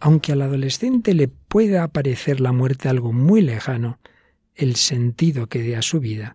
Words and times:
aunque 0.00 0.32
al 0.32 0.42
adolescente 0.42 1.14
le 1.14 1.28
pueda 1.28 1.88
parecer 1.88 2.40
la 2.40 2.52
muerte 2.52 2.88
algo 2.88 3.12
muy 3.12 3.40
lejano, 3.40 3.98
el 4.54 4.76
sentido 4.76 5.46
que 5.46 5.62
dé 5.62 5.76
a 5.76 5.82
su 5.82 6.00
vida, 6.00 6.34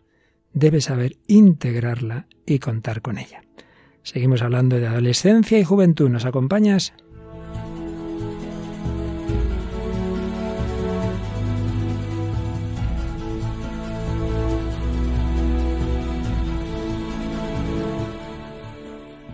debe 0.54 0.82
saber 0.82 1.18
integrarla 1.28 2.28
y 2.46 2.60
contar 2.60 3.02
con 3.02 3.18
ella. 3.18 3.44
Seguimos 4.04 4.42
hablando 4.42 4.78
de 4.78 4.88
adolescencia 4.88 5.58
y 5.60 5.64
juventud. 5.64 6.10
¿Nos 6.10 6.26
acompañas? 6.26 6.94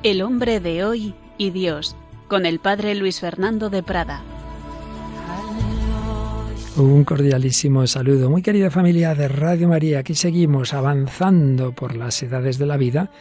El 0.01 0.21
hombre 0.21 0.59
de 0.61 0.85
hoy 0.85 1.13
y 1.37 1.49
Dios, 1.49 1.95
con 2.29 2.45
el 2.45 2.59
padre 2.59 2.95
Luis 2.95 3.19
Fernando 3.19 3.69
de 3.69 3.83
Prada. 3.83 4.21
Un 6.77 7.03
cordialísimo 7.03 7.85
saludo. 7.87 8.29
Muy 8.29 8.41
querida 8.41 8.69
familia 8.69 9.15
de 9.15 9.27
Radio 9.27 9.67
María, 9.67 9.99
aquí 9.99 10.15
seguimos 10.15 10.73
avanzando 10.73 11.73
por 11.73 11.97
las 11.97 12.23
edades 12.23 12.57
de 12.57 12.67
la 12.67 12.77
vida, 12.77 13.11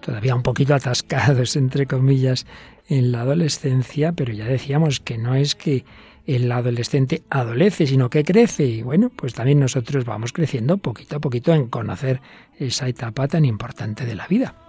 todavía 0.00 0.34
un 0.34 0.42
poquito 0.42 0.74
atascados, 0.74 1.54
entre 1.54 1.86
comillas, 1.86 2.46
en 2.88 3.12
la 3.12 3.20
adolescencia, 3.20 4.12
pero 4.12 4.32
ya 4.32 4.46
decíamos 4.46 4.98
que 4.98 5.18
no 5.18 5.34
es 5.34 5.54
que 5.54 5.84
el 6.26 6.50
adolescente 6.50 7.22
adolece, 7.28 7.86
sino 7.86 8.08
que 8.08 8.24
crece. 8.24 8.64
Y 8.64 8.82
bueno, 8.82 9.12
pues 9.14 9.34
también 9.34 9.60
nosotros 9.60 10.06
vamos 10.06 10.32
creciendo 10.32 10.78
poquito 10.78 11.16
a 11.16 11.20
poquito 11.20 11.54
en 11.54 11.68
conocer 11.68 12.20
esa 12.58 12.88
etapa 12.88 13.28
tan 13.28 13.44
importante 13.44 14.06
de 14.06 14.14
la 14.14 14.26
vida. 14.26 14.63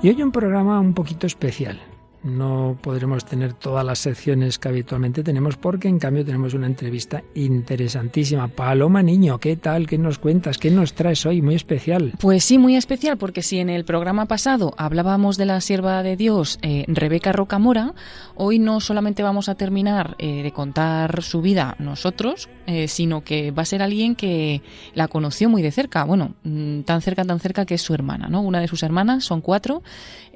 Y 0.00 0.10
hoy 0.10 0.22
un 0.22 0.30
programa 0.30 0.78
un 0.78 0.94
poquito 0.94 1.26
especial. 1.26 1.80
No 2.22 2.76
podremos 2.82 3.24
tener 3.24 3.52
todas 3.52 3.84
las 3.84 4.00
secciones 4.00 4.58
que 4.58 4.68
habitualmente 4.68 5.22
tenemos 5.22 5.56
porque 5.56 5.88
en 5.88 5.98
cambio 5.98 6.24
tenemos 6.24 6.52
una 6.52 6.66
entrevista 6.66 7.22
interesantísima. 7.34 8.48
Paloma 8.48 9.02
Niño, 9.02 9.38
¿qué 9.38 9.56
tal? 9.56 9.86
¿Qué 9.86 9.98
nos 9.98 10.18
cuentas? 10.18 10.58
¿Qué 10.58 10.70
nos 10.70 10.94
traes 10.94 11.24
hoy? 11.26 11.42
Muy 11.42 11.54
especial. 11.54 12.12
Pues 12.18 12.44
sí, 12.44 12.58
muy 12.58 12.74
especial 12.76 13.18
porque 13.18 13.42
si 13.42 13.60
en 13.60 13.70
el 13.70 13.84
programa 13.84 14.26
pasado 14.26 14.74
hablábamos 14.76 15.36
de 15.36 15.46
la 15.46 15.60
sierva 15.60 16.02
de 16.02 16.16
Dios, 16.16 16.58
eh, 16.62 16.84
Rebeca 16.88 17.32
Rocamora, 17.32 17.94
hoy 18.34 18.58
no 18.58 18.80
solamente 18.80 19.22
vamos 19.22 19.48
a 19.48 19.54
terminar 19.54 20.16
eh, 20.18 20.42
de 20.42 20.52
contar 20.52 21.22
su 21.22 21.40
vida 21.40 21.76
nosotros, 21.78 22.48
eh, 22.66 22.88
sino 22.88 23.22
que 23.22 23.52
va 23.52 23.62
a 23.62 23.66
ser 23.66 23.80
alguien 23.80 24.16
que 24.16 24.62
la 24.94 25.06
conoció 25.06 25.48
muy 25.48 25.62
de 25.62 25.70
cerca. 25.70 26.04
Bueno, 26.04 26.34
mm, 26.42 26.80
tan 26.80 27.00
cerca, 27.00 27.24
tan 27.24 27.38
cerca 27.38 27.64
que 27.64 27.74
es 27.74 27.82
su 27.82 27.94
hermana, 27.94 28.28
¿no? 28.28 28.42
Una 28.42 28.60
de 28.60 28.66
sus 28.66 28.82
hermanas, 28.82 29.24
son 29.24 29.40
cuatro 29.40 29.82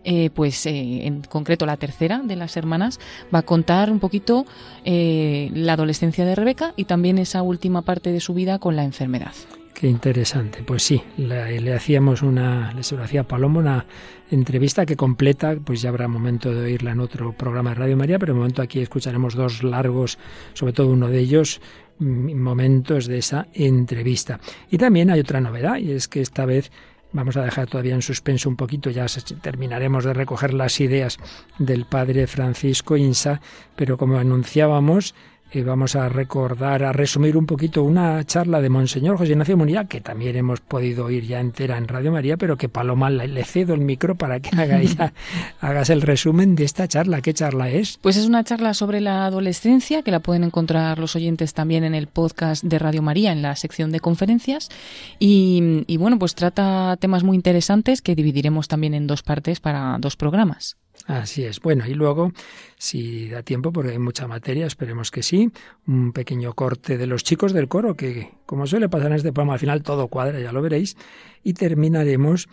eh, 0.04 0.30
pues 0.30 0.66
eh, 0.66 1.06
en 1.06 1.22
concreto 1.22 1.66
la 1.66 1.76
tercera 1.76 2.20
de 2.24 2.36
las 2.36 2.56
hermanas, 2.56 3.00
va 3.34 3.40
a 3.40 3.42
contar 3.42 3.90
un 3.90 4.00
poquito 4.00 4.46
eh, 4.84 5.50
la 5.54 5.74
adolescencia 5.74 6.24
de 6.24 6.34
Rebeca 6.34 6.74
y 6.76 6.84
también 6.84 7.18
esa 7.18 7.42
última 7.42 7.82
parte 7.82 8.12
de 8.12 8.20
su 8.20 8.34
vida 8.34 8.58
con 8.58 8.76
la 8.76 8.84
enfermedad. 8.84 9.32
Qué 9.74 9.88
interesante. 9.88 10.62
Pues 10.62 10.84
sí, 10.84 11.02
le, 11.16 11.74
hacíamos 11.74 12.22
una, 12.22 12.72
le 12.72 13.02
hacía 13.02 13.24
Paloma 13.24 13.58
una 13.58 13.86
entrevista 14.30 14.86
que 14.86 14.96
completa, 14.96 15.56
pues 15.64 15.82
ya 15.82 15.88
habrá 15.88 16.06
momento 16.06 16.54
de 16.54 16.66
oírla 16.66 16.92
en 16.92 17.00
otro 17.00 17.32
programa 17.32 17.70
de 17.70 17.76
Radio 17.76 17.96
María, 17.96 18.18
pero 18.18 18.32
de 18.32 18.38
momento 18.38 18.62
aquí 18.62 18.80
escucharemos 18.80 19.34
dos 19.34 19.64
largos, 19.64 20.18
sobre 20.52 20.72
todo 20.72 20.88
uno 20.88 21.08
de 21.08 21.18
ellos, 21.18 21.60
mm, 21.98 22.34
momentos 22.34 23.06
de 23.06 23.18
esa 23.18 23.48
entrevista. 23.54 24.38
Y 24.70 24.78
también 24.78 25.10
hay 25.10 25.18
otra 25.18 25.40
novedad, 25.40 25.78
y 25.78 25.90
es 25.90 26.06
que 26.06 26.20
esta 26.20 26.46
vez 26.46 26.70
Vamos 27.12 27.36
a 27.36 27.42
dejar 27.42 27.68
todavía 27.68 27.94
en 27.94 28.02
suspenso 28.02 28.48
un 28.48 28.56
poquito, 28.56 28.88
ya 28.90 29.06
terminaremos 29.42 30.04
de 30.04 30.14
recoger 30.14 30.54
las 30.54 30.80
ideas 30.80 31.18
del 31.58 31.84
padre 31.84 32.26
Francisco 32.26 32.96
Insa, 32.96 33.40
pero 33.76 33.98
como 33.98 34.18
anunciábamos, 34.18 35.14
vamos 35.60 35.96
a 35.96 36.08
recordar, 36.08 36.82
a 36.82 36.92
resumir 36.92 37.36
un 37.36 37.44
poquito 37.44 37.82
una 37.82 38.24
charla 38.24 38.62
de 38.62 38.70
Monseñor 38.70 39.18
José 39.18 39.32
Ignacio 39.32 39.56
Munilla, 39.56 39.84
que 39.84 40.00
también 40.00 40.36
hemos 40.36 40.60
podido 40.60 41.04
oír 41.04 41.24
ya 41.24 41.40
entera 41.40 41.76
en 41.76 41.88
Radio 41.88 42.10
María, 42.10 42.38
pero 42.38 42.56
que 42.56 42.70
Paloma 42.70 43.10
le, 43.10 43.44
cedo 43.44 43.74
el 43.74 43.82
micro 43.82 44.14
para 44.14 44.40
que 44.40 44.56
haga 44.56 44.80
hagas 45.60 45.90
el 45.90 46.00
resumen 46.00 46.54
de 46.54 46.64
esta 46.64 46.88
charla. 46.88 47.20
¿Qué 47.20 47.34
charla 47.34 47.68
es? 47.68 47.98
Pues 48.00 48.16
es 48.16 48.26
una 48.26 48.44
charla 48.44 48.72
sobre 48.72 49.02
la 49.02 49.26
adolescencia, 49.26 50.02
que 50.02 50.10
la 50.10 50.20
pueden 50.20 50.44
encontrar 50.44 50.98
los 50.98 51.14
oyentes 51.16 51.52
también 51.52 51.84
en 51.84 51.94
el 51.94 52.06
podcast 52.06 52.64
de 52.64 52.78
Radio 52.78 53.02
María, 53.02 53.32
en 53.32 53.42
la 53.42 53.54
sección 53.54 53.92
de 53.92 54.00
conferencias. 54.00 54.70
Y, 55.18 55.84
y 55.86 55.98
bueno, 55.98 56.18
pues 56.18 56.34
trata 56.34 56.96
temas 56.98 57.24
muy 57.24 57.36
interesantes 57.36 58.00
que 58.00 58.14
dividiremos 58.14 58.68
también 58.68 58.94
en 58.94 59.06
dos 59.06 59.22
partes 59.22 59.60
para 59.60 59.98
dos 60.00 60.16
programas. 60.16 60.76
Así 61.06 61.44
es. 61.44 61.60
Bueno, 61.60 61.84
y 61.86 61.94
luego, 61.94 62.32
si 62.78 63.28
da 63.28 63.42
tiempo, 63.42 63.72
porque 63.72 63.90
hay 63.90 63.98
mucha 63.98 64.28
materia, 64.28 64.66
esperemos 64.66 65.10
que 65.10 65.22
sí, 65.22 65.50
un 65.86 66.12
pequeño 66.12 66.54
corte 66.54 66.96
de 66.96 67.06
los 67.06 67.24
chicos 67.24 67.52
del 67.52 67.68
coro, 67.68 67.96
que 67.96 68.30
como 68.46 68.66
suele 68.66 68.88
pasar 68.88 69.08
en 69.08 69.16
este 69.16 69.32
programa, 69.32 69.54
al 69.54 69.58
final 69.58 69.82
todo 69.82 70.08
cuadra, 70.08 70.38
ya 70.38 70.52
lo 70.52 70.62
veréis, 70.62 70.96
y 71.42 71.54
terminaremos 71.54 72.48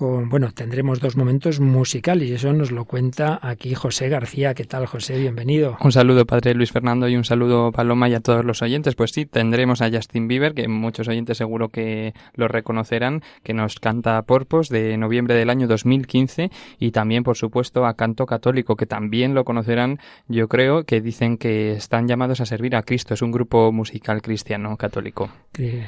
bueno, 0.00 0.52
tendremos 0.52 1.00
dos 1.00 1.16
momentos 1.16 1.60
musicales 1.60 2.28
y 2.28 2.34
eso 2.34 2.52
nos 2.52 2.70
lo 2.70 2.84
cuenta 2.84 3.38
aquí 3.42 3.74
José 3.74 4.08
García. 4.08 4.54
¿Qué 4.54 4.64
tal, 4.64 4.86
José? 4.86 5.18
Bienvenido. 5.18 5.76
Un 5.80 5.92
saludo, 5.92 6.24
padre 6.24 6.54
Luis 6.54 6.72
Fernando, 6.72 7.08
y 7.08 7.16
un 7.16 7.24
saludo, 7.24 7.72
Paloma, 7.72 8.08
y 8.08 8.14
a 8.14 8.20
todos 8.20 8.44
los 8.44 8.62
oyentes. 8.62 8.94
Pues 8.94 9.10
sí, 9.10 9.26
tendremos 9.26 9.82
a 9.82 9.90
Justin 9.90 10.28
Bieber, 10.28 10.54
que 10.54 10.68
muchos 10.68 11.08
oyentes 11.08 11.38
seguro 11.38 11.68
que 11.68 12.14
lo 12.34 12.48
reconocerán, 12.48 13.22
que 13.42 13.54
nos 13.54 13.80
canta 13.80 14.22
Porpos 14.22 14.68
de 14.68 14.96
noviembre 14.96 15.34
del 15.34 15.50
año 15.50 15.66
2015 15.66 16.50
y 16.78 16.90
también, 16.92 17.24
por 17.24 17.36
supuesto, 17.36 17.86
a 17.86 17.94
Canto 17.94 18.26
Católico, 18.26 18.76
que 18.76 18.86
también 18.86 19.34
lo 19.34 19.44
conocerán, 19.44 19.98
yo 20.28 20.48
creo, 20.48 20.84
que 20.84 21.00
dicen 21.00 21.38
que 21.38 21.72
están 21.72 22.06
llamados 22.06 22.40
a 22.40 22.46
servir 22.46 22.76
a 22.76 22.82
Cristo. 22.82 23.14
Es 23.14 23.22
un 23.22 23.32
grupo 23.32 23.72
musical 23.72 24.22
cristiano 24.22 24.76
católico. 24.76 25.28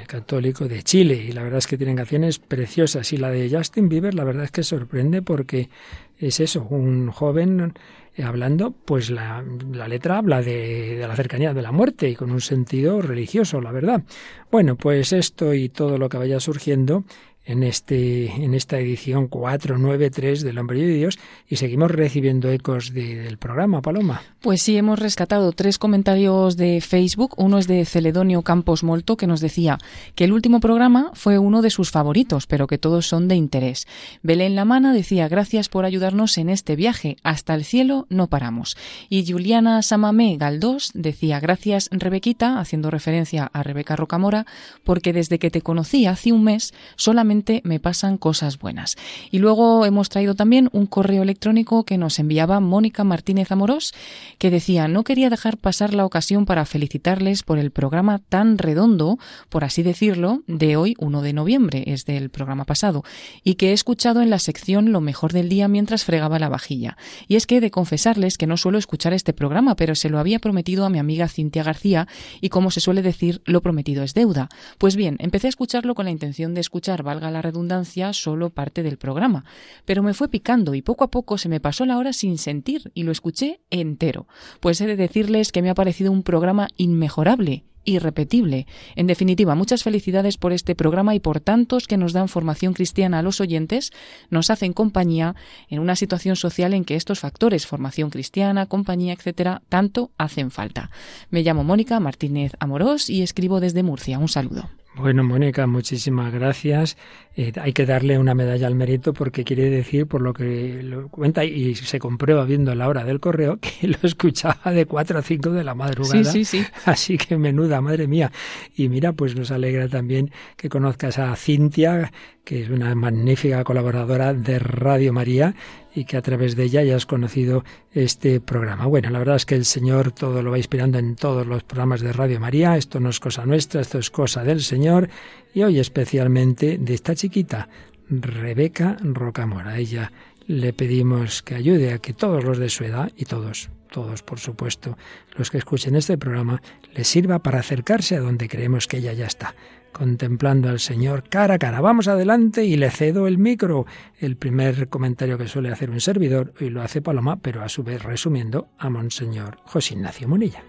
Católico 0.06 0.66
de 0.66 0.82
Chile 0.82 1.14
y 1.28 1.32
la 1.32 1.42
verdad 1.42 1.58
es 1.58 1.66
que 1.66 1.76
tienen 1.76 1.96
canciones 1.96 2.38
preciosas 2.40 3.12
y 3.12 3.16
la 3.16 3.30
de 3.30 3.48
Justin 3.48 3.88
Bieber 3.88 3.99
la 4.00 4.24
verdad 4.24 4.44
es 4.44 4.50
que 4.50 4.62
sorprende 4.62 5.22
porque 5.22 5.70
es 6.18 6.40
eso, 6.40 6.66
un 6.68 7.10
joven 7.10 7.72
eh, 8.16 8.22
hablando, 8.22 8.72
pues 8.72 9.10
la, 9.10 9.42
letra 9.88 10.18
habla 10.18 10.42
de, 10.42 10.96
de, 10.96 11.08
la 11.08 11.16
cercanía 11.16 11.54
de 11.54 11.62
la 11.62 11.72
muerte 11.72 12.08
y 12.10 12.16
con 12.16 12.30
un 12.30 12.40
sentido 12.40 13.00
religioso, 13.00 13.60
la 13.60 13.72
verdad. 13.72 14.02
Bueno, 14.50 14.76
pues 14.76 15.12
esto 15.12 15.54
y 15.54 15.68
todo 15.68 15.96
lo 15.96 16.08
que 16.08 16.18
vaya 16.18 16.40
surgiendo 16.40 17.04
en, 17.50 17.64
este, 17.64 18.30
en 18.30 18.54
esta 18.54 18.78
edición 18.78 19.26
493 19.26 20.42
del 20.42 20.58
Hombre 20.58 20.80
de 20.80 20.94
Dios 20.94 21.18
y 21.48 21.56
seguimos 21.56 21.90
recibiendo 21.90 22.48
ecos 22.50 22.94
del 22.94 23.38
programa, 23.38 23.82
Paloma. 23.82 24.22
Pues 24.40 24.62
sí, 24.62 24.76
hemos 24.76 24.98
rescatado 24.98 25.52
tres 25.52 25.76
comentarios 25.76 26.56
de 26.56 26.80
Facebook. 26.80 27.34
Uno 27.36 27.58
es 27.58 27.66
de 27.66 27.84
Celedonio 27.84 28.42
Campos 28.42 28.84
Molto, 28.84 29.16
que 29.16 29.26
nos 29.26 29.40
decía 29.40 29.78
que 30.14 30.24
el 30.24 30.32
último 30.32 30.60
programa 30.60 31.10
fue 31.14 31.38
uno 31.38 31.60
de 31.60 31.70
sus 31.70 31.90
favoritos, 31.90 32.46
pero 32.46 32.66
que 32.68 32.78
todos 32.78 33.06
son 33.06 33.26
de 33.26 33.34
interés. 33.34 33.86
Belén 34.22 34.54
Lamana 34.54 34.92
decía 34.92 35.28
gracias 35.28 35.68
por 35.68 35.84
ayudarnos 35.84 36.38
en 36.38 36.50
este 36.50 36.76
viaje. 36.76 37.16
Hasta 37.24 37.54
el 37.54 37.64
cielo 37.64 38.06
no 38.10 38.28
paramos. 38.28 38.76
Y 39.08 39.30
Juliana 39.30 39.82
Samamé 39.82 40.36
Galdós 40.36 40.92
decía 40.94 41.40
gracias 41.40 41.88
Rebequita, 41.90 42.60
haciendo 42.60 42.90
referencia 42.90 43.50
a 43.52 43.62
Rebeca 43.64 43.96
Rocamora, 43.96 44.46
porque 44.84 45.12
desde 45.12 45.40
que 45.40 45.50
te 45.50 45.62
conocí 45.62 46.06
hace 46.06 46.32
un 46.32 46.44
mes 46.44 46.72
solamente 46.96 47.39
me 47.64 47.80
pasan 47.80 48.18
cosas 48.18 48.58
buenas. 48.58 48.96
Y 49.30 49.38
luego 49.38 49.86
hemos 49.86 50.08
traído 50.08 50.34
también 50.34 50.68
un 50.72 50.86
correo 50.86 51.22
electrónico 51.22 51.84
que 51.84 51.98
nos 51.98 52.18
enviaba 52.18 52.60
Mónica 52.60 53.04
Martínez 53.04 53.50
Amorós, 53.50 53.92
que 54.38 54.50
decía, 54.50 54.88
no 54.88 55.04
quería 55.04 55.30
dejar 55.30 55.56
pasar 55.56 55.94
la 55.94 56.04
ocasión 56.04 56.46
para 56.46 56.64
felicitarles 56.64 57.42
por 57.42 57.58
el 57.58 57.70
programa 57.70 58.18
tan 58.18 58.58
redondo, 58.58 59.18
por 59.48 59.64
así 59.64 59.82
decirlo, 59.82 60.42
de 60.46 60.76
hoy, 60.76 60.94
1 60.98 61.22
de 61.22 61.32
noviembre, 61.32 61.84
es 61.86 62.04
del 62.04 62.30
programa 62.30 62.64
pasado, 62.64 63.04
y 63.42 63.54
que 63.54 63.70
he 63.70 63.72
escuchado 63.72 64.22
en 64.22 64.30
la 64.30 64.38
sección 64.38 64.92
Lo 64.92 65.00
mejor 65.00 65.32
del 65.32 65.48
día 65.48 65.68
mientras 65.68 66.04
fregaba 66.04 66.38
la 66.38 66.48
vajilla. 66.48 66.96
Y 67.26 67.36
es 67.36 67.46
que 67.46 67.56
he 67.56 67.60
de 67.60 67.70
confesarles 67.70 68.36
que 68.38 68.46
no 68.46 68.56
suelo 68.56 68.78
escuchar 68.78 69.12
este 69.12 69.32
programa, 69.32 69.76
pero 69.76 69.94
se 69.94 70.10
lo 70.10 70.18
había 70.18 70.38
prometido 70.38 70.84
a 70.84 70.90
mi 70.90 70.98
amiga 70.98 71.28
Cintia 71.28 71.62
García, 71.62 72.06
y 72.40 72.48
como 72.48 72.70
se 72.70 72.80
suele 72.80 73.02
decir, 73.02 73.40
lo 73.44 73.62
prometido 73.62 74.02
es 74.02 74.14
deuda. 74.14 74.48
Pues 74.78 74.96
bien, 74.96 75.16
empecé 75.20 75.46
a 75.46 75.50
escucharlo 75.50 75.94
con 75.94 76.04
la 76.04 76.10
intención 76.10 76.54
de 76.54 76.60
escuchar, 76.60 77.02
la 77.28 77.42
redundancia, 77.42 78.12
solo 78.12 78.50
parte 78.50 78.82
del 78.82 78.98
programa. 78.98 79.44
Pero 79.84 80.04
me 80.04 80.14
fue 80.14 80.28
picando 80.28 80.74
y 80.74 80.82
poco 80.82 81.02
a 81.02 81.10
poco 81.10 81.38
se 81.38 81.48
me 81.48 81.58
pasó 81.58 81.84
la 81.86 81.98
hora 81.98 82.12
sin 82.12 82.38
sentir 82.38 82.92
y 82.94 83.02
lo 83.02 83.10
escuché 83.12 83.60
entero. 83.70 84.28
Pues 84.60 84.80
he 84.80 84.86
de 84.86 84.96
decirles 84.96 85.50
que 85.50 85.60
me 85.60 85.70
ha 85.70 85.74
parecido 85.74 86.12
un 86.12 86.22
programa 86.22 86.68
inmejorable 86.76 87.64
irrepetible. 87.84 88.66
En 88.96 89.06
definitiva, 89.06 89.54
muchas 89.54 89.82
felicidades 89.82 90.36
por 90.36 90.52
este 90.52 90.74
programa 90.74 91.14
y 91.14 91.20
por 91.20 91.40
tantos 91.40 91.86
que 91.86 91.96
nos 91.96 92.12
dan 92.12 92.28
formación 92.28 92.74
cristiana 92.74 93.20
a 93.20 93.22
los 93.22 93.40
oyentes, 93.40 93.92
nos 94.28 94.50
hacen 94.50 94.72
compañía 94.72 95.34
en 95.68 95.78
una 95.80 95.96
situación 95.96 96.36
social 96.36 96.74
en 96.74 96.84
que 96.84 96.96
estos 96.96 97.20
factores, 97.20 97.66
formación 97.66 98.10
cristiana, 98.10 98.66
compañía, 98.66 99.14
etcétera, 99.14 99.62
tanto 99.68 100.10
hacen 100.18 100.50
falta. 100.50 100.90
Me 101.30 101.42
llamo 101.42 101.64
Mónica 101.64 102.00
Martínez 102.00 102.52
Amorós 102.60 103.08
y 103.08 103.22
escribo 103.22 103.60
desde 103.60 103.82
Murcia. 103.82 104.18
Un 104.18 104.28
saludo. 104.28 104.68
Bueno, 104.92 105.22
Mónica, 105.22 105.66
muchísimas 105.68 106.32
gracias. 106.32 106.96
Eh, 107.36 107.52
hay 107.60 107.72
que 107.72 107.86
darle 107.86 108.18
una 108.18 108.34
medalla 108.34 108.66
al 108.66 108.74
mérito 108.74 109.12
porque 109.12 109.44
quiere 109.44 109.70
decir, 109.70 110.06
por 110.06 110.20
lo 110.20 110.34
que 110.34 110.82
lo 110.82 111.08
cuenta 111.08 111.44
y 111.44 111.76
se 111.76 112.00
comprueba 112.00 112.44
viendo 112.44 112.74
la 112.74 112.88
hora 112.88 113.04
del 113.04 113.20
correo, 113.20 113.58
que 113.60 113.86
lo 113.86 113.98
escuchaba 114.02 114.72
de 114.72 114.86
4 114.86 115.18
a 115.18 115.22
5 115.22 115.50
de 115.50 115.64
la 115.64 115.74
madrugada. 115.74 116.24
Sí, 116.24 116.44
sí, 116.44 116.62
sí. 116.62 116.66
Así 116.84 117.18
que 117.18 117.36
menuda, 117.36 117.80
madre 117.80 118.08
mía. 118.08 118.32
Y 118.74 118.88
mira, 118.88 119.12
pues 119.12 119.36
nos 119.36 119.52
alegra 119.52 119.88
también 119.88 120.32
que 120.56 120.68
conozcas 120.68 121.18
a 121.18 121.34
Cintia, 121.36 122.12
que 122.44 122.62
es 122.62 122.70
una 122.70 122.94
magnífica 122.96 123.62
colaboradora 123.62 124.34
de 124.34 124.58
Radio 124.58 125.12
María 125.12 125.54
y 125.94 126.04
que 126.04 126.16
a 126.16 126.22
través 126.22 126.56
de 126.56 126.64
ella 126.64 126.82
ya 126.82 126.96
has 126.96 127.06
conocido 127.06 127.64
este 127.92 128.40
programa. 128.40 128.86
Bueno, 128.86 129.10
la 129.10 129.18
verdad 129.18 129.36
es 129.36 129.46
que 129.46 129.56
el 129.56 129.64
Señor 129.64 130.12
todo 130.12 130.42
lo 130.42 130.50
va 130.50 130.58
inspirando 130.58 130.98
en 130.98 131.16
todos 131.16 131.46
los 131.46 131.62
programas 131.64 132.00
de 132.00 132.12
Radio 132.12 132.40
María. 132.40 132.76
Esto 132.76 133.00
no 133.00 133.10
es 133.10 133.20
cosa 133.20 133.44
nuestra, 133.44 133.80
esto 133.80 133.98
es 133.98 134.10
cosa 134.10 134.44
del 134.44 134.62
Señor. 134.62 135.08
Y 135.52 135.62
hoy 135.62 135.78
especialmente 135.78 136.78
de 136.78 136.94
esta 136.94 137.14
chiquita, 137.14 137.68
Rebeca 138.08 138.96
Rocamora. 139.00 139.78
Ella 139.78 140.12
le 140.46 140.72
pedimos 140.72 141.42
que 141.42 141.54
ayude 141.54 141.92
a 141.92 141.98
que 141.98 142.12
todos 142.12 142.44
los 142.44 142.58
de 142.58 142.68
su 142.68 142.84
edad, 142.84 143.10
y 143.16 143.24
todos, 143.24 143.70
todos 143.90 144.22
por 144.22 144.38
supuesto, 144.38 144.96
los 145.36 145.50
que 145.50 145.58
escuchen 145.58 145.96
este 145.96 146.18
programa, 146.18 146.60
les 146.92 147.08
sirva 147.08 147.40
para 147.40 147.60
acercarse 147.60 148.16
a 148.16 148.20
donde 148.20 148.48
creemos 148.48 148.86
que 148.86 148.98
ella 148.98 149.12
ya 149.12 149.26
está 149.26 149.54
contemplando 149.92 150.68
al 150.68 150.80
Señor 150.80 151.28
cara 151.28 151.54
a 151.54 151.58
cara. 151.58 151.80
Vamos 151.80 152.08
adelante 152.08 152.64
y 152.64 152.76
le 152.76 152.90
cedo 152.90 153.26
el 153.26 153.38
micro. 153.38 153.86
El 154.18 154.36
primer 154.36 154.88
comentario 154.88 155.38
que 155.38 155.48
suele 155.48 155.70
hacer 155.70 155.90
un 155.90 156.00
servidor, 156.00 156.52
y 156.60 156.70
lo 156.70 156.82
hace 156.82 157.02
Paloma, 157.02 157.40
pero 157.40 157.62
a 157.62 157.68
su 157.68 157.82
vez 157.82 158.02
resumiendo 158.02 158.68
a 158.78 158.90
Monseñor 158.90 159.58
José 159.64 159.94
Ignacio 159.94 160.28
Munilla. 160.28 160.62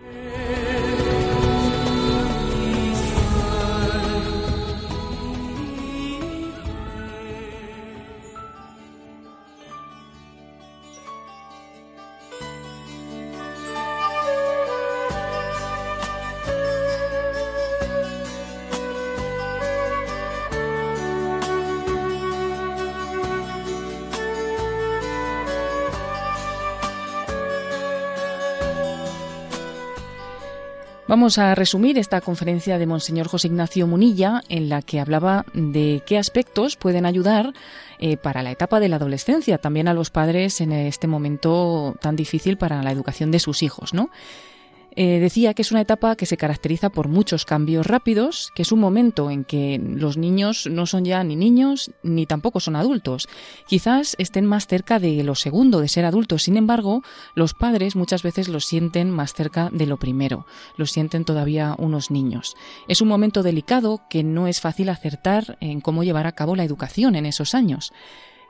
Vamos 31.21 31.38
a 31.38 31.53
resumir 31.53 32.00
esta 32.00 32.19
conferencia 32.19 32.79
de 32.79 32.88
Monseñor 32.88 33.27
José 33.27 33.45
Ignacio 33.45 33.85
Munilla 33.85 34.41
en 34.50 34.69
la 34.69 34.81
que 34.81 35.00
hablaba 35.00 35.45
de 35.53 36.01
qué 36.03 36.18
aspectos 36.18 36.77
pueden 36.77 37.06
ayudar 37.06 37.53
eh, 38.00 38.18
para 38.18 38.41
la 38.41 38.50
etapa 38.50 38.79
de 38.79 38.89
la 38.89 38.95
adolescencia, 38.95 39.59
también 39.59 39.88
a 39.88 39.94
los 39.94 40.09
padres 40.09 40.62
en 40.62 40.71
este 40.71 41.06
momento 41.06 41.95
tan 42.01 42.15
difícil 42.15 42.57
para 42.57 42.81
la 42.81 42.91
educación 42.91 43.29
de 43.29 43.38
sus 43.38 43.62
hijos, 43.62 43.94
¿no? 43.94 44.09
Eh, 44.95 45.19
decía 45.19 45.53
que 45.53 45.61
es 45.61 45.71
una 45.71 45.81
etapa 45.81 46.15
que 46.15 46.25
se 46.25 46.38
caracteriza 46.38 46.89
por 46.89 47.07
muchos 47.07 47.45
cambios 47.45 47.88
rápidos, 47.88 48.51
que 48.55 48.63
es 48.63 48.71
un 48.71 48.79
momento 48.79 49.31
en 49.31 49.45
que 49.45 49.79
los 49.81 50.17
niños 50.17 50.67
no 50.69 50.85
son 50.85 51.05
ya 51.05 51.23
ni 51.23 51.35
niños 51.35 51.91
ni 52.03 52.25
tampoco 52.25 52.59
son 52.59 52.75
adultos. 52.75 53.29
Quizás 53.67 54.15
estén 54.19 54.45
más 54.45 54.67
cerca 54.67 54.99
de 54.99 55.23
lo 55.23 55.35
segundo, 55.35 55.79
de 55.79 55.88
ser 55.88 56.05
adultos. 56.05 56.43
Sin 56.43 56.57
embargo, 56.57 57.03
los 57.35 57.53
padres 57.53 57.95
muchas 57.95 58.23
veces 58.23 58.49
los 58.49 58.65
sienten 58.65 59.09
más 59.09 59.33
cerca 59.33 59.69
de 59.71 59.85
lo 59.85 59.97
primero, 59.97 60.45
los 60.75 60.91
sienten 60.91 61.23
todavía 61.23 61.75
unos 61.77 62.11
niños. 62.11 62.55
Es 62.88 63.01
un 63.01 63.07
momento 63.07 63.43
delicado 63.43 64.01
que 64.09 64.23
no 64.23 64.47
es 64.47 64.59
fácil 64.59 64.89
acertar 64.89 65.57
en 65.61 65.79
cómo 65.79 66.03
llevar 66.03 66.27
a 66.27 66.33
cabo 66.33 66.55
la 66.55 66.65
educación 66.65 67.15
en 67.15 67.25
esos 67.25 67.55
años. 67.55 67.93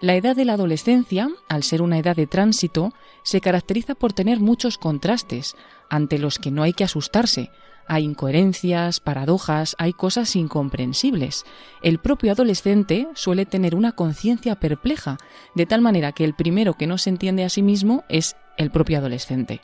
La 0.02 0.16
edad 0.16 0.36
de 0.36 0.46
la 0.46 0.54
adolescencia, 0.54 1.30
al 1.48 1.62
ser 1.62 1.84
una 1.84 2.00
edad 2.00 2.16
de 2.16 2.26
tránsito, 2.26 2.92
se 3.22 3.40
caracteriza 3.40 3.94
por 3.94 4.14
tener 4.14 4.40
muchos 4.40 4.80
contrastes, 4.80 5.56
ante 5.92 6.18
los 6.18 6.40
que 6.40 6.50
no 6.50 6.64
hay 6.64 6.74
que 6.74 6.84
asustarse. 6.84 7.52
Hay 7.86 8.06
incoherencias, 8.06 9.00
paradojas, 9.00 9.76
hay 9.78 9.94
cosas 9.94 10.36
incomprensibles. 10.36 11.46
El 11.84 12.00
propio 12.00 12.32
adolescente 12.32 13.08
suele 13.14 13.46
tener 13.46 13.76
una 13.76 13.92
conciencia 13.92 14.56
perpleja, 14.56 15.18
de 15.54 15.68
tal 15.68 15.82
manera 15.82 16.14
que 16.14 16.24
el 16.24 16.34
primero 16.34 16.74
que 16.74 16.88
no 16.88 16.98
se 16.98 17.12
entiende 17.12 17.44
a 17.44 17.50
sí 17.50 17.62
mismo 17.62 18.04
es 18.10 18.36
el 18.58 18.72
propio 18.72 18.98
adolescente. 18.98 19.62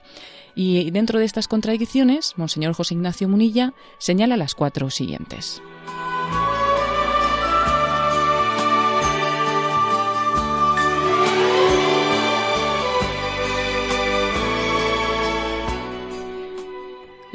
Y 0.54 0.92
dentro 0.92 1.18
de 1.18 1.26
estas 1.26 1.48
contradicciones, 1.48 2.34
Monseñor 2.38 2.74
José 2.74 2.94
Ignacio 2.94 3.28
Munilla 3.28 3.74
señala 3.98 4.38
las 4.38 4.54
cuatro 4.54 4.92
siguientes. 4.92 5.64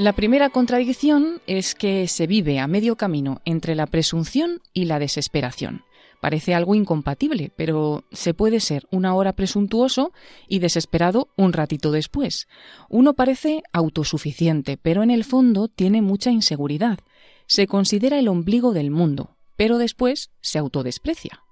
La 0.02 0.14
primera 0.14 0.50
contradicción 0.50 1.40
es 1.46 1.76
que 1.76 2.08
se 2.08 2.26
vive 2.26 2.58
a 2.58 2.66
medio 2.66 2.96
camino 2.96 3.40
entre 3.44 3.76
la 3.76 3.86
presunción 3.86 4.60
y 4.72 4.86
la 4.86 4.98
desesperación. 4.98 5.84
Parece 6.20 6.56
algo 6.56 6.74
incompatible, 6.74 7.52
pero 7.54 8.02
se 8.10 8.34
puede 8.34 8.58
ser 8.58 8.88
una 8.90 9.14
hora 9.14 9.34
presuntuoso 9.34 10.10
y 10.48 10.58
desesperado 10.58 11.28
un 11.36 11.52
ratito 11.52 11.92
después. 11.92 12.48
Uno 12.88 13.14
parece 13.14 13.62
autosuficiente, 13.72 14.76
pero 14.76 15.04
en 15.04 15.12
el 15.12 15.22
fondo 15.22 15.68
tiene 15.68 16.02
mucha 16.02 16.32
inseguridad. 16.32 16.98
Se 17.46 17.68
considera 17.68 18.18
el 18.18 18.26
ombligo 18.26 18.72
del 18.72 18.90
mundo, 18.90 19.36
pero 19.56 19.78
después 19.78 20.32
se 20.40 20.58
autodesprecia. 20.58 21.44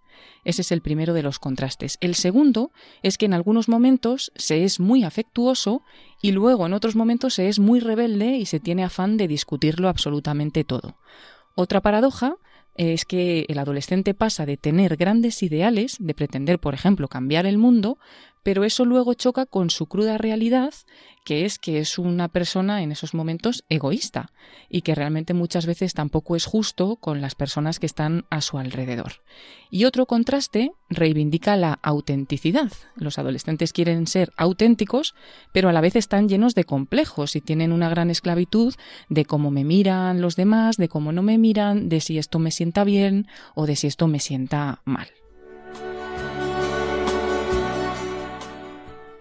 Ese 0.45 0.63
es 0.63 0.73
el 0.73 0.81
primero 0.81 1.15
de 1.15 1.23
los 1.23 1.39
contrastes. 1.39 1.99
El 2.01 2.15
segundo 2.15 2.71
es 3.03 3.19
que 3.19 3.27
en 3.27 3.35
algunos 3.35 3.69
momentos 3.69 4.33
se 4.37 4.65
es 4.65 4.81
muy 4.81 5.05
afectuoso 5.05 5.83
y 6.23 6.33
luego 6.33 6.67
en 6.67 6.73
otros 6.73 6.97
momentos 6.97 7.35
se 7.35 7.49
es 7.49 7.59
muy 7.59 7.81
rebelde 7.81 8.37
y 8.37 8.47
se 8.47 8.61
tiene 8.61 8.85
afán 8.85 9.17
de 9.17 9.29
discutirlo 9.29 9.89
absolutamente 9.89 10.65
todo. 10.65 10.97
Otra 11.55 11.81
paradoja 11.81 12.37
es 12.77 13.05
que 13.05 13.45
el 13.49 13.59
adolescente 13.59 14.15
pasa 14.15 14.47
de 14.47 14.57
tener 14.57 14.97
grandes 14.97 15.43
ideales, 15.43 15.97
de 15.99 16.15
pretender, 16.15 16.59
por 16.59 16.73
ejemplo, 16.73 17.09
cambiar 17.09 17.45
el 17.45 17.59
mundo, 17.59 17.99
pero 18.43 18.65
eso 18.65 18.85
luego 18.85 19.15
choca 19.15 19.47
con 19.47 19.71
su 19.71 19.87
cruda 19.87 20.19
realidad, 20.19 20.73
que 21.25 21.45
es 21.45 21.59
que 21.59 21.79
es 21.79 21.99
una 21.99 22.29
persona 22.29 22.83
en 22.83 22.93
esos 22.93 23.15
momentos 23.15 23.65
egoísta 23.69 24.33
y 24.69 24.83
que 24.83 24.95
realmente 24.95 25.35
muchas 25.35 25.67
veces 25.67 25.93
tampoco 25.93 26.37
es 26.37 26.47
justo 26.47 26.97
con 26.97 27.21
las 27.21 27.35
personas 27.35 27.79
que 27.79 27.87
están 27.87 28.25
a 28.31 28.41
su 28.41 28.59
alrededor. 28.59 29.23
Y 29.71 29.85
otro 29.85 30.07
contraste 30.07 30.73
reivindica 30.89 31.57
la 31.57 31.79
autenticidad. 31.83 32.73
Los 32.97 33.19
adolescentes 33.19 33.73
quieren 33.73 34.07
ser 34.07 34.33
auténticos, 34.37 35.15
pero 35.53 35.69
a 35.69 35.73
la 35.73 35.81
vez 35.81 35.97
están 35.97 36.29
llenos 36.29 36.55
de 36.55 36.65
complejos 36.65 37.37
y 37.37 37.41
tienen 37.41 37.73
una 37.73 37.91
gran 37.91 38.11
esclavitud 38.11 38.75
de 39.09 39.25
cómo 39.25 39.51
me 39.51 39.65
miran 39.65 40.21
los 40.21 40.37
demás, 40.37 40.77
de 40.77 40.89
cómo 40.89 41.13
no 41.13 41.23
me 41.23 41.39
miran, 41.39 41.89
de 41.89 42.01
si 42.01 42.19
esto 42.19 42.39
me 42.39 42.51
sienta 42.51 42.85
bien 42.85 43.27
o 43.55 43.67
de 43.67 43.77
si 43.77 43.87
esto 43.87 44.09
me 44.09 44.21
sienta 44.21 44.81
mal. 44.85 45.09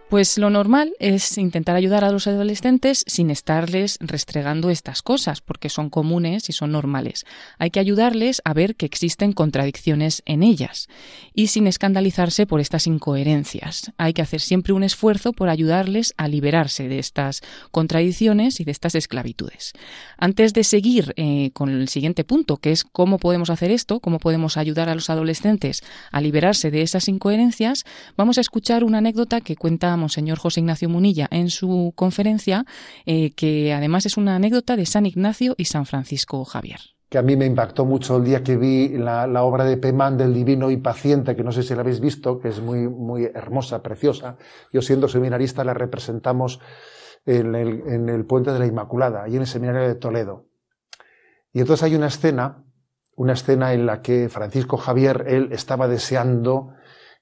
Pues 0.09 0.39
lo 0.39 0.49
normal 0.49 0.93
es 0.97 1.37
intentar 1.37 1.75
ayudar 1.75 2.03
a 2.03 2.09
los 2.09 2.25
adolescentes 2.25 3.03
sin 3.05 3.29
estarles 3.29 3.99
restregando 4.01 4.71
estas 4.71 5.03
cosas, 5.03 5.39
porque 5.41 5.69
son 5.69 5.91
comunes 5.91 6.49
y 6.49 6.51
son 6.51 6.71
normales. 6.71 7.27
Hay 7.59 7.69
que 7.69 7.79
ayudarles 7.79 8.41
a 8.43 8.55
ver 8.55 8.75
que 8.75 8.87
existen 8.87 9.33
contradicciones 9.33 10.23
en 10.25 10.41
ellas 10.41 10.87
y 11.35 11.47
sin 11.47 11.67
escandalizarse 11.67 12.47
por 12.47 12.59
estas 12.59 12.87
incoherencias. 12.87 13.91
Hay 13.97 14.13
que 14.13 14.23
hacer 14.23 14.41
siempre 14.41 14.73
un 14.73 14.81
esfuerzo 14.81 15.31
por 15.31 15.47
ayudarles 15.47 16.15
a 16.17 16.27
liberarse 16.27 16.87
de 16.87 16.97
estas 16.97 17.41
contradicciones 17.69 18.59
y 18.59 18.63
de 18.63 18.71
estas 18.71 18.95
esclavitudes. 18.95 19.73
Antes 20.17 20.53
de 20.53 20.63
seguir 20.63 21.13
eh, 21.17 21.51
con 21.53 21.69
el 21.69 21.87
siguiente 21.87 22.23
punto, 22.23 22.57
que 22.57 22.71
es 22.71 22.83
cómo 22.83 23.19
podemos 23.19 23.51
hacer 23.51 23.69
esto, 23.69 23.99
cómo 23.99 24.17
podemos 24.17 24.57
ayudar 24.57 24.89
a 24.89 24.95
los 24.95 25.11
adolescentes 25.11 25.83
a 26.11 26.19
liberarse 26.19 26.71
de 26.71 26.81
esas 26.81 27.07
incoherencias, 27.07 27.85
vamos 28.17 28.39
a 28.39 28.41
escuchar 28.41 28.83
una 28.83 28.97
anécdota 28.97 29.41
que 29.41 29.55
cuenta 29.55 29.98
Monseñor 29.99 30.39
José 30.39 30.61
Ignacio 30.61 30.89
Munilla 30.89 31.27
en 31.29 31.49
su 31.49 31.93
conferencia, 31.95 32.65
eh, 33.05 33.31
que 33.35 33.73
además 33.73 34.05
es 34.05 34.17
una 34.17 34.35
anécdota 34.35 34.75
de 34.75 34.85
San 34.85 35.05
Ignacio 35.05 35.55
y 35.57 35.65
San 35.65 35.85
Francisco 35.85 36.43
Javier 36.45 36.79
que 37.09 37.17
a 37.17 37.23
mí 37.23 37.35
me 37.35 37.47
impactó 37.47 37.85
mucho 37.85 38.17
el 38.17 38.23
día 38.23 38.43
que 38.43 38.55
vi 38.55 38.89
la, 38.89 39.25
obra 39.43 39.65
de 39.65 39.77
Pemán 39.77 40.15
del 40.15 40.31
Divino 40.31 40.69
y 40.69 40.77
Paciente, 40.77 41.35
que 41.35 41.43
no 41.43 41.51
sé 41.51 41.63
si 41.63 41.73
la 41.73 41.81
habéis 41.81 41.99
visto, 41.99 42.39
que 42.39 42.49
es 42.49 42.61
muy, 42.61 42.87
muy 42.87 43.25
hermosa, 43.25 43.81
preciosa. 43.81 44.37
Yo 44.71 44.83
siendo 44.83 45.07
seminarista 45.07 45.63
la 45.63 45.73
representamos 45.73 46.59
en 47.25 47.55
el, 47.55 47.81
en 47.87 48.09
el 48.09 48.25
Puente 48.25 48.53
de 48.53 48.59
la 48.59 48.67
Inmaculada, 48.67 49.23
ahí 49.23 49.35
en 49.35 49.41
el 49.41 49.47
Seminario 49.47 49.87
de 49.87 49.95
Toledo. 49.95 50.45
Y 51.51 51.61
entonces 51.61 51.83
hay 51.83 51.95
una 51.95 52.07
escena, 52.07 52.63
una 53.15 53.33
escena 53.33 53.73
en 53.73 53.87
la 53.87 54.03
que 54.03 54.29
Francisco 54.29 54.77
Javier, 54.77 55.25
él 55.27 55.49
estaba 55.51 55.87
deseando 55.87 56.73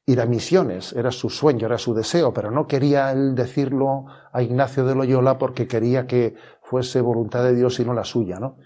ir 0.08 0.22
a 0.22 0.26
misiones, 0.26 0.94
era 0.94 1.12
su 1.12 1.30
sueño, 1.30 1.68
era 1.68 1.78
su 1.78 1.94
deseo, 1.94 2.34
pero 2.34 2.50
no 2.50 2.66
quería 2.66 3.12
él 3.12 3.36
decirlo 3.36 4.06
a 4.32 4.42
Ignacio 4.42 4.86
de 4.86 4.96
Loyola 4.96 5.38
porque 5.38 5.68
quería 5.68 6.08
que 6.08 6.34
fuese 6.62 7.02
voluntad 7.02 7.44
de 7.44 7.54
Dios 7.54 7.78
y 7.82 7.86
no 7.86 7.94
la 7.94 8.06
suya, 8.06 8.40
¿no? 8.40 8.58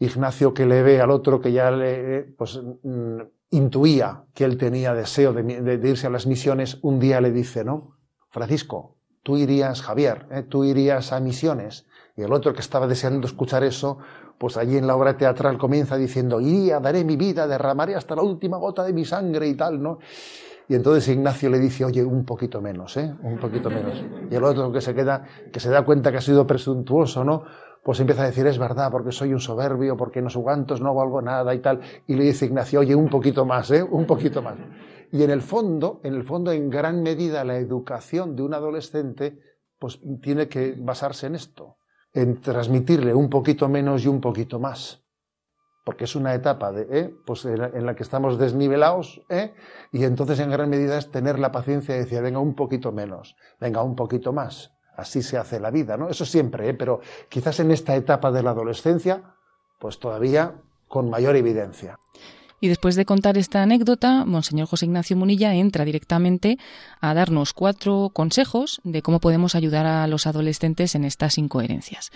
Ignacio 0.00 0.52
que 0.54 0.66
le 0.66 0.82
ve 0.82 1.00
al 1.00 1.12
otro 1.12 1.40
que 1.40 1.52
ya 1.52 1.70
le, 1.70 2.24
pues, 2.36 2.60
mm, 2.82 3.20
intuía 3.50 4.24
que 4.34 4.44
él 4.44 4.58
tenía 4.58 4.94
deseo 4.94 5.32
de, 5.32 5.80
irse 5.88 6.08
a 6.08 6.10
las 6.10 6.26
misiones, 6.26 6.78
un 6.82 6.98
día 6.98 7.20
le 7.20 7.30
dice, 7.30 7.64
¿no? 7.64 7.96
Francisco, 8.28 8.96
tú 9.22 9.36
irías, 9.36 9.80
Javier, 9.80 10.26
¿eh? 10.32 10.42
tú 10.42 10.64
irías 10.64 11.12
a 11.12 11.20
misiones. 11.20 11.86
Y 12.16 12.22
el 12.22 12.32
otro 12.32 12.52
que 12.52 12.60
estaba 12.60 12.88
deseando 12.88 13.28
escuchar 13.28 13.62
eso, 13.62 13.98
pues 14.38 14.56
allí 14.56 14.76
en 14.76 14.88
la 14.88 14.96
obra 14.96 15.16
teatral 15.16 15.56
comienza 15.56 15.96
diciendo, 15.96 16.40
iría, 16.40 16.80
daré 16.80 17.04
mi 17.04 17.16
vida, 17.16 17.46
derramaré 17.46 17.94
hasta 17.94 18.16
la 18.16 18.22
última 18.22 18.56
gota 18.56 18.82
de 18.82 18.92
mi 18.92 19.04
sangre 19.04 19.46
y 19.46 19.54
tal, 19.54 19.80
¿no? 19.80 19.98
Y 20.68 20.74
entonces 20.74 21.08
Ignacio 21.08 21.48
le 21.48 21.58
dice, 21.58 21.84
oye, 21.84 22.04
un 22.04 22.26
poquito 22.26 22.60
menos, 22.60 22.96
¿eh? 22.98 23.14
Un 23.22 23.38
poquito 23.38 23.70
menos. 23.70 24.04
Y 24.30 24.34
el 24.34 24.44
otro 24.44 24.70
que 24.70 24.82
se 24.82 24.94
queda, 24.94 25.24
que 25.50 25.60
se 25.60 25.70
da 25.70 25.82
cuenta 25.82 26.10
que 26.10 26.18
ha 26.18 26.20
sido 26.20 26.46
presuntuoso, 26.46 27.24
¿no? 27.24 27.44
Pues 27.82 27.98
empieza 28.00 28.22
a 28.22 28.26
decir, 28.26 28.46
es 28.46 28.58
verdad, 28.58 28.90
porque 28.90 29.10
soy 29.10 29.32
un 29.32 29.40
soberbio, 29.40 29.96
porque 29.96 30.20
no 30.20 30.28
sugantos, 30.28 30.82
no 30.82 30.94
valgo 30.94 31.22
nada 31.22 31.54
y 31.54 31.60
tal. 31.60 31.80
Y 32.06 32.16
le 32.16 32.24
dice 32.24 32.44
Ignacio, 32.44 32.80
oye, 32.80 32.94
un 32.94 33.08
poquito 33.08 33.46
más, 33.46 33.70
¿eh? 33.70 33.82
Un 33.82 34.04
poquito 34.06 34.42
más. 34.42 34.56
Y 35.10 35.22
en 35.22 35.30
el 35.30 35.40
fondo, 35.40 36.00
en 36.04 36.14
el 36.14 36.24
fondo, 36.24 36.52
en 36.52 36.68
gran 36.68 37.02
medida, 37.02 37.44
la 37.44 37.56
educación 37.56 38.36
de 38.36 38.42
un 38.42 38.52
adolescente, 38.52 39.38
pues 39.78 40.00
tiene 40.20 40.48
que 40.48 40.74
basarse 40.78 41.28
en 41.28 41.34
esto, 41.34 41.78
en 42.12 42.42
transmitirle 42.42 43.14
un 43.14 43.30
poquito 43.30 43.70
menos 43.70 44.04
y 44.04 44.08
un 44.08 44.20
poquito 44.20 44.60
más 44.60 45.07
porque 45.88 46.04
es 46.04 46.14
una 46.16 46.34
etapa 46.34 46.70
de, 46.70 46.86
¿eh? 46.90 47.14
pues 47.24 47.46
en 47.46 47.86
la 47.86 47.96
que 47.96 48.02
estamos 48.02 48.38
desnivelados, 48.38 49.22
¿eh? 49.30 49.54
y 49.90 50.04
entonces 50.04 50.38
en 50.38 50.50
gran 50.50 50.68
medida 50.68 50.98
es 50.98 51.10
tener 51.10 51.38
la 51.38 51.50
paciencia 51.50 51.94
de 51.94 52.04
decir, 52.04 52.20
venga 52.20 52.40
un 52.40 52.54
poquito 52.54 52.92
menos, 52.92 53.36
venga 53.58 53.82
un 53.82 53.96
poquito 53.96 54.34
más. 54.34 54.70
Así 54.98 55.22
se 55.22 55.38
hace 55.38 55.58
la 55.58 55.70
vida, 55.70 55.96
¿no? 55.96 56.10
Eso 56.10 56.26
siempre, 56.26 56.68
¿eh? 56.68 56.74
pero 56.74 57.00
quizás 57.30 57.58
en 57.60 57.70
esta 57.70 57.96
etapa 57.96 58.30
de 58.30 58.42
la 58.42 58.50
adolescencia, 58.50 59.34
pues 59.78 59.98
todavía 59.98 60.56
con 60.88 61.08
mayor 61.08 61.36
evidencia. 61.36 61.98
Y 62.60 62.68
después 62.68 62.94
de 62.94 63.06
contar 63.06 63.38
esta 63.38 63.62
anécdota, 63.62 64.26
Monseñor 64.26 64.68
José 64.68 64.84
Ignacio 64.84 65.16
Munilla 65.16 65.54
entra 65.54 65.86
directamente 65.86 66.58
a 67.00 67.14
darnos 67.14 67.54
cuatro 67.54 68.10
consejos 68.12 68.82
de 68.84 69.00
cómo 69.00 69.20
podemos 69.20 69.54
ayudar 69.54 69.86
a 69.86 70.06
los 70.06 70.26
adolescentes 70.26 70.94
en 70.94 71.04
estas 71.04 71.38
incoherencias. 71.38 72.10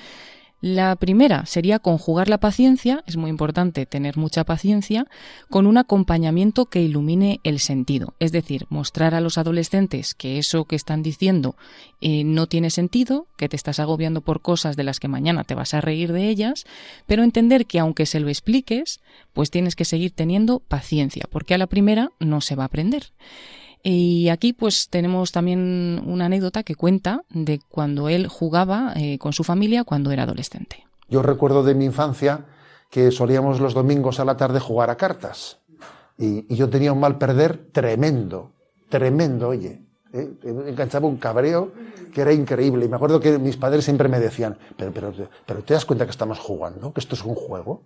La 0.62 0.94
primera 0.94 1.44
sería 1.44 1.80
conjugar 1.80 2.28
la 2.28 2.38
paciencia, 2.38 3.02
es 3.08 3.16
muy 3.16 3.30
importante 3.30 3.84
tener 3.84 4.16
mucha 4.16 4.44
paciencia, 4.44 5.08
con 5.50 5.66
un 5.66 5.76
acompañamiento 5.76 6.66
que 6.66 6.80
ilumine 6.80 7.40
el 7.42 7.58
sentido. 7.58 8.14
Es 8.20 8.30
decir, 8.30 8.66
mostrar 8.68 9.16
a 9.16 9.20
los 9.20 9.38
adolescentes 9.38 10.14
que 10.14 10.38
eso 10.38 10.64
que 10.66 10.76
están 10.76 11.02
diciendo 11.02 11.56
eh, 12.00 12.22
no 12.22 12.46
tiene 12.46 12.70
sentido, 12.70 13.26
que 13.36 13.48
te 13.48 13.56
estás 13.56 13.80
agobiando 13.80 14.20
por 14.20 14.40
cosas 14.40 14.76
de 14.76 14.84
las 14.84 15.00
que 15.00 15.08
mañana 15.08 15.42
te 15.42 15.56
vas 15.56 15.74
a 15.74 15.80
reír 15.80 16.12
de 16.12 16.28
ellas, 16.28 16.64
pero 17.06 17.24
entender 17.24 17.66
que 17.66 17.80
aunque 17.80 18.06
se 18.06 18.20
lo 18.20 18.28
expliques, 18.28 19.00
pues 19.32 19.50
tienes 19.50 19.74
que 19.74 19.84
seguir 19.84 20.12
teniendo 20.12 20.60
paciencia, 20.60 21.24
porque 21.28 21.54
a 21.54 21.58
la 21.58 21.66
primera 21.66 22.12
no 22.20 22.40
se 22.40 22.54
va 22.54 22.62
a 22.62 22.66
aprender. 22.66 23.10
Y 23.82 24.28
aquí 24.28 24.52
pues 24.52 24.88
tenemos 24.88 25.32
también 25.32 26.02
una 26.06 26.26
anécdota 26.26 26.62
que 26.62 26.76
cuenta 26.76 27.24
de 27.30 27.60
cuando 27.68 28.08
él 28.08 28.28
jugaba 28.28 28.92
eh, 28.96 29.18
con 29.18 29.32
su 29.32 29.42
familia 29.42 29.84
cuando 29.84 30.12
era 30.12 30.22
adolescente. 30.22 30.84
Yo 31.08 31.22
recuerdo 31.22 31.64
de 31.64 31.74
mi 31.74 31.84
infancia 31.84 32.46
que 32.90 33.10
solíamos 33.10 33.58
los 33.58 33.74
domingos 33.74 34.20
a 34.20 34.24
la 34.24 34.36
tarde 34.36 34.60
jugar 34.60 34.90
a 34.90 34.96
cartas. 34.96 35.58
Y, 36.16 36.54
yo 36.54 36.68
tenía 36.68 36.92
un 36.92 37.00
mal 37.00 37.18
perder 37.18 37.70
tremendo, 37.72 38.52
tremendo, 38.88 39.48
oye. 39.48 39.82
¿eh? 40.12 40.30
enganchaba 40.44 41.08
un 41.08 41.16
cabreo 41.16 41.72
que 42.12 42.20
era 42.20 42.32
increíble. 42.32 42.84
Y 42.84 42.88
me 42.88 42.96
acuerdo 42.96 43.18
que 43.18 43.38
mis 43.38 43.56
padres 43.56 43.84
siempre 43.84 44.08
me 44.08 44.20
decían, 44.20 44.58
pero, 44.76 44.92
pero, 44.92 45.12
pero 45.44 45.64
¿te 45.64 45.74
das 45.74 45.84
cuenta 45.84 46.04
que 46.04 46.10
estamos 46.10 46.38
jugando? 46.38 46.92
¿Que 46.92 47.00
esto 47.00 47.16
es 47.16 47.24
un 47.24 47.34
juego? 47.34 47.82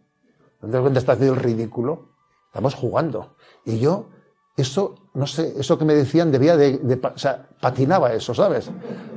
¿No 0.60 0.68
te 0.68 0.72
das 0.72 0.82
cuenta 0.82 0.98
que 0.98 0.98
estás 0.98 1.16
haciendo 1.16 1.34
el 1.34 1.40
ridículo? 1.40 2.10
Estamos 2.48 2.74
jugando. 2.74 3.36
Y 3.64 3.78
yo 3.78 4.08
eso, 4.56 4.94
no 5.16 5.26
sé, 5.26 5.54
eso 5.58 5.78
que 5.78 5.86
me 5.86 5.94
decían 5.94 6.30
debía 6.30 6.58
de, 6.58 7.00
o 7.02 7.18
sea, 7.18 7.46
patinaba 7.58 8.12
eso, 8.12 8.34
¿sabes? 8.34 8.70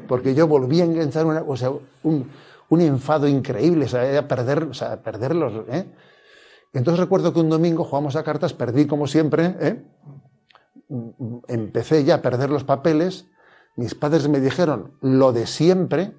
Porque 0.07 0.33
yo 0.33 0.47
volví 0.47 0.79
a 0.79 0.85
enganchar 0.85 1.25
una, 1.25 1.43
o 1.45 1.57
sea, 1.57 1.71
un, 2.03 2.31
enfado 2.71 3.27
increíble, 3.27 3.83
o 3.83 3.89
sea, 3.89 4.25
perder, 4.25 4.63
o 4.63 4.73
sea, 4.73 5.03
perderlos, 5.03 5.67
¿eh? 5.67 5.85
Entonces 6.71 7.01
recuerdo 7.01 7.33
que 7.33 7.41
un 7.41 7.49
domingo 7.49 7.83
jugamos 7.83 8.15
a 8.15 8.23
cartas, 8.23 8.53
perdí 8.53 8.87
como 8.87 9.07
siempre, 9.07 9.57
¿eh? 9.59 9.83
Empecé 11.49 12.05
ya 12.05 12.15
a 12.15 12.21
perder 12.21 12.49
los 12.49 12.63
papeles, 12.63 13.25
mis 13.75 13.93
padres 13.93 14.29
me 14.29 14.39
dijeron 14.39 14.93
lo 15.01 15.33
de 15.33 15.47
siempre, 15.47 16.15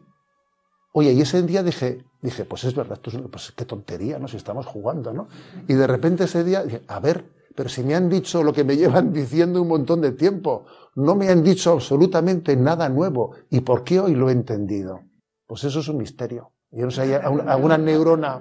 oye, 0.92 1.12
y 1.12 1.22
ese 1.22 1.42
día 1.42 1.62
dije, 1.62 2.04
dije, 2.20 2.44
pues 2.44 2.64
es 2.64 2.74
verdad, 2.74 3.00
pues 3.30 3.52
qué 3.56 3.64
tontería, 3.64 4.18
¿no? 4.18 4.28
Si 4.28 4.36
estamos 4.36 4.66
jugando, 4.66 5.14
¿no? 5.14 5.28
Y 5.68 5.72
de 5.72 5.86
repente 5.86 6.24
ese 6.24 6.44
día 6.44 6.64
dije, 6.64 6.82
a 6.86 7.00
ver, 7.00 7.39
pero 7.60 7.68
si 7.68 7.82
me 7.82 7.94
han 7.94 8.08
dicho 8.08 8.42
lo 8.42 8.54
que 8.54 8.64
me 8.64 8.74
llevan 8.78 9.12
diciendo 9.12 9.60
un 9.60 9.68
montón 9.68 10.00
de 10.00 10.12
tiempo, 10.12 10.64
no 10.94 11.14
me 11.14 11.28
han 11.28 11.42
dicho 11.42 11.72
absolutamente 11.72 12.56
nada 12.56 12.88
nuevo. 12.88 13.34
¿Y 13.50 13.60
por 13.60 13.84
qué 13.84 14.00
hoy 14.00 14.14
lo 14.14 14.30
he 14.30 14.32
entendido? 14.32 15.02
Pues 15.46 15.64
eso 15.64 15.80
es 15.80 15.88
un 15.88 15.98
misterio. 15.98 16.54
Yo 16.70 16.86
no 16.86 16.90
sé, 16.90 17.02
hay 17.02 17.12
alguna 17.12 17.76
neurona 17.76 18.40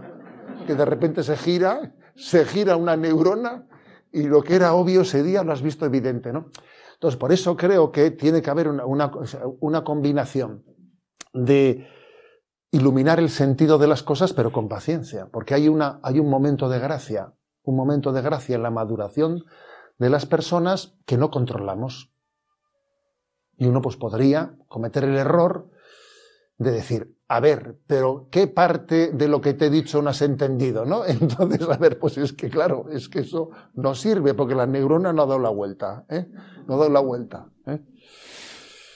que 0.65 0.73
de 0.73 0.85
repente 0.85 1.21
se 1.23 1.35
gira, 1.35 1.93
se 2.15 2.45
gira 2.45 2.77
una 2.77 2.95
neurona 2.95 3.67
y 4.09 4.23
lo 4.23 4.41
que 4.41 4.55
era 4.55 4.73
obvio 4.73 5.01
ese 5.01 5.21
día 5.21 5.43
lo 5.43 5.51
has 5.51 5.61
visto 5.61 5.85
evidente, 5.85 6.31
¿no? 6.31 6.49
Entonces, 6.93 7.19
por 7.19 7.33
eso 7.33 7.57
creo 7.57 7.91
que 7.91 8.11
tiene 8.11 8.41
que 8.41 8.49
haber 8.49 8.69
una, 8.69 9.11
una, 9.59 9.83
combinación 9.83 10.63
de 11.33 11.85
iluminar 12.71 13.19
el 13.19 13.29
sentido 13.29 13.77
de 13.79 13.88
las 13.88 14.01
cosas, 14.01 14.31
pero 14.31 14.53
con 14.53 14.69
paciencia, 14.69 15.27
porque 15.29 15.55
hay, 15.55 15.67
una, 15.67 15.99
hay 16.03 16.19
un 16.21 16.29
momento 16.29 16.69
de 16.69 16.79
gracia 16.79 17.33
un 17.69 17.75
momento 17.75 18.11
de 18.11 18.21
gracia 18.21 18.55
en 18.55 18.63
la 18.63 18.71
maduración 18.71 19.45
de 19.99 20.09
las 20.09 20.25
personas 20.25 20.95
que 21.05 21.17
no 21.17 21.29
controlamos. 21.29 22.11
Y 23.57 23.67
uno 23.67 23.81
pues 23.81 23.95
podría 23.95 24.57
cometer 24.67 25.03
el 25.03 25.15
error 25.15 25.69
de 26.57 26.71
decir, 26.71 27.15
a 27.27 27.39
ver, 27.39 27.77
pero 27.85 28.27
¿qué 28.31 28.47
parte 28.47 29.11
de 29.11 29.27
lo 29.27 29.39
que 29.39 29.53
te 29.53 29.67
he 29.67 29.69
dicho 29.69 30.01
no 30.01 30.09
has 30.09 30.21
entendido? 30.21 30.83
¿no? 30.83 31.05
Entonces, 31.07 31.67
a 31.69 31.77
ver, 31.77 31.99
pues 31.99 32.17
es 32.17 32.33
que 32.33 32.49
claro, 32.49 32.88
es 32.89 33.07
que 33.07 33.19
eso 33.19 33.51
no 33.75 33.93
sirve 33.93 34.33
porque 34.33 34.55
la 34.55 34.65
neurona 34.65 35.13
no 35.13 35.23
ha 35.23 35.25
dado 35.27 35.39
la 35.39 35.49
vuelta, 35.49 36.05
¿eh? 36.09 36.27
No 36.67 36.75
ha 36.75 36.77
dado 36.77 36.89
la 36.89 37.01
vuelta. 37.01 37.49
¿eh? 37.67 37.81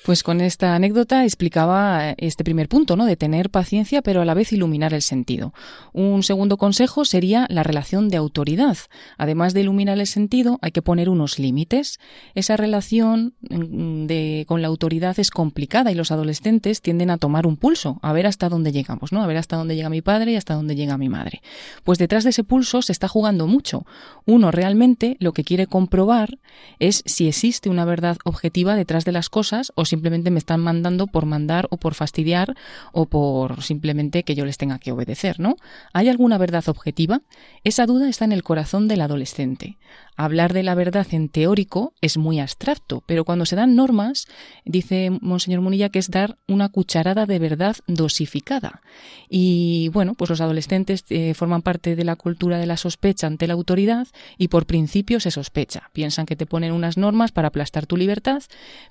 Pues 0.03 0.21
con 0.21 0.41
esta 0.41 0.75
anécdota 0.75 1.23
explicaba 1.23 2.09
eh, 2.09 2.15
este 2.17 2.43
primer 2.43 2.67
punto, 2.67 2.97
¿no? 2.97 3.05
De 3.05 3.15
tener 3.15 3.49
paciencia, 3.49 4.01
pero 4.01 4.21
a 4.21 4.25
la 4.25 4.33
vez 4.33 4.51
iluminar 4.51 4.93
el 4.93 5.01
sentido. 5.01 5.53
Un 5.93 6.23
segundo 6.23 6.57
consejo 6.57 7.05
sería 7.05 7.47
la 7.49 7.63
relación 7.63 8.09
de 8.09 8.17
autoridad. 8.17 8.77
Además 9.17 9.53
de 9.53 9.61
iluminar 9.61 9.97
el 9.97 10.07
sentido, 10.07 10.59
hay 10.61 10.71
que 10.71 10.81
poner 10.81 11.07
unos 11.07 11.39
límites. 11.39 11.99
Esa 12.35 12.57
relación 12.57 13.33
mm, 13.49 14.07
con 14.45 14.61
la 14.61 14.67
autoridad 14.67 15.17
es 15.19 15.31
complicada 15.31 15.89
y 15.89 15.95
los 15.95 16.11
adolescentes 16.11 16.81
tienden 16.81 17.09
a 17.09 17.17
tomar 17.17 17.47
un 17.47 17.55
pulso, 17.55 17.99
a 18.01 18.11
ver 18.11 18.27
hasta 18.27 18.49
dónde 18.49 18.73
llegamos, 18.73 19.13
¿no? 19.13 19.23
A 19.23 19.27
ver 19.27 19.37
hasta 19.37 19.55
dónde 19.55 19.77
llega 19.77 19.89
mi 19.89 20.01
padre 20.01 20.33
y 20.33 20.35
hasta 20.35 20.53
dónde 20.53 20.75
llega 20.75 20.97
mi 20.97 21.07
madre. 21.07 21.41
Pues 21.85 21.97
detrás 21.97 22.25
de 22.25 22.31
ese 22.31 22.43
pulso 22.43 22.81
se 22.81 22.91
está 22.91 23.07
jugando 23.07 23.47
mucho. 23.47 23.85
Uno 24.25 24.51
realmente 24.51 25.15
lo 25.19 25.31
que 25.31 25.45
quiere 25.45 25.65
comprobar 25.67 26.39
es 26.79 27.03
si 27.05 27.29
existe 27.29 27.69
una 27.69 27.85
verdad 27.85 28.17
objetiva 28.25 28.75
detrás 28.75 29.05
de 29.05 29.13
las 29.13 29.29
cosas 29.29 29.71
o 29.75 29.85
si 29.85 29.92
simplemente 29.93 30.31
me 30.31 30.39
están 30.39 30.59
mandando 30.59 31.05
por 31.05 31.27
mandar 31.27 31.67
o 31.69 31.77
por 31.77 31.93
fastidiar 31.93 32.55
o 32.93 33.05
por 33.05 33.61
simplemente 33.61 34.23
que 34.23 34.33
yo 34.33 34.43
les 34.43 34.57
tenga 34.57 34.79
que 34.79 34.91
obedecer, 34.91 35.39
¿no? 35.39 35.55
¿Hay 35.93 36.09
alguna 36.09 36.39
verdad 36.39 36.67
objetiva? 36.67 37.21
Esa 37.63 37.85
duda 37.85 38.09
está 38.09 38.25
en 38.25 38.31
el 38.31 38.41
corazón 38.41 38.87
del 38.87 39.01
adolescente. 39.01 39.77
Hablar 40.15 40.53
de 40.53 40.63
la 40.63 40.75
verdad 40.75 41.07
en 41.11 41.29
teórico 41.29 41.93
es 42.01 42.17
muy 42.17 42.39
abstracto, 42.39 43.03
pero 43.07 43.25
cuando 43.25 43.45
se 43.45 43.55
dan 43.55 43.75
normas, 43.75 44.27
dice 44.63 45.09
Monseñor 45.21 45.61
Munilla 45.61 45.89
que 45.89 45.99
es 45.99 46.11
dar 46.11 46.37
una 46.47 46.69
cucharada 46.69 47.25
de 47.25 47.39
verdad 47.39 47.75
dosificada. 47.87 48.81
Y 49.29 49.89
bueno, 49.89 50.13
pues 50.13 50.29
los 50.29 50.41
adolescentes 50.41 51.03
eh, 51.09 51.33
forman 51.33 51.63
parte 51.63 51.95
de 51.95 52.03
la 52.03 52.15
cultura 52.15 52.59
de 52.59 52.67
la 52.67 52.77
sospecha 52.77 53.25
ante 53.27 53.47
la 53.47 53.53
autoridad 53.53 54.07
y 54.37 54.49
por 54.49 54.67
principio 54.67 55.19
se 55.19 55.31
sospecha. 55.31 55.89
Piensan 55.93 56.25
que 56.25 56.35
te 56.35 56.45
ponen 56.45 56.73
unas 56.73 56.97
normas 56.97 57.31
para 57.31 57.47
aplastar 57.47 57.87
tu 57.87 57.97
libertad, 57.97 58.43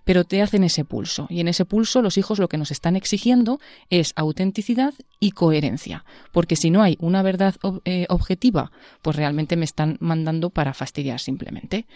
pero 0.05 0.25
te 0.25 0.43
hacen 0.43 0.65
ese 0.65 0.85
pulso. 0.85 1.27
Y 1.31 1.41
en 1.41 1.49
ese 1.49 1.65
pulso 1.65 2.03
los 2.03 2.19
hijos 2.19 2.41
lo 2.41 2.49
que 2.49 2.59
nos 2.59 2.71
están 2.73 2.97
exigiendo 2.97 3.61
es 3.91 4.13
autenticidad 4.17 4.95
y 5.21 5.31
coherencia. 5.31 6.05
Porque 6.33 6.57
si 6.57 6.71
no 6.71 6.83
hay 6.83 6.97
una 7.01 7.23
verdad 7.23 7.55
eh, 7.85 8.07
objetiva, 8.09 8.73
pues 9.03 9.17
realmente 9.17 9.57
me 9.57 9.65
están 9.65 9.97
mandando 10.01 10.51
para 10.51 10.75
fastidiar 10.75 11.12
simplemente. 11.19 11.87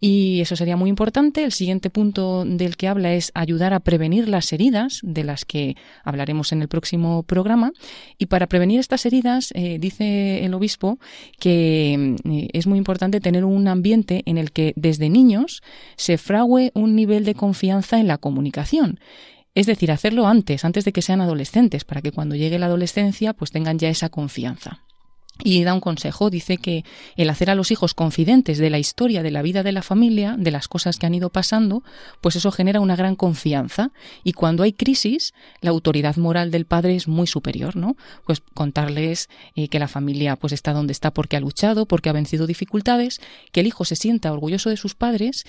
Y 0.00 0.40
eso 0.40 0.54
sería 0.54 0.76
muy 0.76 0.90
importante. 0.90 1.42
El 1.42 1.50
siguiente 1.50 1.90
punto 1.90 2.44
del 2.44 2.76
que 2.76 2.86
habla 2.86 3.14
es 3.14 3.32
ayudar 3.34 3.74
a 3.74 3.80
prevenir 3.80 4.28
las 4.28 4.52
heridas, 4.52 5.00
de 5.02 5.24
las 5.24 5.44
que 5.44 5.76
hablaremos 6.04 6.52
en 6.52 6.62
el 6.62 6.68
próximo 6.68 7.24
programa. 7.24 7.72
Y 8.16 8.26
para 8.26 8.46
prevenir 8.46 8.78
estas 8.78 9.06
heridas, 9.06 9.50
eh, 9.56 9.78
dice 9.80 10.44
el 10.44 10.54
obispo 10.54 10.98
que 11.40 12.16
eh, 12.24 12.48
es 12.52 12.66
muy 12.68 12.78
importante 12.78 13.20
tener 13.20 13.44
un 13.44 13.66
ambiente 13.66 14.22
en 14.26 14.38
el 14.38 14.52
que 14.52 14.72
desde 14.76 15.10
niños 15.10 15.62
se 15.96 16.16
frague 16.16 16.70
un 16.74 16.94
nivel 16.94 17.24
de 17.24 17.34
confianza 17.34 17.98
en 17.98 18.06
la 18.06 18.18
comunicación. 18.18 19.00
Es 19.54 19.66
decir, 19.66 19.90
hacerlo 19.90 20.28
antes, 20.28 20.64
antes 20.64 20.84
de 20.84 20.92
que 20.92 21.02
sean 21.02 21.20
adolescentes, 21.20 21.84
para 21.84 22.02
que 22.02 22.12
cuando 22.12 22.36
llegue 22.36 22.60
la 22.60 22.66
adolescencia, 22.66 23.32
pues 23.32 23.50
tengan 23.50 23.80
ya 23.80 23.88
esa 23.88 24.08
confianza. 24.08 24.84
Y 25.42 25.62
da 25.62 25.74
un 25.74 25.80
consejo, 25.80 26.30
dice 26.30 26.56
que 26.58 26.84
el 27.16 27.30
hacer 27.30 27.50
a 27.50 27.54
los 27.54 27.70
hijos 27.70 27.94
confidentes 27.94 28.58
de 28.58 28.70
la 28.70 28.78
historia 28.78 29.22
de 29.22 29.30
la 29.30 29.42
vida 29.42 29.62
de 29.62 29.72
la 29.72 29.82
familia, 29.82 30.36
de 30.38 30.50
las 30.50 30.68
cosas 30.68 30.98
que 30.98 31.06
han 31.06 31.14
ido 31.14 31.30
pasando, 31.30 31.82
pues 32.20 32.36
eso 32.36 32.50
genera 32.50 32.80
una 32.80 32.96
gran 32.96 33.14
confianza 33.16 33.90
y 34.24 34.32
cuando 34.32 34.62
hay 34.62 34.72
crisis, 34.72 35.34
la 35.60 35.70
autoridad 35.70 36.16
moral 36.16 36.50
del 36.50 36.66
padre 36.66 36.96
es 36.96 37.08
muy 37.08 37.26
superior, 37.26 37.76
¿no? 37.76 37.96
Pues 38.24 38.42
contarles 38.54 39.28
eh, 39.54 39.68
que 39.68 39.78
la 39.78 39.88
familia 39.88 40.36
pues 40.36 40.52
está 40.52 40.72
donde 40.72 40.92
está 40.92 41.12
porque 41.12 41.36
ha 41.36 41.40
luchado, 41.40 41.86
porque 41.86 42.08
ha 42.08 42.12
vencido 42.12 42.46
dificultades, 42.46 43.20
que 43.52 43.60
el 43.60 43.66
hijo 43.66 43.84
se 43.84 43.96
sienta 43.96 44.32
orgulloso 44.32 44.70
de 44.70 44.76
sus 44.76 44.94
padres 44.94 45.44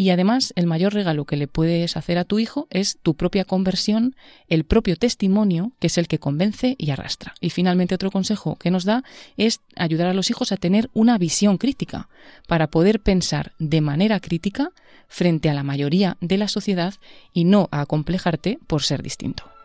y 0.00 0.10
además 0.10 0.52
el 0.54 0.68
mayor 0.68 0.94
regalo 0.94 1.24
que 1.24 1.36
le 1.36 1.48
puedes 1.48 1.96
hacer 1.96 2.18
a 2.18 2.24
tu 2.24 2.38
hijo 2.38 2.68
es 2.70 2.98
tu 3.02 3.14
propia 3.14 3.44
conversión, 3.44 4.14
el 4.48 4.62
propio 4.62 4.94
testimonio, 4.94 5.72
que 5.80 5.88
es 5.88 5.98
el 5.98 6.06
que 6.06 6.20
convence 6.20 6.76
y 6.78 6.92
arrastra. 6.92 7.34
Y 7.40 7.50
finalmente 7.50 7.96
otro 7.96 8.12
consejo 8.12 8.54
que 8.56 8.70
nos 8.70 8.84
da 8.84 9.02
es 9.36 9.60
ayudar 9.74 10.06
a 10.06 10.14
los 10.14 10.30
hijos 10.30 10.52
a 10.52 10.56
tener 10.56 10.88
una 10.94 11.18
visión 11.18 11.58
crítica, 11.58 12.08
para 12.46 12.68
poder 12.68 13.00
pensar 13.00 13.52
de 13.58 13.80
manera 13.80 14.20
crítica 14.20 14.70
frente 15.08 15.50
a 15.50 15.54
la 15.54 15.64
mayoría 15.64 16.16
de 16.20 16.38
la 16.38 16.46
sociedad 16.46 16.94
y 17.32 17.42
no 17.42 17.68
a 17.72 17.80
acomplejarte 17.80 18.60
por 18.68 18.84
ser 18.84 19.02
distinto. 19.02 19.57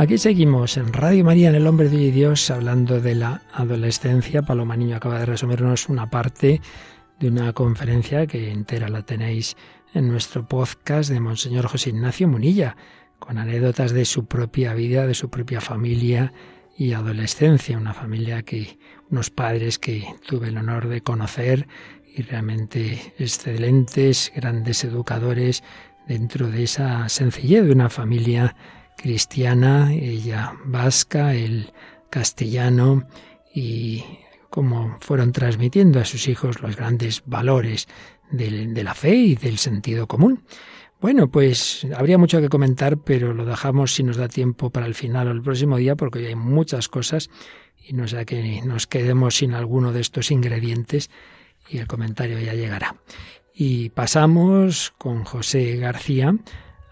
Aquí 0.00 0.16
seguimos 0.16 0.78
en 0.78 0.94
Radio 0.94 1.22
María, 1.26 1.50
en 1.50 1.56
El 1.56 1.66
Hombre 1.66 1.90
de 1.90 2.10
Dios, 2.10 2.50
hablando 2.50 3.02
de 3.02 3.14
la 3.14 3.42
adolescencia. 3.52 4.40
Paloma 4.40 4.74
Niño 4.74 4.96
acaba 4.96 5.18
de 5.18 5.26
resumirnos 5.26 5.90
una 5.90 6.08
parte 6.08 6.62
de 7.18 7.28
una 7.28 7.52
conferencia 7.52 8.26
que 8.26 8.50
entera 8.50 8.88
la 8.88 9.02
tenéis 9.02 9.58
en 9.92 10.08
nuestro 10.08 10.48
podcast 10.48 11.10
de 11.10 11.20
Monseñor 11.20 11.66
José 11.66 11.90
Ignacio 11.90 12.28
Munilla, 12.28 12.78
con 13.18 13.36
anécdotas 13.36 13.92
de 13.92 14.06
su 14.06 14.24
propia 14.24 14.72
vida, 14.72 15.06
de 15.06 15.12
su 15.12 15.28
propia 15.28 15.60
familia 15.60 16.32
y 16.78 16.94
adolescencia. 16.94 17.76
Una 17.76 17.92
familia 17.92 18.40
que, 18.40 18.78
unos 19.10 19.28
padres 19.28 19.78
que 19.78 20.06
tuve 20.26 20.48
el 20.48 20.56
honor 20.56 20.88
de 20.88 21.02
conocer 21.02 21.68
y 22.16 22.22
realmente 22.22 23.12
excelentes, 23.18 24.32
grandes 24.34 24.82
educadores 24.82 25.62
dentro 26.08 26.48
de 26.48 26.62
esa 26.62 27.06
sencillez 27.10 27.66
de 27.66 27.72
una 27.72 27.90
familia 27.90 28.56
cristiana, 29.00 29.92
ella 29.94 30.52
vasca, 30.64 31.34
el 31.34 31.72
castellano 32.10 33.06
y 33.54 34.04
cómo 34.50 34.98
fueron 35.00 35.32
transmitiendo 35.32 36.00
a 36.00 36.04
sus 36.04 36.28
hijos 36.28 36.60
los 36.60 36.76
grandes 36.76 37.22
valores 37.24 37.88
de 38.30 38.84
la 38.84 38.94
fe 38.94 39.14
y 39.14 39.34
del 39.36 39.58
sentido 39.58 40.06
común. 40.06 40.44
Bueno, 41.00 41.30
pues 41.30 41.86
habría 41.96 42.18
mucho 42.18 42.42
que 42.42 42.50
comentar, 42.50 42.98
pero 42.98 43.32
lo 43.32 43.46
dejamos 43.46 43.94
si 43.94 44.02
nos 44.02 44.18
da 44.18 44.28
tiempo 44.28 44.68
para 44.68 44.86
el 44.86 44.94
final 44.94 45.28
o 45.28 45.30
el 45.30 45.40
próximo 45.40 45.78
día, 45.78 45.96
porque 45.96 46.26
hay 46.26 46.34
muchas 46.34 46.88
cosas 46.88 47.30
y 47.82 47.94
no 47.94 48.06
sea 48.06 48.26
que 48.26 48.60
nos 48.62 48.86
quedemos 48.86 49.36
sin 49.36 49.54
alguno 49.54 49.92
de 49.92 50.02
estos 50.02 50.30
ingredientes 50.30 51.10
y 51.70 51.78
el 51.78 51.86
comentario 51.86 52.38
ya 52.38 52.52
llegará. 52.52 52.96
Y 53.54 53.88
pasamos 53.90 54.92
con 54.98 55.24
José 55.24 55.76
García 55.76 56.34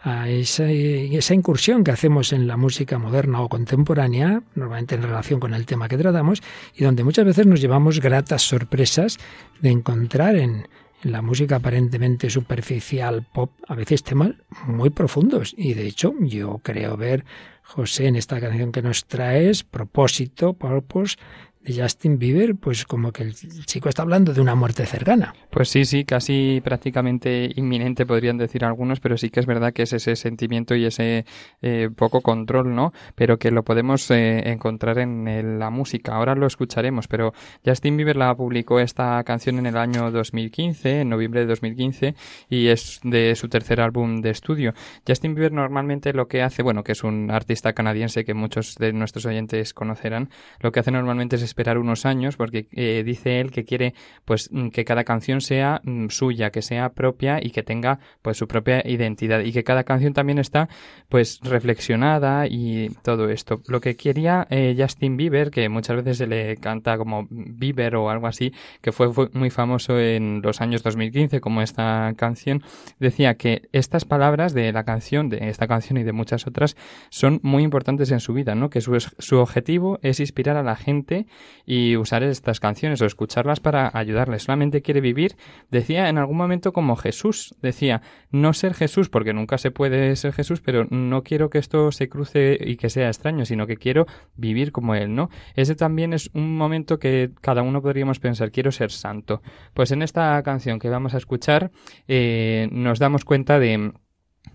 a 0.03 0.29
esa, 0.29 0.71
esa, 0.71 1.35
incursión 1.35 1.83
que 1.83 1.91
hacemos 1.91 2.33
en 2.33 2.47
la 2.47 2.57
música 2.57 2.99
moderna 2.99 3.41
o 3.41 3.49
contemporánea, 3.49 4.43
normalmente 4.55 4.95
en 4.95 5.03
relación 5.03 5.41
con 5.41 5.55
el 5.55 5.67
tema 5.67 5.89
que 5.89 5.99
tratamos, 5.99 6.43
y 6.75 6.85
donde 6.85 7.05
muchas 7.05 7.25
veces 7.25 7.47
nos 7.47 7.61
llevamos 7.61 8.01
gratas 8.01 8.43
sorpresas 8.43 9.19
de 9.61 9.71
encontrar 9.71 10.37
en, 10.37 10.69
en 11.03 11.13
la 11.13 11.23
música 11.23 11.57
aparentemente 11.57 12.31
superficial 12.31 13.25
pop, 13.33 13.53
a 13.67 13.75
veces 13.75 14.03
temas 14.03 14.33
muy 14.67 14.91
profundos. 14.91 15.55
Y 15.57 15.75
de 15.75 15.87
hecho, 15.87 16.15
yo 16.21 16.61
creo 16.63 16.97
ver, 16.97 17.25
José, 17.63 18.07
en 18.07 18.17
esta 18.17 18.41
canción 18.41 18.73
que 18.73 18.83
nos 18.83 19.05
traes, 19.07 19.63
propósito, 19.63 20.55
purpose, 20.55 21.17
Justin 21.67 22.19
Bieber, 22.19 22.57
pues 22.57 22.85
como 22.85 23.13
que 23.13 23.23
el 23.23 23.35
chico 23.35 23.89
está 23.89 24.03
hablando 24.03 24.33
de 24.33 24.41
una 24.41 24.55
muerte 24.55 24.87
cercana. 24.87 25.35
Pues 25.51 25.69
sí, 25.69 25.85
sí, 25.85 26.05
casi 26.05 26.61
prácticamente 26.63 27.51
inminente 27.57 28.07
podrían 28.07 28.39
decir 28.39 28.65
algunos, 28.65 29.01
pero 29.01 29.17
sí 29.17 29.31
que 29.31 29.41
es 29.41 29.47
verdad 29.47 29.73
que 29.73 29.83
es 29.83 29.93
ese 29.93 30.17
sentimiento 30.17 30.75
y 30.75 30.87
ese 30.87 31.25
eh, 31.63 31.91
poco 31.95 32.21
control, 32.21 32.75
¿no? 32.75 32.93
Pero 33.15 33.39
que 33.39 33.51
lo 33.51 33.63
podemos 33.63 34.11
eh, 34.11 34.51
encontrar 34.51 34.99
en 34.99 35.59
la 35.59 35.71
música. 35.71 36.15
Ahora 36.15 36.35
lo 36.35 36.47
escucharemos, 36.47 37.09
pero 37.09 37.33
Justin 37.65 37.97
Bieber 37.97 38.17
la 38.17 38.35
publicó 38.35 38.81
esta 38.81 39.23
canción 39.25 39.59
en 39.59 39.67
el 39.67 39.77
año 39.77 40.11
2015, 40.11 41.01
en 41.01 41.09
noviembre 41.09 41.41
de 41.41 41.47
2015, 41.47 42.15
y 42.49 42.69
es 42.69 43.01
de 43.03 43.35
su 43.35 43.49
tercer 43.49 43.81
álbum 43.81 44.21
de 44.21 44.31
estudio. 44.31 44.75
Justin 45.07 45.35
Bieber 45.35 45.53
normalmente 45.53 46.13
lo 46.13 46.29
que 46.29 46.43
hace, 46.43 46.63
bueno, 46.63 46.83
que 46.83 46.93
es 46.93 47.05
un 47.05 47.31
artista 47.31 47.73
canadiense 47.73 48.25
que 48.25 48.35
muchos 48.35 48.77
de 48.77 48.93
nuestros 48.93 49.27
oyentes 49.27 49.75
conocerán, 49.75 50.31
lo 50.61 50.73
que 50.73 50.81
hace 50.81 50.91
normalmente 50.91 51.37
es 51.37 51.43
esperar 51.49 51.79
unos 51.79 52.07
años 52.07 52.37
porque 52.37 52.69
eh, 52.73 53.03
dice 53.05 53.41
él 53.41 53.51
que 53.51 53.65
quiere 53.65 53.95
pues 54.25 54.51
mm, 54.53 54.69
que 54.69 54.85
cada 54.85 55.05
canción 55.05 55.41
sea 55.41 55.81
mm, 55.85 56.09
suya, 56.09 56.51
que 56.51 56.63
sea 56.63 56.91
propia 56.91 57.41
y 57.43 57.51
que 57.51 57.63
tenga 57.63 57.99
pues 58.23 58.37
su 58.37 58.47
propia 58.47 58.83
identidad 58.85 59.41
y 59.41 59.53
que 59.53 59.65
cada 59.65 59.85
canción 59.85 60.13
también 60.13 60.39
está 60.39 60.69
pues 61.09 61.41
reflexionada 61.43 62.47
y 62.47 62.91
todo 63.03 63.29
esto. 63.31 63.63
Lo 63.67 63.81
que 63.81 63.97
quería 63.97 64.47
eh, 64.51 64.77
Justin 64.79 65.17
Bieber, 65.17 65.51
que 65.51 65.69
muchas 65.69 65.97
veces 65.97 66.19
se 66.19 66.27
le 66.27 66.57
canta 66.57 66.99
como 66.99 67.27
Bieber 67.31 67.97
o 67.97 68.11
algo 68.11 68.27
así, 68.27 68.53
que 68.81 68.93
fue, 68.93 69.13
fue 69.13 69.29
muy 69.33 69.51
famoso 69.51 69.99
en 69.99 70.43
los 70.43 70.61
años 70.61 70.83
2015 70.83 71.41
como 71.41 71.63
esta 71.63 72.13
canción, 72.17 72.63
decía 72.99 73.35
que 73.35 73.69
estas 73.73 74.05
palabras 74.05 74.55
de 74.55 74.73
la 74.73 74.85
canción, 74.85 75.29
de 75.29 75.49
esta 75.49 75.67
canción 75.67 75.99
y 75.99 76.05
de 76.05 76.13
muchas 76.13 76.47
otras, 76.47 76.77
son 77.11 77.41
muy 77.43 77.63
importantes 77.63 78.11
en 78.11 78.21
su 78.21 78.33
vida, 78.33 78.55
¿no? 78.55 78.71
Que 78.71 78.81
su, 78.81 78.99
su 79.01 79.39
objetivo 79.39 79.99
es 80.03 80.21
inspirar 80.21 80.57
a 80.57 80.63
la 80.63 80.77
gente 80.77 81.27
y 81.67 81.97
usar 81.97 82.23
estas 82.23 82.61
canciones 82.61 83.01
o 83.03 83.07
escucharlas 83.07 83.61
para 83.61 83.91
ayudarle. 83.93 84.39
Solamente 84.39 84.83
quiere 84.83 85.01
vivir, 85.01 85.37
decía 85.71 86.09
en 86.09 86.19
algún 86.19 86.37
momento 86.37 86.73
como 86.73 86.97
Jesús, 86.97 87.55
decía, 87.63 88.03
no 88.31 88.53
ser 88.53 88.75
Jesús 88.75 89.09
porque 89.09 89.33
nunca 89.33 89.59
se 89.59 89.71
puede 89.71 90.15
ser 90.17 90.33
Jesús, 90.33 90.61
pero 90.61 90.87
no 90.91 91.23
quiero 91.23 91.51
que 91.51 91.59
esto 91.59 91.93
se 91.93 92.09
cruce 92.09 92.59
y 92.61 92.77
que 92.77 92.91
sea 92.91 93.09
extraño, 93.09 93.45
sino 93.45 93.67
que 93.67 93.77
quiero 93.77 94.07
vivir 94.37 94.73
como 94.73 94.95
Él, 94.95 95.15
¿no? 95.15 95.29
Ese 95.55 95.75
también 95.75 96.13
es 96.13 96.31
un 96.35 96.57
momento 96.57 96.99
que 96.99 97.31
cada 97.41 97.63
uno 97.63 97.83
podríamos 97.83 98.19
pensar, 98.19 98.51
quiero 98.51 98.73
ser 98.73 98.91
santo. 98.91 99.43
Pues 99.75 99.91
en 99.93 100.03
esta 100.03 100.43
canción 100.43 100.79
que 100.79 100.89
vamos 100.89 101.15
a 101.15 101.19
escuchar 101.19 101.71
eh, 102.07 102.69
nos 102.73 102.99
damos 102.99 103.25
cuenta 103.25 103.59
de 103.59 103.93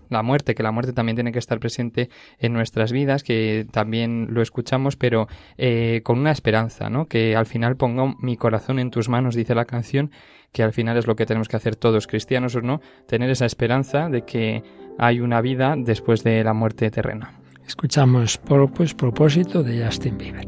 la 0.08 0.22
muerte, 0.22 0.54
que 0.54 0.62
la 0.62 0.72
muerte 0.72 0.92
también 0.92 1.16
tiene 1.16 1.32
que 1.32 1.38
estar 1.38 1.58
presente 1.60 2.10
en 2.38 2.52
nuestras 2.52 2.92
vidas, 2.92 3.22
que 3.22 3.66
también 3.70 4.28
lo 4.30 4.42
escuchamos, 4.42 4.96
pero 4.96 5.28
eh, 5.56 6.00
con 6.04 6.18
una 6.18 6.30
esperanza, 6.30 6.90
¿no? 6.90 7.06
Que 7.06 7.36
al 7.36 7.46
final 7.46 7.76
pongo 7.76 8.14
mi 8.20 8.36
corazón 8.36 8.78
en 8.78 8.90
tus 8.90 9.08
manos, 9.08 9.34
dice 9.34 9.54
la 9.54 9.64
canción, 9.64 10.10
que 10.52 10.62
al 10.62 10.72
final 10.72 10.96
es 10.96 11.06
lo 11.06 11.16
que 11.16 11.26
tenemos 11.26 11.48
que 11.48 11.56
hacer 11.56 11.76
todos, 11.76 12.06
cristianos 12.06 12.54
o 12.54 12.60
no, 12.60 12.80
tener 13.06 13.30
esa 13.30 13.46
esperanza 13.46 14.08
de 14.08 14.22
que 14.22 14.62
hay 14.98 15.20
una 15.20 15.40
vida 15.40 15.74
después 15.76 16.22
de 16.22 16.44
la 16.44 16.54
muerte 16.54 16.90
terrena. 16.90 17.40
Escuchamos 17.66 18.38
por, 18.38 18.70
pues, 18.72 18.94
propósito 18.94 19.62
de 19.62 19.84
Justin 19.84 20.18
Bieber. 20.18 20.46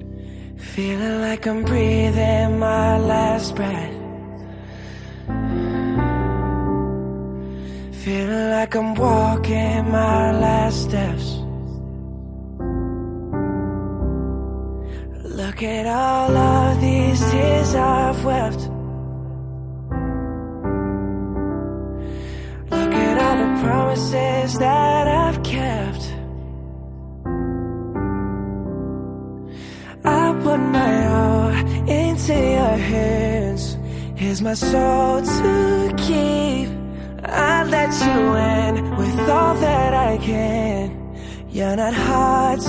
Feeling 0.56 1.20
like 1.20 1.46
I'm 1.46 1.64
walking 8.94 9.90
my 9.90 10.30
last 10.38 10.82
steps. 10.82 11.38
Look 15.24 15.62
at 15.62 15.86
all 15.86 16.36
of 16.36 16.80
these 16.80 17.30
tears 17.30 17.74
I've 17.74 18.24
wept. 18.24 18.60
Look 22.70 22.94
at 22.94 23.18
all 23.24 23.36
the 23.44 23.62
promises 23.62 24.58
that 24.58 25.08
I've 25.08 25.42
kept. 25.42 26.02
I 30.04 30.32
put 30.44 30.58
my 30.58 31.08
all 31.08 31.50
into 31.88 32.34
your 32.34 32.76
hands. 32.92 33.76
Here's 34.14 34.40
my 34.40 34.54
soul 34.54 35.22
to 35.22 35.94
keep. 35.96 36.85
Let 37.26 37.92
you 38.00 38.96
with 38.96 39.30
all 39.30 39.54
that 39.60 39.94
I 39.94 40.18
can. 40.18 40.90
You're 41.50 41.76
not 41.76 42.60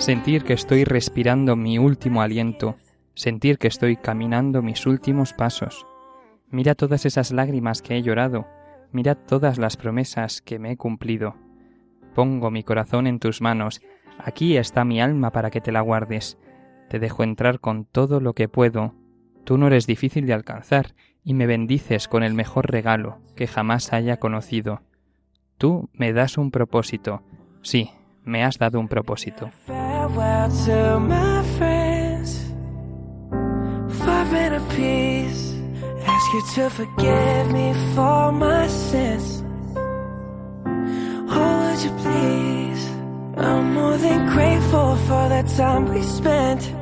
sentir 0.00 0.44
que 0.44 0.54
estoy 0.54 0.84
respirando 0.84 1.56
mi 1.56 1.78
último 1.78 2.22
aliento, 2.22 2.76
sentir 3.14 3.58
que 3.58 3.68
estoy 3.68 3.96
caminando 3.96 4.62
mis 4.62 4.86
últimos 4.86 5.34
pasos. 5.34 5.86
Mira 6.48 6.74
todas 6.74 7.04
esas 7.04 7.32
lágrimas 7.32 7.82
que 7.82 7.96
he 7.96 8.02
llorado, 8.02 8.46
mira 8.92 9.14
todas 9.14 9.58
las 9.58 9.76
promesas 9.76 10.40
que 10.40 10.58
me 10.58 10.72
he 10.72 10.76
cumplido. 10.76 11.36
Pongo 12.14 12.50
mi 12.50 12.64
corazón 12.64 13.06
en 13.06 13.20
tus 13.20 13.40
manos, 13.40 13.82
aquí 14.18 14.56
está 14.56 14.84
mi 14.84 15.00
alma 15.00 15.30
para 15.32 15.50
que 15.50 15.60
te 15.60 15.70
la 15.70 15.82
guardes. 15.82 16.38
Te 16.88 16.98
dejo 16.98 17.22
entrar 17.22 17.60
con 17.60 17.84
todo 17.84 18.20
lo 18.20 18.32
que 18.32 18.48
puedo. 18.48 18.94
Tú 19.44 19.58
no 19.58 19.66
eres 19.66 19.86
difícil 19.86 20.26
de 20.26 20.34
alcanzar 20.34 20.94
y 21.24 21.34
me 21.34 21.46
bendices 21.46 22.08
con 22.08 22.22
el 22.22 22.34
mejor 22.34 22.70
regalo 22.70 23.18
que 23.36 23.46
jamás 23.46 23.92
haya 23.92 24.18
conocido. 24.18 24.82
Tú 25.58 25.90
me 25.92 26.12
das 26.12 26.38
un 26.38 26.50
propósito. 26.50 27.22
Sí, 27.62 27.90
me 28.24 28.44
has 28.44 28.58
dado 28.58 28.80
un 28.80 28.88
propósito. 28.88 29.50
Oh? 29.68 30.00
I'm 43.40 43.72
more 43.72 43.96
than 43.96 44.26
grateful 44.26 44.96
for 44.96 45.28
the 45.30 45.42
time 45.56 45.86
we 45.86 46.02
spent. 46.02 46.79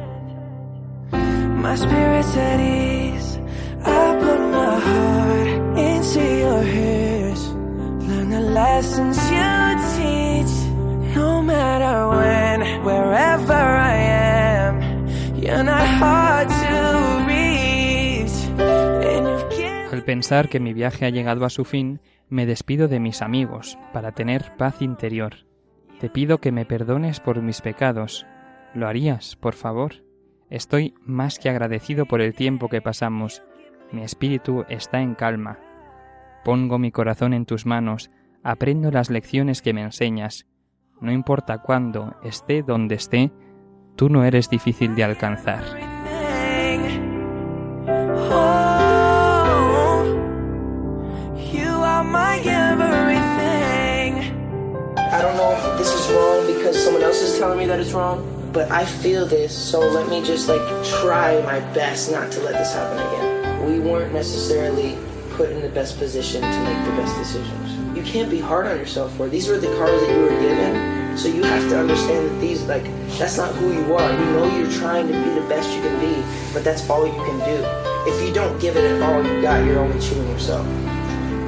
My 1.62 1.74
spirit's 1.76 2.36
at 2.36 2.60
ease. 2.60 3.38
I 3.84 4.16
put 4.20 4.40
my 4.40 4.78
heart 4.88 5.78
into 5.78 6.20
your 6.20 6.62
ears. 6.62 7.40
Learn 8.08 8.30
the 8.30 8.40
lessons 8.40 9.18
you 9.30 9.76
teach. 9.96 10.54
No 11.16 11.42
matter 11.42 12.08
when, 12.16 12.84
wherever 12.84 13.52
I 13.52 13.94
am, 13.96 15.06
you're 15.36 15.64
not 15.64 15.86
hard 16.00 16.48
to 16.48 17.24
reach. 17.26 18.36
Al 19.92 20.04
pensar 20.04 20.48
que 20.48 20.60
mi 20.60 20.72
viaje 20.72 21.06
ha 21.06 21.10
llegado 21.10 21.44
a 21.44 21.50
su 21.50 21.64
fin, 21.64 22.00
me 22.28 22.46
despido 22.46 22.86
de 22.88 23.00
mis 23.00 23.20
amigos 23.20 23.76
para 23.92 24.12
tener 24.12 24.56
paz 24.56 24.80
interior. 24.80 25.46
Te 26.00 26.08
pido 26.08 26.38
que 26.38 26.52
me 26.52 26.64
perdones 26.64 27.18
por 27.18 27.42
mis 27.42 27.60
pecados. 27.60 28.26
¿Lo 28.74 28.86
harías, 28.86 29.34
por 29.34 29.54
favor? 29.54 30.07
Estoy 30.50 30.94
más 31.04 31.38
que 31.38 31.50
agradecido 31.50 32.06
por 32.06 32.20
el 32.20 32.34
tiempo 32.34 32.68
que 32.68 32.80
pasamos. 32.80 33.42
Mi 33.92 34.02
espíritu 34.02 34.64
está 34.68 35.00
en 35.00 35.14
calma. 35.14 35.58
Pongo 36.44 36.78
mi 36.78 36.90
corazón 36.90 37.34
en 37.34 37.44
tus 37.44 37.66
manos, 37.66 38.10
aprendo 38.42 38.90
las 38.90 39.10
lecciones 39.10 39.60
que 39.60 39.74
me 39.74 39.82
enseñas. 39.82 40.46
No 41.00 41.12
importa 41.12 41.58
cuándo, 41.58 42.16
esté 42.24 42.62
donde 42.62 42.94
esté, 42.94 43.30
tú 43.94 44.08
no 44.08 44.24
eres 44.24 44.48
difícil 44.48 44.94
de 44.94 45.04
alcanzar. 45.04 45.62
I 55.10 55.22
don't 55.22 55.36
know 55.36 55.52
if 55.52 55.78
this 55.78 55.92
is 55.92 56.10
wrong 56.12 56.46
because 56.46 56.84
someone 56.84 57.02
else 57.02 57.20
is 57.22 57.38
telling 57.38 57.58
me 57.58 57.66
that 57.66 57.80
it's 57.80 57.92
wrong, 57.92 58.22
but 58.52 58.70
I 58.70 58.84
feel 58.84 59.26
this, 59.26 59.56
so 59.56 59.80
let 59.80 60.08
me 60.08 60.22
just 60.22 60.48
like 60.48 60.62
try 61.00 61.40
my 61.42 61.60
best 61.74 62.10
not 62.10 62.32
to 62.32 62.40
let 62.40 62.54
this 62.54 62.72
happen 62.72 62.98
again. 62.98 63.66
We 63.66 63.80
weren't 63.80 64.12
necessarily 64.12 64.96
put 65.30 65.50
in 65.50 65.60
the 65.60 65.68
best 65.68 65.98
position 65.98 66.40
to 66.42 66.60
make 66.64 66.84
the 66.84 66.92
best 66.92 67.16
decisions. 67.16 67.96
You 67.96 68.02
can't 68.02 68.30
be 68.30 68.40
hard 68.40 68.66
on 68.66 68.76
yourself 68.78 69.14
for 69.16 69.28
these 69.28 69.48
were 69.48 69.58
the 69.58 69.74
cards 69.76 70.00
that 70.02 70.10
you 70.10 70.22
were 70.22 70.40
given, 70.40 71.16
so 71.18 71.28
you 71.28 71.42
have 71.42 71.68
to 71.68 71.78
understand 71.78 72.30
that 72.30 72.40
these 72.40 72.62
like 72.64 72.84
that's 73.18 73.36
not 73.36 73.54
who 73.56 73.72
you 73.72 73.94
are. 73.94 74.10
You 74.10 74.24
know 74.32 74.56
you're 74.56 74.72
trying 74.72 75.08
to 75.08 75.12
be 75.12 75.30
the 75.30 75.46
best 75.48 75.68
you 75.74 75.82
can 75.82 76.00
be, 76.00 76.22
but 76.54 76.64
that's 76.64 76.88
all 76.88 77.06
you 77.06 77.12
can 77.12 77.38
do. 77.40 77.58
If 78.10 78.26
you 78.26 78.32
don't 78.32 78.58
give 78.60 78.76
it 78.76 79.02
all 79.02 79.22
you 79.22 79.42
got, 79.42 79.64
you're 79.64 79.80
only 79.80 80.00
cheating 80.00 80.28
yourself. 80.30 80.66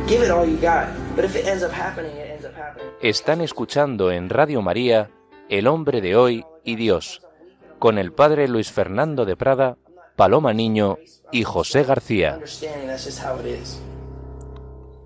Give 0.07 0.23
it 0.23 0.31
all 0.31 0.45
you 0.45 0.57
got, 0.57 0.89
but 1.17 1.25
if 1.25 1.35
it 1.37 1.47
ends 1.47 1.63
up 1.63 1.73
happening, 1.73 2.15
it 2.17 2.31
ends 2.31 2.45
up 2.45 2.55
happening. 2.55 2.87
Están 3.01 3.41
escuchando 3.41 4.11
en 4.11 4.29
Radio 4.29 4.61
María 4.61 5.09
El 5.49 5.67
hombre 5.67 6.01
de 6.01 6.17
hoy 6.17 6.45
y 6.65 6.77
Dios, 6.77 7.23
con 7.79 7.99
el 7.99 8.13
padre 8.13 8.49
Luis 8.49 8.71
Fernando 8.71 9.25
de 9.25 9.37
Prada, 9.37 9.77
Paloma 10.17 10.53
Niño 10.53 10.99
y 11.33 11.45
José 11.45 11.85
García. 11.85 12.39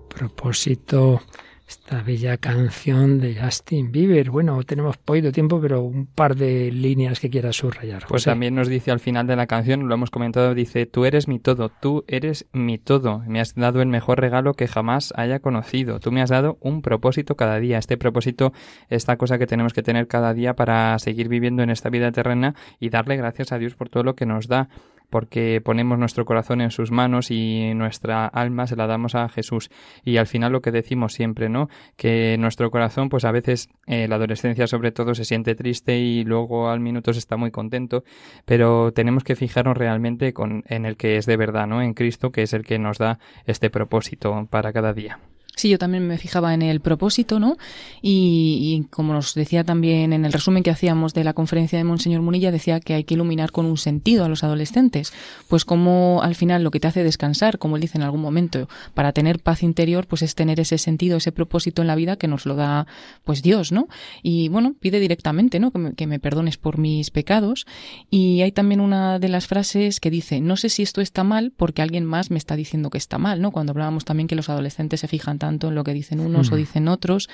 Propósito 0.09 1.21
esta 1.67 2.03
bella 2.03 2.37
canción 2.37 3.19
de 3.19 3.35
Justin 3.35 3.91
Bieber. 3.91 4.29
Bueno, 4.29 4.61
tenemos 4.63 4.97
poquito 4.97 5.31
tiempo, 5.31 5.59
pero 5.59 5.81
un 5.81 6.05
par 6.05 6.35
de 6.35 6.71
líneas 6.71 7.19
que 7.19 7.29
quieras 7.29 7.55
subrayar. 7.55 8.01
Pues 8.01 8.23
José. 8.23 8.31
también 8.31 8.53
nos 8.53 8.67
dice 8.67 8.91
al 8.91 8.99
final 8.99 9.25
de 9.25 9.35
la 9.35 9.47
canción, 9.47 9.87
lo 9.87 9.95
hemos 9.95 10.11
comentado, 10.11 10.53
dice, 10.53 10.85
tú 10.85 11.05
eres 11.05 11.27
mi 11.27 11.39
todo, 11.39 11.69
tú 11.69 12.03
eres 12.07 12.45
mi 12.53 12.77
todo, 12.77 13.23
me 13.27 13.39
has 13.39 13.55
dado 13.55 13.81
el 13.81 13.87
mejor 13.87 14.19
regalo 14.19 14.53
que 14.53 14.67
jamás 14.67 15.11
haya 15.15 15.39
conocido, 15.39 15.99
tú 15.99 16.11
me 16.11 16.21
has 16.21 16.29
dado 16.29 16.57
un 16.61 16.81
propósito 16.81 17.35
cada 17.35 17.59
día, 17.59 17.79
este 17.79 17.97
propósito, 17.97 18.53
esta 18.89 19.17
cosa 19.17 19.39
que 19.39 19.47
tenemos 19.47 19.73
que 19.73 19.81
tener 19.81 20.07
cada 20.07 20.33
día 20.33 20.53
para 20.53 20.97
seguir 20.99 21.29
viviendo 21.29 21.63
en 21.63 21.71
esta 21.71 21.89
vida 21.89 22.11
terrena 22.11 22.55
y 22.79 22.89
darle 22.89 23.17
gracias 23.17 23.51
a 23.51 23.57
Dios 23.57 23.75
por 23.75 23.89
todo 23.89 24.03
lo 24.03 24.15
que 24.15 24.25
nos 24.25 24.47
da 24.47 24.69
porque 25.09 25.61
ponemos 25.63 25.97
nuestro 25.97 26.25
corazón 26.25 26.61
en 26.61 26.71
sus 26.71 26.91
manos 26.91 27.31
y 27.31 27.73
nuestra 27.75 28.27
alma 28.27 28.67
se 28.67 28.75
la 28.75 28.87
damos 28.87 29.15
a 29.15 29.29
Jesús. 29.29 29.69
Y 30.03 30.17
al 30.17 30.27
final 30.27 30.51
lo 30.51 30.61
que 30.61 30.71
decimos 30.71 31.13
siempre, 31.13 31.49
¿no? 31.49 31.69
Que 31.95 32.37
nuestro 32.37 32.71
corazón, 32.71 33.09
pues 33.09 33.25
a 33.25 33.31
veces 33.31 33.69
eh, 33.87 34.07
la 34.07 34.15
adolescencia 34.15 34.67
sobre 34.67 34.91
todo 34.91 35.15
se 35.15 35.25
siente 35.25 35.55
triste 35.55 35.97
y 35.97 36.23
luego 36.23 36.69
al 36.69 36.79
minuto 36.79 37.13
se 37.13 37.19
está 37.19 37.37
muy 37.37 37.51
contento, 37.51 38.03
pero 38.45 38.91
tenemos 38.91 39.23
que 39.23 39.35
fijarnos 39.35 39.77
realmente 39.77 40.33
con, 40.33 40.63
en 40.67 40.85
el 40.85 40.97
que 40.97 41.17
es 41.17 41.25
de 41.25 41.37
verdad, 41.37 41.67
¿no? 41.67 41.81
En 41.81 41.93
Cristo, 41.93 42.31
que 42.31 42.43
es 42.43 42.53
el 42.53 42.63
que 42.63 42.79
nos 42.79 42.97
da 42.97 43.19
este 43.45 43.69
propósito 43.69 44.47
para 44.49 44.73
cada 44.73 44.93
día. 44.93 45.19
Sí, 45.55 45.69
yo 45.69 45.77
también 45.77 46.05
me 46.07 46.17
fijaba 46.17 46.53
en 46.53 46.61
el 46.61 46.81
propósito, 46.81 47.39
¿no? 47.39 47.57
Y, 48.01 48.85
como 48.89 49.13
nos 49.13 49.33
decía 49.33 49.63
también 49.63 50.11
en 50.11 50.25
el 50.25 50.33
resumen 50.33 50.63
que 50.63 50.69
hacíamos 50.69 51.13
de 51.13 51.23
la 51.23 51.33
conferencia 51.33 51.77
de 51.77 51.83
Monseñor 51.83 52.21
Munilla, 52.21 52.51
decía 52.51 52.79
que 52.79 52.93
hay 52.93 53.03
que 53.05 53.13
iluminar 53.13 53.51
con 53.51 53.65
un 53.65 53.77
sentido 53.77 54.25
a 54.25 54.29
los 54.29 54.43
adolescentes. 54.43 55.13
Pues 55.47 55.63
como 55.63 56.21
al 56.23 56.35
final 56.35 56.63
lo 56.63 56.71
que 56.71 56.79
te 56.79 56.87
hace 56.87 57.03
descansar, 57.03 57.57
como 57.57 57.77
él 57.77 57.81
dice 57.81 57.97
en 57.97 58.03
algún 58.03 58.21
momento, 58.21 58.67
para 58.93 59.13
tener 59.13 59.39
paz 59.39 59.63
interior, 59.63 60.07
pues 60.07 60.21
es 60.21 60.35
tener 60.35 60.59
ese 60.59 60.77
sentido, 60.77 61.17
ese 61.17 61.31
propósito 61.31 61.81
en 61.81 61.87
la 61.87 61.95
vida 61.95 62.17
que 62.17 62.27
nos 62.27 62.45
lo 62.45 62.55
da, 62.55 62.85
pues 63.23 63.41
Dios, 63.41 63.71
¿no? 63.71 63.87
Y 64.23 64.49
bueno, 64.49 64.75
pide 64.79 64.99
directamente, 64.99 65.59
¿no? 65.59 65.71
Que 65.71 65.79
me, 65.79 65.93
que 65.93 66.19
perdones 66.19 66.57
por 66.57 66.77
mis 66.77 67.11
pecados. 67.11 67.65
Y 68.09 68.41
hay 68.41 68.51
también 68.51 68.81
una 68.81 69.19
de 69.19 69.29
las 69.29 69.47
frases 69.47 69.99
que 69.99 70.09
dice, 70.09 70.41
no 70.41 70.57
sé 70.57 70.69
si 70.69 70.83
esto 70.83 71.01
está 71.01 71.23
mal 71.23 71.53
porque 71.55 71.81
alguien 71.81 72.05
más 72.05 72.31
me 72.31 72.37
está 72.37 72.55
diciendo 72.55 72.89
que 72.89 72.97
está 72.97 73.17
mal, 73.17 73.41
¿no? 73.41 73.51
Cuando 73.51 73.71
hablábamos 73.71 74.05
también 74.05 74.27
que 74.27 74.35
los 74.35 74.49
adolescentes 74.49 74.99
se 74.99 75.07
fijan 75.07 75.39
tanto 75.45 75.67
en 75.69 75.75
lo 75.75 75.83
que 75.83 75.93
dicen 75.93 76.19
unos 76.19 76.49
Mm. 76.49 76.53
o 76.53 76.57
dicen 76.57 76.87
otros. 76.87 77.29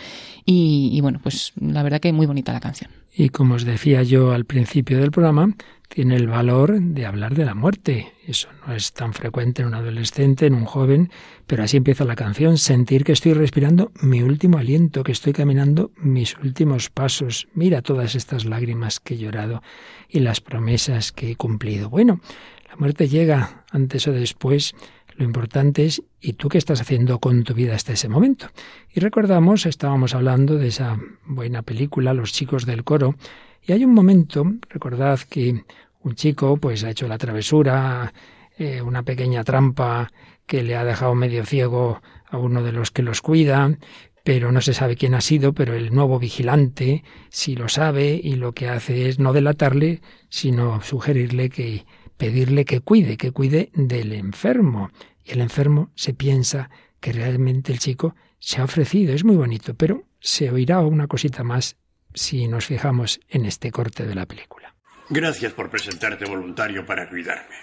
Y, 0.45 0.89
y 0.93 1.01
bueno, 1.01 1.19
pues 1.23 1.53
la 1.59 1.81
verdad 1.83 1.99
que 1.99 2.11
muy 2.13 2.25
bonita 2.27 2.51
la 2.53 2.59
canción. 2.59 2.91
Y 3.13 3.29
como 3.29 3.55
os 3.55 3.65
decía 3.65 4.03
yo 4.03 4.31
al 4.31 4.45
principio 4.45 4.97
del 4.99 5.11
programa, 5.11 5.53
tiene 5.89 6.15
el 6.15 6.27
valor 6.27 6.79
de 6.79 7.05
hablar 7.05 7.35
de 7.35 7.43
la 7.43 7.53
muerte. 7.53 8.13
Eso 8.25 8.47
no 8.65 8.73
es 8.73 8.93
tan 8.93 9.13
frecuente 9.13 9.61
en 9.61 9.67
un 9.67 9.73
adolescente, 9.73 10.45
en 10.45 10.53
un 10.53 10.63
joven, 10.63 11.09
pero 11.47 11.63
así 11.63 11.75
empieza 11.75 12.05
la 12.05 12.15
canción, 12.15 12.57
sentir 12.57 13.03
que 13.03 13.11
estoy 13.11 13.33
respirando 13.33 13.91
mi 14.01 14.21
último 14.21 14.57
aliento, 14.57 15.03
que 15.03 15.11
estoy 15.11 15.33
caminando 15.33 15.91
mis 15.97 16.37
últimos 16.37 16.89
pasos. 16.89 17.47
Mira 17.53 17.81
todas 17.81 18.15
estas 18.15 18.45
lágrimas 18.45 19.01
que 19.01 19.15
he 19.15 19.17
llorado 19.17 19.61
y 20.07 20.21
las 20.21 20.39
promesas 20.39 21.11
que 21.11 21.31
he 21.31 21.35
cumplido. 21.35 21.89
Bueno, 21.89 22.21
la 22.69 22.77
muerte 22.77 23.09
llega 23.09 23.65
antes 23.71 24.07
o 24.07 24.13
después. 24.13 24.73
Lo 25.15 25.25
importante 25.25 25.85
es, 25.85 26.03
¿y 26.19 26.33
tú 26.33 26.49
qué 26.49 26.57
estás 26.57 26.81
haciendo 26.81 27.19
con 27.19 27.43
tu 27.43 27.53
vida 27.53 27.75
hasta 27.75 27.93
ese 27.93 28.09
momento? 28.09 28.47
Y 28.93 28.99
recordamos, 28.99 29.65
estábamos 29.65 30.15
hablando 30.15 30.57
de 30.57 30.67
esa 30.67 30.97
buena 31.25 31.61
película, 31.61 32.13
Los 32.13 32.33
chicos 32.33 32.65
del 32.65 32.83
coro, 32.83 33.15
y 33.61 33.73
hay 33.73 33.85
un 33.85 33.93
momento, 33.93 34.45
recordad 34.69 35.19
que 35.29 35.63
un 36.01 36.15
chico 36.15 36.57
pues 36.57 36.83
ha 36.83 36.89
hecho 36.89 37.07
la 37.07 37.17
travesura, 37.17 38.13
eh, 38.57 38.81
una 38.81 39.03
pequeña 39.03 39.43
trampa 39.43 40.11
que 40.45 40.63
le 40.63 40.75
ha 40.75 40.83
dejado 40.83 41.13
medio 41.15 41.45
ciego 41.45 42.01
a 42.27 42.37
uno 42.37 42.63
de 42.63 42.71
los 42.71 42.91
que 42.91 43.03
los 43.03 43.21
cuida, 43.21 43.77
pero 44.23 44.51
no 44.51 44.61
se 44.61 44.73
sabe 44.73 44.95
quién 44.95 45.15
ha 45.15 45.21
sido, 45.21 45.53
pero 45.53 45.73
el 45.73 45.93
nuevo 45.93 46.19
vigilante 46.19 47.03
sí 47.29 47.55
lo 47.55 47.69
sabe 47.69 48.19
y 48.21 48.35
lo 48.35 48.53
que 48.53 48.69
hace 48.69 49.09
es 49.09 49.19
no 49.19 49.33
delatarle, 49.33 50.01
sino 50.29 50.81
sugerirle 50.81 51.49
que 51.49 51.85
pedirle 52.21 52.65
que 52.65 52.81
cuide, 52.81 53.17
que 53.17 53.31
cuide 53.31 53.71
del 53.73 54.13
enfermo. 54.13 54.91
Y 55.25 55.31
el 55.31 55.41
enfermo 55.41 55.89
se 55.95 56.13
piensa 56.13 56.69
que 56.99 57.11
realmente 57.11 57.73
el 57.73 57.79
chico 57.79 58.15
se 58.37 58.61
ha 58.61 58.63
ofrecido. 58.63 59.15
Es 59.15 59.23
muy 59.23 59.35
bonito, 59.35 59.73
pero 59.73 60.03
se 60.19 60.51
oirá 60.51 60.81
una 60.81 61.07
cosita 61.07 61.43
más 61.43 61.77
si 62.13 62.47
nos 62.47 62.67
fijamos 62.67 63.19
en 63.27 63.47
este 63.47 63.71
corte 63.71 64.05
de 64.05 64.13
la 64.13 64.27
película. 64.27 64.75
Gracias 65.09 65.51
por 65.53 65.71
presentarte 65.71 66.25
voluntario 66.25 66.85
para 66.85 67.09
cuidarme. 67.09 67.55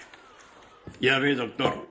Ya 0.99 1.19
ve, 1.19 1.35
doctor, 1.35 1.87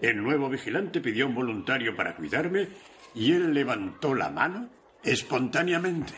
el 0.00 0.22
nuevo 0.22 0.48
vigilante 0.48 1.02
pidió 1.02 1.26
un 1.26 1.34
voluntario 1.34 1.94
para 1.94 2.16
cuidarme 2.16 2.68
y 3.14 3.32
él 3.32 3.52
levantó 3.52 4.14
la 4.14 4.30
mano 4.30 4.70
espontáneamente. 5.04 6.14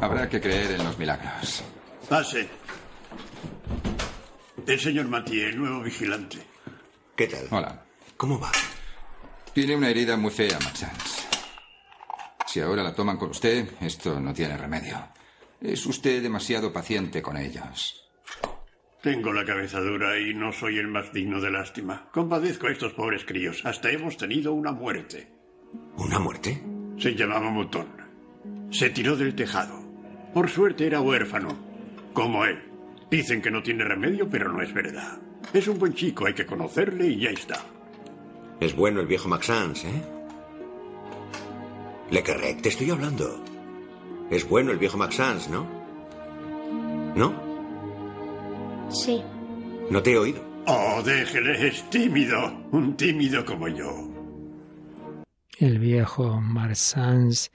Habrá 0.00 0.28
que 0.28 0.40
creer 0.40 0.72
en 0.72 0.84
los 0.84 0.98
milagros. 0.98 1.62
Pase. 2.08 2.48
El 4.66 4.78
señor 4.78 5.08
Mathieu, 5.08 5.48
el 5.48 5.58
nuevo 5.58 5.82
vigilante. 5.82 6.38
¿Qué 7.16 7.26
tal? 7.26 7.46
Hola. 7.50 7.84
¿Cómo 8.16 8.38
va? 8.38 8.50
Tiene 9.52 9.76
una 9.76 9.90
herida 9.90 10.16
muy 10.16 10.30
fea, 10.30 10.58
Maxans. 10.62 11.26
Si 12.46 12.60
ahora 12.60 12.82
la 12.82 12.94
toman 12.94 13.16
con 13.16 13.30
usted, 13.30 13.68
esto 13.80 14.20
no 14.20 14.32
tiene 14.32 14.56
remedio. 14.56 14.96
Es 15.60 15.84
usted 15.86 16.22
demasiado 16.22 16.72
paciente 16.72 17.22
con 17.22 17.36
ellos. 17.36 18.08
Tengo 19.02 19.32
la 19.32 19.44
cabeza 19.44 19.80
dura 19.80 20.18
y 20.18 20.32
no 20.32 20.52
soy 20.52 20.78
el 20.78 20.86
más 20.86 21.12
digno 21.12 21.40
de 21.40 21.50
lástima. 21.50 22.08
Compadezco 22.12 22.68
a 22.68 22.70
estos 22.72 22.92
pobres 22.92 23.24
críos. 23.24 23.62
Hasta 23.64 23.90
hemos 23.90 24.16
tenido 24.16 24.52
una 24.52 24.70
muerte. 24.70 25.28
¿Una 25.96 26.20
muerte? 26.20 26.62
Se 26.98 27.14
llamaba 27.14 27.50
Mutón. 27.50 27.88
Se 28.70 28.90
tiró 28.90 29.16
del 29.16 29.34
tejado. 29.34 29.82
Por 30.32 30.48
suerte 30.48 30.86
era 30.86 31.00
huérfano, 31.00 31.58
como 32.12 32.44
él. 32.44 32.71
Dicen 33.12 33.42
que 33.42 33.50
no 33.50 33.62
tiene 33.62 33.84
remedio, 33.84 34.26
pero 34.26 34.50
no 34.50 34.62
es 34.62 34.72
verdad. 34.72 35.20
Es 35.52 35.68
un 35.68 35.78
buen 35.78 35.92
chico, 35.92 36.24
hay 36.24 36.32
que 36.32 36.46
conocerle 36.46 37.08
y 37.08 37.20
ya 37.20 37.28
está. 37.28 37.62
Es 38.58 38.74
bueno 38.74 39.02
el 39.02 39.06
viejo 39.06 39.28
Maxans, 39.28 39.84
¿eh? 39.84 40.02
Le 42.10 42.22
querré, 42.22 42.54
te 42.54 42.70
estoy 42.70 42.88
hablando. 42.88 43.44
Es 44.30 44.48
bueno 44.48 44.70
el 44.70 44.78
viejo 44.78 44.96
Maxans, 44.96 45.50
¿no? 45.50 45.66
¿No? 47.14 48.88
Sí. 48.88 49.22
No 49.90 50.02
te 50.02 50.12
he 50.12 50.16
oído. 50.16 50.42
Oh, 50.66 51.02
déjele, 51.04 51.68
es 51.68 51.90
tímido. 51.90 52.66
Un 52.70 52.96
tímido 52.96 53.44
como 53.44 53.68
yo. 53.68 54.08
El 55.58 55.78
viejo 55.78 56.40
Marsans 56.40 57.52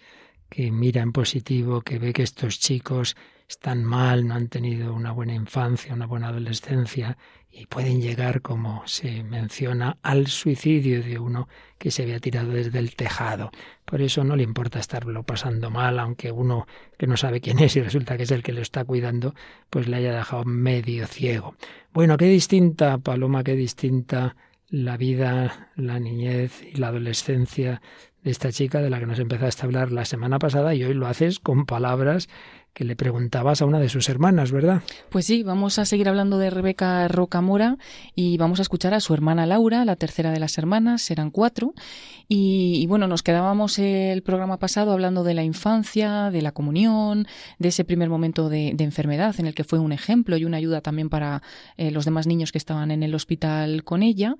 que 0.49 0.71
mira 0.71 1.01
en 1.01 1.11
positivo, 1.11 1.81
que 1.81 1.97
ve 1.97 2.13
que 2.13 2.23
estos 2.23 2.59
chicos 2.59 3.15
están 3.47 3.83
mal, 3.83 4.27
no 4.27 4.35
han 4.35 4.49
tenido 4.49 4.93
una 4.93 5.11
buena 5.11 5.33
infancia, 5.33 5.93
una 5.93 6.05
buena 6.05 6.27
adolescencia 6.27 7.17
y 7.49 7.65
pueden 7.65 8.01
llegar, 8.01 8.41
como 8.41 8.83
se 8.85 9.23
menciona, 9.23 9.97
al 10.01 10.27
suicidio 10.27 11.01
de 11.01 11.17
uno 11.17 11.47
que 11.77 11.89
se 11.89 12.03
había 12.03 12.19
tirado 12.19 12.51
desde 12.51 12.77
el 12.79 12.95
tejado. 12.95 13.51
Por 13.85 14.01
eso 14.01 14.25
no 14.25 14.35
le 14.35 14.43
importa 14.43 14.79
estarlo 14.79 15.23
pasando 15.23 15.69
mal, 15.69 15.97
aunque 15.97 16.29
uno 16.31 16.67
que 16.97 17.07
no 17.07 17.15
sabe 17.15 17.39
quién 17.39 17.59
es 17.59 17.75
y 17.77 17.81
resulta 17.81 18.17
que 18.17 18.23
es 18.23 18.31
el 18.31 18.43
que 18.43 18.51
lo 18.51 18.61
está 18.61 18.83
cuidando, 18.83 19.33
pues 19.69 19.87
le 19.87 19.95
haya 19.95 20.13
dejado 20.13 20.43
medio 20.43 21.07
ciego. 21.07 21.55
Bueno, 21.93 22.17
qué 22.17 22.25
distinta, 22.25 22.97
Paloma, 22.97 23.45
qué 23.45 23.55
distinta 23.55 24.35
la 24.69 24.97
vida, 24.97 25.71
la 25.77 25.99
niñez 25.99 26.61
y 26.61 26.75
la 26.75 26.89
adolescencia 26.89 27.81
de 28.23 28.31
esta 28.31 28.51
chica 28.51 28.81
de 28.81 28.89
la 28.89 28.99
que 28.99 29.05
nos 29.05 29.19
empezaste 29.19 29.61
a 29.61 29.65
hablar 29.65 29.93
la 29.93 30.03
semana 30.03 30.37
pasada 30.37 30.75
y 30.75 30.83
hoy 30.83 30.93
lo 30.93 31.07
haces 31.07 31.39
con 31.39 31.65
palabras 31.65 32.27
que 32.77 32.83
le 32.83 32.95
preguntabas 32.95 33.63
a 33.63 33.65
una 33.65 33.79
de 33.79 33.89
sus 33.89 34.07
hermanas, 34.07 34.51
¿verdad? 34.51 34.83
Pues 35.09 35.25
sí, 35.25 35.41
vamos 35.41 35.79
a 35.79 35.85
seguir 35.85 36.07
hablando 36.07 36.37
de 36.37 36.51
Rebeca 36.51 37.07
Rocamora 37.07 37.79
y 38.13 38.37
vamos 38.37 38.59
a 38.59 38.61
escuchar 38.61 38.93
a 38.93 38.99
su 38.99 39.15
hermana 39.15 39.47
Laura, 39.47 39.83
la 39.83 39.95
tercera 39.95 40.29
de 40.29 40.39
las 40.39 40.59
hermanas, 40.59 41.09
eran 41.09 41.31
cuatro. 41.31 41.73
Y, 42.29 42.85
bueno, 42.87 43.07
nos 43.07 43.23
quedábamos 43.23 43.79
el 43.79 44.21
programa 44.21 44.59
pasado 44.59 44.91
hablando 44.91 45.23
de 45.23 45.33
la 45.33 45.43
infancia, 45.43 46.29
de 46.29 46.41
la 46.41 46.51
comunión, 46.51 47.25
de 47.57 47.69
ese 47.69 47.83
primer 47.83 48.09
momento 48.09 48.47
de, 48.47 48.75
enfermedad 48.77 49.33
en 49.39 49.47
el 49.47 49.55
que 49.55 49.63
fue 49.63 49.79
un 49.79 49.91
ejemplo 49.91 50.37
y 50.37 50.45
una 50.45 50.57
ayuda 50.57 50.81
también 50.81 51.09
para 51.09 51.41
eh, 51.77 51.89
los 51.89 52.05
demás 52.05 52.27
niños 52.27 52.51
que 52.51 52.57
estaban 52.59 52.91
en 52.91 53.01
el 53.01 53.15
hospital 53.15 53.83
con 53.85 54.03
ella. 54.03 54.35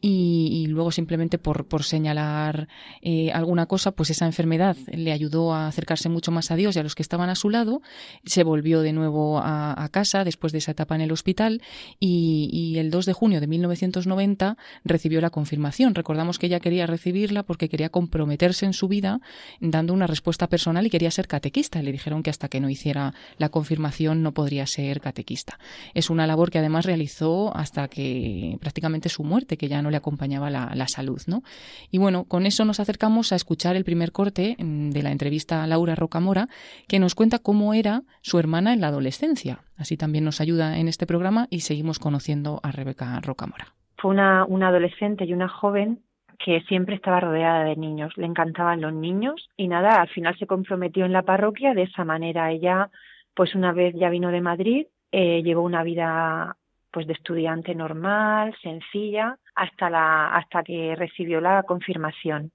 Y, 0.00 0.66
luego 0.68 0.92
simplemente 0.92 1.38
por, 1.38 1.82
señalar 1.82 2.68
eh, 3.02 3.32
alguna 3.32 3.66
cosa, 3.66 3.90
pues 3.90 4.10
esa 4.10 4.26
enfermedad 4.26 4.76
le 4.86 5.10
ayudó 5.10 5.54
a 5.54 5.66
acercarse 5.66 6.08
mucho 6.08 6.30
más 6.30 6.52
a 6.52 6.56
Dios 6.56 6.76
y 6.76 6.78
a 6.78 6.82
los 6.84 6.94
que 6.94 7.02
estaban 7.02 7.30
a 7.30 7.34
su 7.34 7.50
lado 7.50 7.79
se 8.24 8.44
volvió 8.44 8.80
de 8.80 8.92
nuevo 8.92 9.38
a, 9.38 9.88
casa 9.90 10.24
después 10.24 10.52
de 10.52 10.58
esa 10.58 10.72
etapa 10.72 10.94
en 10.94 11.00
el 11.00 11.12
hospital 11.12 11.62
y, 11.98 12.76
el 12.76 12.90
2 12.90 13.06
de 13.06 13.12
junio 13.12 13.40
de 13.40 13.46
1990 13.46 14.56
recibió 14.84 15.20
la 15.20 15.30
confirmación. 15.30 15.94
Recordamos 15.94 16.38
que 16.38 16.46
ella 16.46 16.60
quería 16.60 16.86
recibirla 16.86 17.42
porque 17.42 17.68
quería 17.68 17.88
comprometerse 17.88 18.66
en 18.66 18.72
su 18.72 18.88
vida 18.88 19.20
dando 19.60 19.92
una 19.92 20.06
respuesta 20.06 20.48
personal 20.48 20.86
y 20.86 20.90
quería 20.90 21.10
ser 21.10 21.26
catequista. 21.26 21.82
Le 21.82 21.92
dijeron 21.92 22.22
que 22.22 22.30
hasta 22.30 22.48
que 22.48 22.60
no 22.60 22.70
hiciera 22.70 23.14
la 23.38 23.48
confirmación 23.48 24.22
no 24.22 24.32
podría 24.32 24.66
ser 24.66 25.00
catequista. 25.00 25.58
Es 25.94 26.10
una 26.10 26.26
labor 26.26 26.50
que 26.50 26.58
además 26.58 26.86
realizó 26.86 27.54
hasta 27.56 27.88
que 27.88 28.56
prácticamente 28.60 29.08
su 29.08 29.24
muerte, 29.24 29.56
que 29.56 29.68
ya 29.68 29.82
no 29.82 29.90
le 29.90 29.96
acompañaba 29.96 30.50
la, 30.50 30.72
la 30.74 30.88
salud. 30.88 31.20
¿no? 31.26 31.42
Y 31.90 31.98
bueno, 31.98 32.24
con 32.24 32.46
eso 32.46 32.64
nos 32.64 32.80
acercamos 32.80 33.32
a 33.32 33.36
escuchar 33.36 33.76
el 33.76 33.84
primer 33.84 34.12
corte 34.12 34.56
mm, 34.58 34.90
de 34.90 35.02
la 35.02 35.12
entrevista 35.12 35.62
a 35.62 35.66
Laura 35.66 35.94
Rocamora, 35.94 36.48
que 36.86 36.98
nos 36.98 37.14
cuenta 37.14 37.38
cómo 37.38 37.59
era 37.74 38.02
su 38.22 38.38
hermana 38.38 38.72
en 38.72 38.80
la 38.80 38.88
adolescencia. 38.88 39.60
Así 39.76 39.96
también 39.96 40.24
nos 40.24 40.40
ayuda 40.40 40.78
en 40.78 40.88
este 40.88 41.06
programa 41.06 41.46
y 41.50 41.60
seguimos 41.60 41.98
conociendo 41.98 42.60
a 42.62 42.72
Rebeca 42.72 43.20
Rocamora. 43.20 43.74
Fue 43.98 44.10
una, 44.10 44.44
una 44.46 44.68
adolescente 44.68 45.24
y 45.24 45.32
una 45.32 45.48
joven 45.48 46.00
que 46.44 46.62
siempre 46.62 46.96
estaba 46.96 47.20
rodeada 47.20 47.64
de 47.64 47.76
niños, 47.76 48.16
le 48.16 48.26
encantaban 48.26 48.80
los 48.80 48.94
niños 48.94 49.48
y 49.56 49.68
nada, 49.68 50.00
al 50.00 50.08
final 50.08 50.36
se 50.38 50.46
comprometió 50.46 51.04
en 51.04 51.12
la 51.12 51.22
parroquia 51.22 51.74
de 51.74 51.82
esa 51.82 52.04
manera. 52.04 52.50
Ella, 52.50 52.90
pues 53.34 53.54
una 53.54 53.72
vez 53.72 53.94
ya 53.94 54.08
vino 54.08 54.30
de 54.30 54.40
Madrid, 54.40 54.86
eh, 55.12 55.42
llevó 55.42 55.62
una 55.62 55.82
vida 55.82 56.56
pues 56.90 57.06
de 57.06 57.12
estudiante 57.12 57.74
normal, 57.74 58.54
sencilla, 58.62 59.36
hasta 59.54 59.90
la 59.90 60.34
hasta 60.34 60.62
que 60.62 60.96
recibió 60.96 61.40
la 61.40 61.62
confirmación. 61.64 62.52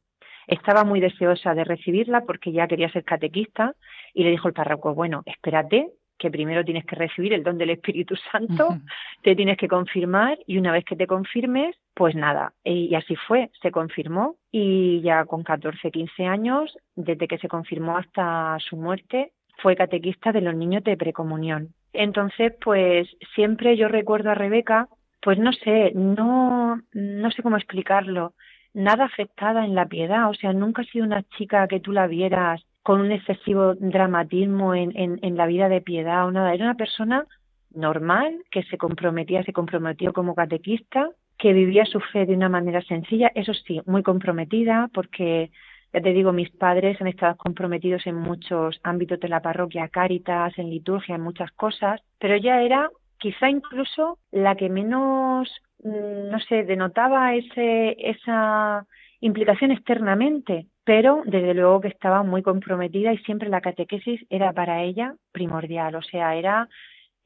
Estaba 0.47 0.83
muy 0.83 0.99
deseosa 0.99 1.53
de 1.53 1.63
recibirla 1.63 2.21
porque 2.21 2.51
ya 2.51 2.67
quería 2.67 2.91
ser 2.91 3.03
catequista 3.03 3.75
y 4.15 4.23
le 4.23 4.31
dijo 4.31 4.47
el 4.47 4.53
párroco, 4.53 4.95
bueno, 4.95 5.21
espérate, 5.25 5.91
que 6.17 6.31
primero 6.31 6.63
tienes 6.63 6.85
que 6.85 6.95
recibir 6.95 7.33
el 7.33 7.43
don 7.43 7.57
del 7.57 7.71
Espíritu 7.71 8.15
Santo, 8.31 8.77
te 9.21 9.35
tienes 9.35 9.57
que 9.57 9.67
confirmar 9.67 10.39
y 10.47 10.57
una 10.57 10.71
vez 10.71 10.85
que 10.85 10.95
te 10.95 11.05
confirmes, 11.05 11.75
pues 11.93 12.15
nada. 12.15 12.53
Y 12.63 12.95
así 12.95 13.15
fue, 13.27 13.51
se 13.61 13.71
confirmó 13.71 14.37
y 14.51 15.01
ya 15.01 15.25
con 15.25 15.43
14, 15.43 15.91
15 15.91 16.25
años, 16.25 16.77
desde 16.95 17.27
que 17.27 17.37
se 17.37 17.49
confirmó 17.49 17.97
hasta 17.97 18.57
su 18.59 18.77
muerte, 18.77 19.33
fue 19.61 19.75
catequista 19.75 20.31
de 20.31 20.41
los 20.41 20.55
niños 20.55 20.83
de 20.85 20.97
precomunión. 20.97 21.73
Entonces, 21.91 22.53
pues 22.63 23.09
siempre 23.35 23.75
yo 23.75 23.89
recuerdo 23.89 24.31
a 24.31 24.35
Rebeca, 24.35 24.87
pues 25.21 25.37
no 25.37 25.51
sé, 25.51 25.91
no, 25.95 26.81
no 26.93 27.31
sé 27.31 27.41
cómo 27.41 27.57
explicarlo, 27.57 28.33
nada 28.73 29.05
afectada 29.05 29.65
en 29.65 29.75
la 29.75 29.85
piedad, 29.85 30.29
o 30.29 30.33
sea, 30.33 30.53
nunca 30.53 30.81
ha 30.81 30.85
sido 30.85 31.05
una 31.05 31.23
chica 31.37 31.67
que 31.67 31.79
tú 31.79 31.91
la 31.91 32.07
vieras 32.07 32.65
con 32.85 33.01
un 33.01 33.11
excesivo 33.11 33.73
dramatismo 33.75 34.75
en, 34.75 34.91
en, 34.95 35.35
la 35.35 35.47
vida 35.47 35.69
de 35.69 35.81
piedad 35.81 36.27
o 36.27 36.31
nada, 36.31 36.53
era 36.53 36.65
una 36.65 36.75
persona 36.75 37.25
normal 37.73 38.43
que 38.51 38.61
se 38.63 38.77
comprometía, 38.77 39.43
se 39.43 39.53
comprometió 39.53 40.13
como 40.13 40.35
catequista, 40.35 41.09
que 41.37 41.51
vivía 41.51 41.85
su 41.85 41.99
fe 41.99 42.27
de 42.27 42.35
una 42.35 42.47
manera 42.47 42.81
sencilla, 42.83 43.31
eso 43.33 43.53
sí, 43.55 43.81
muy 43.87 44.03
comprometida, 44.03 44.89
porque 44.93 45.49
ya 45.93 46.01
te 46.01 46.13
digo, 46.13 46.31
mis 46.31 46.51
padres 46.51 47.01
han 47.01 47.07
estado 47.07 47.35
comprometidos 47.37 48.05
en 48.05 48.17
muchos 48.17 48.79
ámbitos 48.83 49.19
de 49.19 49.29
la 49.29 49.41
parroquia, 49.41 49.89
cáritas, 49.89 50.55
en 50.59 50.69
liturgia, 50.69 51.15
en 51.15 51.21
muchas 51.21 51.51
cosas, 51.53 52.01
pero 52.19 52.35
ella 52.35 52.61
era 52.61 52.91
quizá 53.17 53.49
incluso 53.49 54.19
la 54.31 54.55
que 54.55 54.69
menos 54.69 55.49
Mm, 55.85 56.31
no 56.31 56.39
sé, 56.39 56.63
denotaba 56.63 57.35
ese, 57.35 57.95
esa 57.99 58.87
implicación 59.25 59.71
externamente, 59.71 60.67
pero 60.83 61.23
desde 61.25 61.55
luego 61.55 61.81
que 61.81 61.87
estaba 61.87 62.21
muy 62.23 62.43
comprometida 62.43 63.11
y 63.11 63.17
siempre 63.19 63.49
la 63.49 63.61
catequesis 63.61 64.21
era 64.29 64.53
para 64.53 64.83
ella 64.83 65.15
primordial, 65.31 65.95
o 65.95 66.01
sea, 66.03 66.35
era 66.35 66.69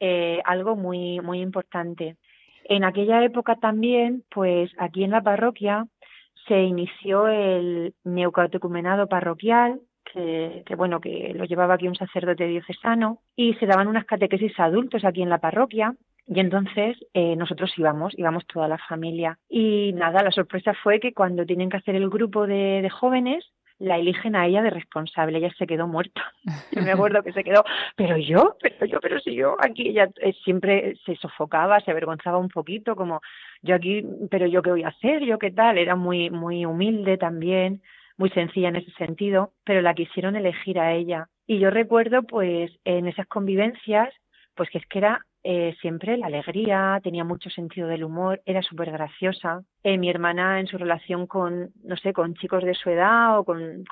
eh, 0.00 0.40
algo 0.44 0.76
muy, 0.76 1.20
muy 1.20 1.40
importante. 1.40 2.16
En 2.64 2.84
aquella 2.84 3.22
época 3.22 3.56
también, 3.56 4.24
pues 4.30 4.70
aquí 4.78 5.04
en 5.04 5.10
la 5.10 5.22
parroquia 5.22 5.86
se 6.48 6.62
inició 6.62 7.28
el 7.28 7.94
neocatecumenado 8.04 9.06
parroquial, 9.06 9.80
que, 10.10 10.62
que, 10.64 10.74
bueno, 10.74 11.00
que 11.00 11.34
lo 11.34 11.44
llevaba 11.44 11.74
aquí 11.74 11.86
un 11.86 11.94
sacerdote 11.94 12.46
diocesano, 12.46 13.18
y 13.36 13.54
se 13.54 13.66
daban 13.66 13.88
unas 13.88 14.06
catequesis 14.06 14.58
adultos 14.58 15.04
aquí 15.04 15.20
en 15.20 15.28
la 15.28 15.38
parroquia, 15.38 15.94
y 16.26 16.40
entonces 16.40 16.96
eh, 17.12 17.34
nosotros 17.36 17.72
íbamos, 17.76 18.16
íbamos 18.16 18.46
toda 18.46 18.68
la 18.68 18.78
familia. 18.78 19.38
Y 19.48 19.92
nada, 19.94 20.22
la 20.22 20.30
sorpresa 20.30 20.74
fue 20.74 21.00
que 21.00 21.12
cuando 21.12 21.44
tienen 21.44 21.70
que 21.70 21.78
hacer 21.78 21.96
el 21.96 22.08
grupo 22.08 22.46
de, 22.46 22.88
jóvenes, 22.90 23.44
la 23.78 23.98
eligen 23.98 24.36
a 24.36 24.46
ella 24.46 24.62
de 24.62 24.70
responsable, 24.70 25.38
ella 25.38 25.50
se 25.58 25.66
quedó 25.66 25.88
muerta. 25.88 26.32
Yo 26.72 26.82
me 26.82 26.92
acuerdo 26.92 27.22
que 27.22 27.32
se 27.32 27.42
quedó, 27.42 27.64
pero 27.96 28.16
yo, 28.16 28.56
pero 28.60 28.86
yo, 28.86 29.00
pero 29.00 29.18
si 29.20 29.34
yo 29.34 29.56
aquí 29.58 29.88
ella 29.88 30.08
eh, 30.20 30.34
siempre 30.44 30.96
se 31.06 31.16
sofocaba, 31.16 31.80
se 31.80 31.90
avergonzaba 31.90 32.38
un 32.38 32.48
poquito, 32.48 32.94
como 32.94 33.20
yo 33.62 33.74
aquí, 33.74 34.04
pero 34.30 34.46
yo 34.46 34.62
qué 34.62 34.70
voy 34.70 34.82
a 34.82 34.88
hacer, 34.88 35.24
yo 35.24 35.38
qué 35.38 35.50
tal, 35.50 35.78
era 35.78 35.96
muy, 35.96 36.30
muy 36.30 36.66
humilde 36.66 37.16
también, 37.16 37.82
muy 38.18 38.30
sencilla 38.30 38.68
en 38.68 38.76
ese 38.76 38.90
sentido, 38.92 39.54
pero 39.64 39.80
la 39.80 39.94
quisieron 39.94 40.36
elegir 40.36 40.78
a 40.78 40.92
ella. 40.92 41.28
Y 41.46 41.58
yo 41.58 41.70
recuerdo 41.70 42.22
pues 42.22 42.70
en 42.84 43.08
esas 43.08 43.26
convivencias, 43.26 44.14
pues 44.54 44.68
que 44.68 44.78
es 44.78 44.86
que 44.86 44.98
era 44.98 45.26
eh, 45.42 45.74
siempre 45.80 46.18
la 46.18 46.26
alegría, 46.26 47.00
tenía 47.02 47.24
mucho 47.24 47.48
sentido 47.50 47.88
del 47.88 48.04
humor, 48.04 48.42
era 48.44 48.62
súper 48.62 48.90
graciosa. 48.90 49.62
Eh, 49.82 49.96
mi 49.96 50.10
hermana 50.10 50.60
en 50.60 50.66
su 50.66 50.76
relación 50.76 51.26
con, 51.26 51.70
no 51.82 51.96
sé, 51.96 52.12
con 52.12 52.34
chicos 52.34 52.62
de 52.62 52.74
su 52.74 52.90
edad 52.90 53.38
o 53.38 53.44
con, 53.44 53.84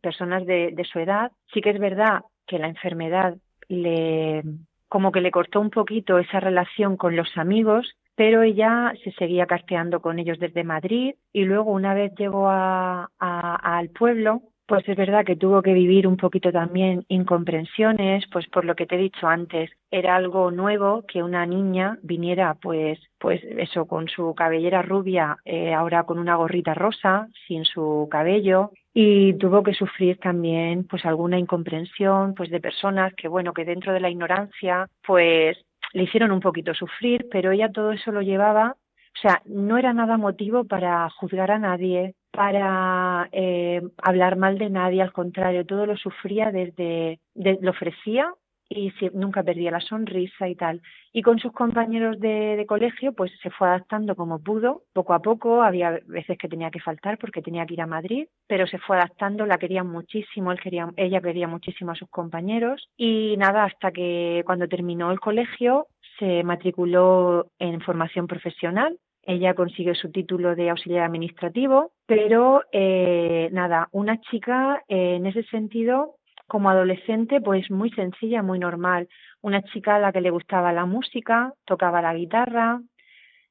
personas 0.00 0.46
de, 0.46 0.74
su 0.90 0.98
edad, 0.98 1.30
sí 1.52 1.60
que 1.60 1.70
es 1.70 1.78
verdad 1.78 2.22
que 2.46 2.58
la 2.58 2.68
enfermedad 2.68 3.36
le 3.68 4.42
como 4.88 5.10
que 5.10 5.20
le 5.20 5.32
cortó 5.32 5.60
un 5.60 5.70
poquito 5.70 6.18
esa 6.18 6.38
relación 6.38 6.96
con 6.96 7.16
los 7.16 7.36
amigos, 7.36 7.96
pero 8.14 8.42
ella 8.42 8.92
se 9.02 9.10
seguía 9.12 9.46
carteando 9.46 10.00
con 10.00 10.20
ellos 10.20 10.38
desde 10.38 10.62
Madrid 10.62 11.16
y 11.32 11.44
luego 11.44 11.72
una 11.72 11.94
vez 11.94 12.12
llegó 12.16 12.48
a, 12.48 13.08
al 13.18 13.88
pueblo, 13.88 14.42
pues 14.66 14.88
es 14.88 14.96
verdad 14.96 15.24
que 15.24 15.36
tuvo 15.36 15.62
que 15.62 15.74
vivir 15.74 16.06
un 16.06 16.16
poquito 16.16 16.50
también 16.52 17.04
incomprensiones, 17.08 18.24
pues 18.32 18.46
por 18.48 18.64
lo 18.64 18.74
que 18.74 18.86
te 18.86 18.94
he 18.94 18.98
dicho 18.98 19.26
antes, 19.26 19.70
era 19.90 20.16
algo 20.16 20.50
nuevo 20.50 21.04
que 21.06 21.22
una 21.22 21.44
niña 21.46 21.98
viniera, 22.02 22.54
pues, 22.54 22.98
pues 23.18 23.42
eso, 23.44 23.86
con 23.86 24.08
su 24.08 24.34
cabellera 24.34 24.82
rubia, 24.82 25.36
eh, 25.44 25.74
ahora 25.74 26.04
con 26.04 26.18
una 26.18 26.36
gorrita 26.36 26.74
rosa, 26.74 27.28
sin 27.46 27.64
su 27.64 28.08
cabello, 28.10 28.70
y 28.94 29.34
tuvo 29.34 29.62
que 29.62 29.74
sufrir 29.74 30.18
también, 30.18 30.84
pues, 30.84 31.04
alguna 31.04 31.38
incomprensión, 31.38 32.34
pues, 32.34 32.50
de 32.50 32.60
personas 32.60 33.12
que, 33.14 33.28
bueno, 33.28 33.52
que 33.52 33.64
dentro 33.64 33.92
de 33.92 34.00
la 34.00 34.10
ignorancia, 34.10 34.88
pues, 35.06 35.58
le 35.92 36.02
hicieron 36.04 36.32
un 36.32 36.40
poquito 36.40 36.74
sufrir, 36.74 37.26
pero 37.30 37.52
ella 37.52 37.70
todo 37.70 37.92
eso 37.92 38.10
lo 38.12 38.22
llevaba 38.22 38.76
o 39.16 39.20
sea, 39.20 39.42
no 39.46 39.78
era 39.78 39.92
nada 39.92 40.16
motivo 40.16 40.64
para 40.64 41.08
juzgar 41.10 41.50
a 41.50 41.58
nadie, 41.58 42.14
para 42.32 43.28
eh, 43.32 43.80
hablar 44.02 44.36
mal 44.36 44.58
de 44.58 44.70
nadie, 44.70 45.02
al 45.02 45.12
contrario, 45.12 45.64
todo 45.64 45.86
lo 45.86 45.96
sufría 45.96 46.50
desde, 46.50 47.20
lo 47.34 47.70
ofrecía 47.70 48.32
y 48.68 48.92
nunca 49.12 49.42
perdía 49.42 49.70
la 49.70 49.80
sonrisa 49.80 50.48
y 50.48 50.56
tal. 50.56 50.82
Y 51.12 51.22
con 51.22 51.38
sus 51.38 51.52
compañeros 51.52 52.18
de, 52.18 52.64
colegio, 52.66 53.12
pues 53.12 53.30
se 53.40 53.50
fue 53.50 53.68
adaptando 53.68 54.16
como 54.16 54.42
pudo, 54.42 54.82
poco 54.92 55.14
a 55.14 55.20
poco, 55.20 55.62
había 55.62 56.00
veces 56.06 56.36
que 56.38 56.48
tenía 56.48 56.70
que 56.70 56.80
faltar 56.80 57.18
porque 57.18 57.42
tenía 57.42 57.66
que 57.66 57.74
ir 57.74 57.82
a 57.82 57.86
Madrid, 57.86 58.26
pero 58.48 58.66
se 58.66 58.78
fue 58.78 58.96
adaptando, 58.96 59.46
la 59.46 59.58
querían 59.58 59.86
muchísimo, 59.86 60.50
él 60.50 60.60
quería, 60.60 60.88
ella 60.96 61.20
quería 61.20 61.46
muchísimo 61.46 61.92
a 61.92 61.94
sus 61.94 62.08
compañeros 62.08 62.88
y 62.96 63.36
nada, 63.36 63.64
hasta 63.64 63.92
que 63.92 64.42
cuando 64.44 64.66
terminó 64.66 65.12
el 65.12 65.20
colegio 65.20 65.86
se 66.18 66.42
matriculó 66.42 67.46
en 67.58 67.80
formación 67.80 68.26
profesional 68.26 68.98
ella 69.26 69.54
consigue 69.54 69.94
su 69.94 70.10
título 70.10 70.54
de 70.54 70.70
auxiliar 70.70 71.04
administrativo, 71.04 71.92
pero 72.06 72.62
eh, 72.72 73.48
nada, 73.52 73.88
una 73.92 74.20
chica 74.20 74.82
eh, 74.88 75.16
en 75.16 75.26
ese 75.26 75.42
sentido, 75.44 76.16
como 76.46 76.70
adolescente, 76.70 77.40
pues 77.40 77.70
muy 77.70 77.90
sencilla, 77.90 78.42
muy 78.42 78.58
normal. 78.58 79.08
Una 79.40 79.62
chica 79.62 79.96
a 79.96 79.98
la 79.98 80.12
que 80.12 80.20
le 80.20 80.30
gustaba 80.30 80.72
la 80.72 80.84
música, 80.84 81.54
tocaba 81.64 82.02
la 82.02 82.14
guitarra, 82.14 82.80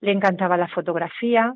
le 0.02 0.12
encantaba 0.12 0.58
la 0.58 0.68
fotografía. 0.68 1.54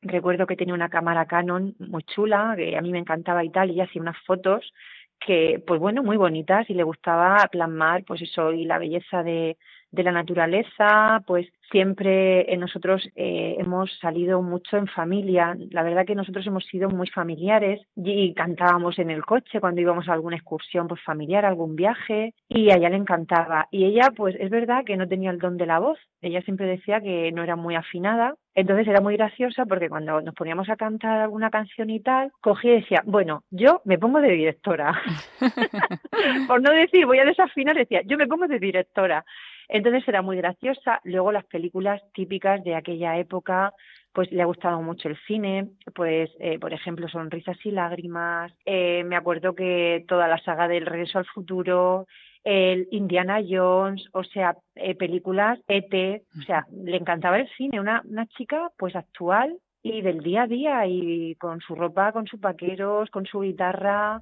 Recuerdo 0.00 0.46
que 0.46 0.56
tenía 0.56 0.74
una 0.74 0.88
cámara 0.88 1.26
Canon 1.26 1.74
muy 1.78 2.02
chula, 2.04 2.54
que 2.56 2.76
a 2.76 2.80
mí 2.80 2.92
me 2.92 2.98
encantaba 2.98 3.44
y 3.44 3.50
tal, 3.50 3.70
y 3.70 3.80
hacía 3.80 4.02
unas 4.02 4.18
fotos 4.26 4.72
que, 5.20 5.62
pues 5.66 5.80
bueno, 5.80 6.02
muy 6.02 6.16
bonitas 6.16 6.68
y 6.68 6.74
le 6.74 6.82
gustaba 6.82 7.46
plasmar, 7.50 8.04
pues 8.04 8.22
eso, 8.22 8.52
y 8.52 8.64
la 8.64 8.78
belleza 8.78 9.22
de, 9.22 9.56
de 9.94 10.02
la 10.02 10.12
naturaleza, 10.12 11.22
pues 11.26 11.48
siempre 11.70 12.46
nosotros 12.56 13.08
eh, 13.16 13.56
hemos 13.58 13.90
salido 13.98 14.42
mucho 14.42 14.76
en 14.76 14.86
familia. 14.86 15.56
La 15.70 15.82
verdad 15.82 16.06
que 16.06 16.14
nosotros 16.14 16.46
hemos 16.46 16.64
sido 16.66 16.88
muy 16.88 17.08
familiares 17.08 17.80
y 17.96 18.32
cantábamos 18.34 18.98
en 18.98 19.10
el 19.10 19.24
coche 19.24 19.60
cuando 19.60 19.80
íbamos 19.80 20.08
a 20.08 20.12
alguna 20.12 20.36
excursión 20.36 20.86
pues 20.88 21.00
familiar, 21.02 21.44
algún 21.44 21.76
viaje 21.76 22.34
y 22.48 22.70
a 22.70 22.76
ella 22.76 22.90
le 22.90 22.96
encantaba. 22.96 23.68
Y 23.70 23.84
ella 23.84 24.12
pues 24.14 24.36
es 24.38 24.50
verdad 24.50 24.84
que 24.84 24.96
no 24.96 25.08
tenía 25.08 25.30
el 25.30 25.38
don 25.38 25.56
de 25.56 25.66
la 25.66 25.78
voz. 25.78 25.98
Ella 26.20 26.42
siempre 26.42 26.66
decía 26.66 27.00
que 27.00 27.32
no 27.32 27.42
era 27.42 27.56
muy 27.56 27.74
afinada. 27.74 28.34
Entonces 28.56 28.86
era 28.86 29.00
muy 29.00 29.16
graciosa 29.16 29.66
porque 29.66 29.88
cuando 29.88 30.20
nos 30.20 30.34
poníamos 30.34 30.68
a 30.70 30.76
cantar 30.76 31.20
alguna 31.20 31.50
canción 31.50 31.90
y 31.90 31.98
tal, 31.98 32.30
cogía 32.40 32.74
y 32.74 32.80
decía, 32.82 33.02
bueno, 33.04 33.42
yo 33.50 33.82
me 33.84 33.98
pongo 33.98 34.20
de 34.20 34.30
directora. 34.30 35.00
Por 36.46 36.62
no 36.62 36.70
decir 36.70 37.04
voy 37.06 37.18
a 37.18 37.24
desafinar, 37.24 37.76
decía, 37.76 38.02
yo 38.04 38.16
me 38.16 38.28
pongo 38.28 38.46
de 38.46 38.58
directora. 38.58 39.24
Entonces 39.68 40.06
era 40.06 40.22
muy 40.22 40.36
graciosa. 40.36 41.00
Luego 41.04 41.32
las 41.32 41.44
películas 41.46 42.02
típicas 42.12 42.62
de 42.64 42.74
aquella 42.74 43.18
época, 43.18 43.72
pues 44.12 44.30
le 44.30 44.42
ha 44.42 44.46
gustado 44.46 44.80
mucho 44.82 45.08
el 45.08 45.18
cine, 45.26 45.68
pues 45.94 46.30
eh, 46.38 46.58
por 46.58 46.72
ejemplo 46.72 47.08
Sonrisas 47.08 47.56
y 47.64 47.70
Lágrimas, 47.70 48.52
eh, 48.64 49.02
me 49.04 49.16
acuerdo 49.16 49.54
que 49.54 50.04
toda 50.06 50.28
la 50.28 50.38
saga 50.38 50.68
del 50.68 50.86
Regreso 50.86 51.18
al 51.18 51.26
Futuro, 51.26 52.06
el 52.44 52.86
Indiana 52.90 53.40
Jones, 53.46 54.06
o 54.12 54.22
sea, 54.22 54.56
eh, 54.76 54.94
películas 54.94 55.58
ET, 55.66 56.22
o 56.38 56.42
sea, 56.42 56.66
le 56.70 56.96
encantaba 56.96 57.38
el 57.38 57.48
cine, 57.56 57.80
una, 57.80 58.02
una 58.04 58.26
chica 58.26 58.70
pues 58.78 58.94
actual 58.94 59.58
y 59.82 60.02
del 60.02 60.20
día 60.20 60.42
a 60.42 60.46
día 60.46 60.86
y 60.86 61.34
con 61.36 61.60
su 61.60 61.74
ropa, 61.74 62.12
con 62.12 62.26
sus 62.26 62.40
vaqueros, 62.40 63.10
con 63.10 63.26
su 63.26 63.40
guitarra, 63.40 64.20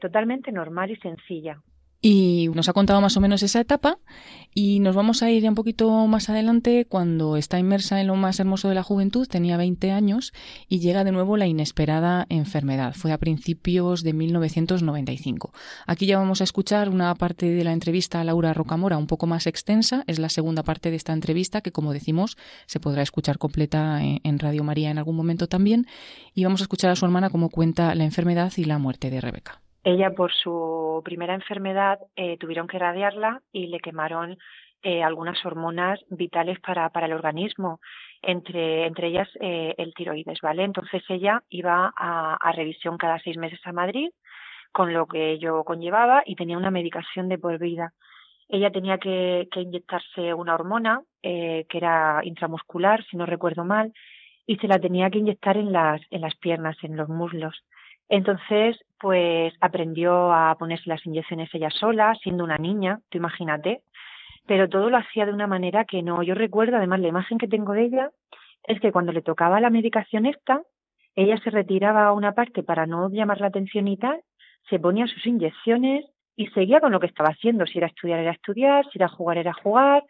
totalmente 0.00 0.52
normal 0.52 0.90
y 0.90 0.96
sencilla. 0.96 1.60
Y 2.02 2.48
nos 2.54 2.68
ha 2.70 2.72
contado 2.72 3.00
más 3.02 3.16
o 3.18 3.20
menos 3.20 3.42
esa 3.42 3.60
etapa 3.60 3.98
y 4.54 4.80
nos 4.80 4.96
vamos 4.96 5.22
a 5.22 5.30
ir 5.30 5.42
ya 5.42 5.50
un 5.50 5.54
poquito 5.54 6.06
más 6.06 6.30
adelante 6.30 6.86
cuando 6.88 7.36
está 7.36 7.58
inmersa 7.58 8.00
en 8.00 8.06
lo 8.06 8.16
más 8.16 8.40
hermoso 8.40 8.70
de 8.70 8.74
la 8.74 8.82
juventud, 8.82 9.28
tenía 9.28 9.58
20 9.58 9.92
años 9.92 10.32
y 10.66 10.80
llega 10.80 11.04
de 11.04 11.12
nuevo 11.12 11.36
la 11.36 11.46
inesperada 11.46 12.24
enfermedad. 12.30 12.94
Fue 12.94 13.12
a 13.12 13.18
principios 13.18 14.02
de 14.02 14.14
1995. 14.14 15.52
Aquí 15.86 16.06
ya 16.06 16.18
vamos 16.18 16.40
a 16.40 16.44
escuchar 16.44 16.88
una 16.88 17.14
parte 17.14 17.50
de 17.50 17.64
la 17.64 17.72
entrevista 17.72 18.20
a 18.20 18.24
Laura 18.24 18.54
Rocamora 18.54 18.96
un 18.96 19.06
poco 19.06 19.26
más 19.26 19.46
extensa. 19.46 20.02
Es 20.06 20.18
la 20.18 20.30
segunda 20.30 20.62
parte 20.62 20.90
de 20.90 20.96
esta 20.96 21.12
entrevista 21.12 21.60
que, 21.60 21.70
como 21.70 21.92
decimos, 21.92 22.38
se 22.66 22.80
podrá 22.80 23.02
escuchar 23.02 23.36
completa 23.36 24.00
en 24.02 24.38
Radio 24.38 24.64
María 24.64 24.90
en 24.90 24.96
algún 24.96 25.16
momento 25.16 25.48
también. 25.48 25.86
Y 26.34 26.44
vamos 26.44 26.62
a 26.62 26.64
escuchar 26.64 26.90
a 26.90 26.96
su 26.96 27.04
hermana 27.04 27.28
cómo 27.28 27.50
cuenta 27.50 27.94
la 27.94 28.04
enfermedad 28.04 28.52
y 28.56 28.64
la 28.64 28.78
muerte 28.78 29.10
de 29.10 29.20
Rebeca. 29.20 29.60
Ella, 29.82 30.10
por 30.10 30.32
su 30.32 31.00
primera 31.04 31.34
enfermedad, 31.34 31.98
eh, 32.14 32.36
tuvieron 32.38 32.66
que 32.66 32.78
radiarla 32.78 33.40
y 33.50 33.68
le 33.68 33.80
quemaron 33.80 34.36
eh, 34.82 35.02
algunas 35.02 35.44
hormonas 35.44 36.00
vitales 36.10 36.60
para, 36.60 36.90
para 36.90 37.06
el 37.06 37.14
organismo, 37.14 37.80
entre, 38.20 38.86
entre 38.86 39.08
ellas 39.08 39.28
eh, 39.40 39.74
el 39.78 39.94
tiroides, 39.94 40.40
¿vale? 40.42 40.64
Entonces 40.64 41.02
ella 41.08 41.42
iba 41.48 41.92
a, 41.96 42.52
revisión 42.52 42.98
cada 42.98 43.18
seis 43.20 43.38
meses 43.38 43.60
a 43.64 43.72
Madrid, 43.72 44.10
con 44.72 44.92
lo 44.92 45.06
que 45.06 45.32
ello 45.32 45.64
conllevaba, 45.64 46.22
y 46.26 46.36
tenía 46.36 46.58
una 46.58 46.70
medicación 46.70 47.28
de 47.28 47.38
por 47.38 47.58
vida. 47.58 47.92
Ella 48.48 48.70
tenía 48.70 48.98
que, 48.98 49.48
que 49.50 49.60
inyectarse 49.60 50.34
una 50.34 50.54
hormona, 50.54 51.02
que 51.22 51.66
era 51.70 52.20
intramuscular, 52.24 53.04
si 53.04 53.16
no 53.16 53.26
recuerdo 53.26 53.64
mal, 53.64 53.92
y 54.46 54.56
se 54.56 54.68
la 54.68 54.78
tenía 54.78 55.10
que 55.10 55.18
inyectar 55.18 55.56
en 55.56 55.72
las, 55.72 56.00
en 56.10 56.22
las 56.22 56.34
piernas, 56.36 56.76
en 56.82 56.96
los 56.96 57.08
muslos. 57.08 57.64
Entonces, 58.08 58.76
pues 59.00 59.54
aprendió 59.60 60.32
a 60.32 60.54
ponerse 60.58 60.88
las 60.88 61.04
inyecciones 61.06 61.48
ella 61.54 61.70
sola, 61.70 62.14
siendo 62.22 62.44
una 62.44 62.58
niña, 62.58 63.00
tú 63.08 63.18
imagínate, 63.18 63.82
pero 64.46 64.68
todo 64.68 64.90
lo 64.90 64.98
hacía 64.98 65.26
de 65.26 65.32
una 65.32 65.46
manera 65.46 65.84
que 65.84 66.02
no, 66.02 66.22
yo 66.22 66.34
recuerdo, 66.34 66.76
además 66.76 67.00
la 67.00 67.08
imagen 67.08 67.38
que 67.38 67.48
tengo 67.48 67.72
de 67.72 67.84
ella 67.84 68.10
es 68.64 68.78
que 68.80 68.92
cuando 68.92 69.12
le 69.12 69.22
tocaba 69.22 69.60
la 69.60 69.70
medicación 69.70 70.26
esta, 70.26 70.62
ella 71.16 71.38
se 71.42 71.50
retiraba 71.50 72.06
a 72.06 72.12
una 72.12 72.32
parte 72.32 72.62
para 72.62 72.86
no 72.86 73.08
llamar 73.10 73.40
la 73.40 73.48
atención 73.48 73.88
y 73.88 73.96
tal, 73.96 74.20
se 74.68 74.78
ponía 74.78 75.06
sus 75.06 75.26
inyecciones 75.26 76.04
y 76.36 76.46
seguía 76.48 76.80
con 76.80 76.92
lo 76.92 77.00
que 77.00 77.06
estaba 77.06 77.30
haciendo, 77.30 77.66
si 77.66 77.78
era 77.78 77.86
estudiar 77.86 78.20
era 78.20 78.32
estudiar, 78.32 78.84
si 78.90 78.98
era 78.98 79.08
jugar 79.08 79.38
era 79.38 79.52
jugar, 79.52 80.04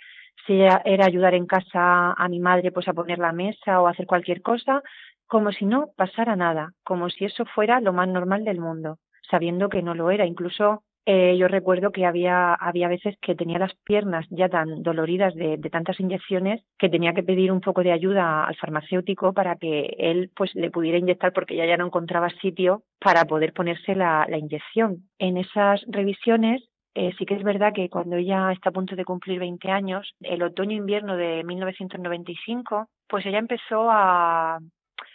si 0.46 0.60
era, 0.60 0.82
ayudar 1.04 1.34
en 1.34 1.46
casa 1.46 2.12
a 2.12 2.28
mi 2.28 2.40
madre 2.40 2.72
pues 2.72 2.88
a 2.88 2.92
poner 2.92 3.18
la 3.18 3.32
mesa 3.32 3.80
o 3.80 3.86
hacer 3.86 4.06
cualquier 4.06 4.42
cosa, 4.42 4.82
como 5.30 5.52
si 5.52 5.64
no 5.64 5.90
pasara 5.96 6.34
nada, 6.34 6.72
como 6.82 7.08
si 7.08 7.24
eso 7.24 7.44
fuera 7.44 7.80
lo 7.80 7.92
más 7.92 8.08
normal 8.08 8.42
del 8.44 8.58
mundo, 8.58 8.98
sabiendo 9.30 9.68
que 9.68 9.80
no 9.80 9.94
lo 9.94 10.10
era. 10.10 10.26
Incluso 10.26 10.82
eh, 11.06 11.36
yo 11.38 11.46
recuerdo 11.46 11.92
que 11.92 12.04
había, 12.04 12.52
había 12.54 12.88
veces 12.88 13.14
que 13.22 13.36
tenía 13.36 13.60
las 13.60 13.72
piernas 13.84 14.26
ya 14.30 14.48
tan 14.48 14.82
doloridas 14.82 15.32
de, 15.36 15.56
tantas 15.70 16.00
inyecciones 16.00 16.62
que 16.76 16.88
tenía 16.88 17.14
que 17.14 17.22
pedir 17.22 17.52
un 17.52 17.60
poco 17.60 17.84
de 17.84 17.92
ayuda 17.92 18.44
al 18.44 18.56
farmacéutico 18.56 19.32
para 19.32 19.54
que 19.54 19.94
él 19.98 20.32
pues 20.34 20.52
le 20.56 20.72
pudiera 20.72 20.98
inyectar 20.98 21.32
porque 21.32 21.54
ya 21.54 21.64
ya 21.64 21.76
no 21.76 21.86
encontraba 21.86 22.28
sitio 22.42 22.82
para 22.98 23.24
poder 23.24 23.52
ponerse 23.52 23.94
la, 23.94 24.26
inyección. 24.36 25.08
En 25.20 25.36
esas 25.36 25.80
revisiones 25.86 26.68
eh, 26.94 27.12
sí 27.16 27.24
que 27.24 27.34
es 27.34 27.44
verdad 27.44 27.72
que 27.72 27.88
cuando 27.88 28.16
ella 28.16 28.50
está 28.50 28.70
a 28.70 28.72
punto 28.72 28.96
de 28.96 29.04
cumplir 29.04 29.38
20 29.38 29.70
años, 29.70 30.12
el 30.22 30.42
otoño-invierno 30.42 31.16
de 31.16 31.44
1995, 31.44 32.88
pues 33.08 33.24
ella 33.26 33.38
empezó 33.38 33.88
a, 33.88 34.58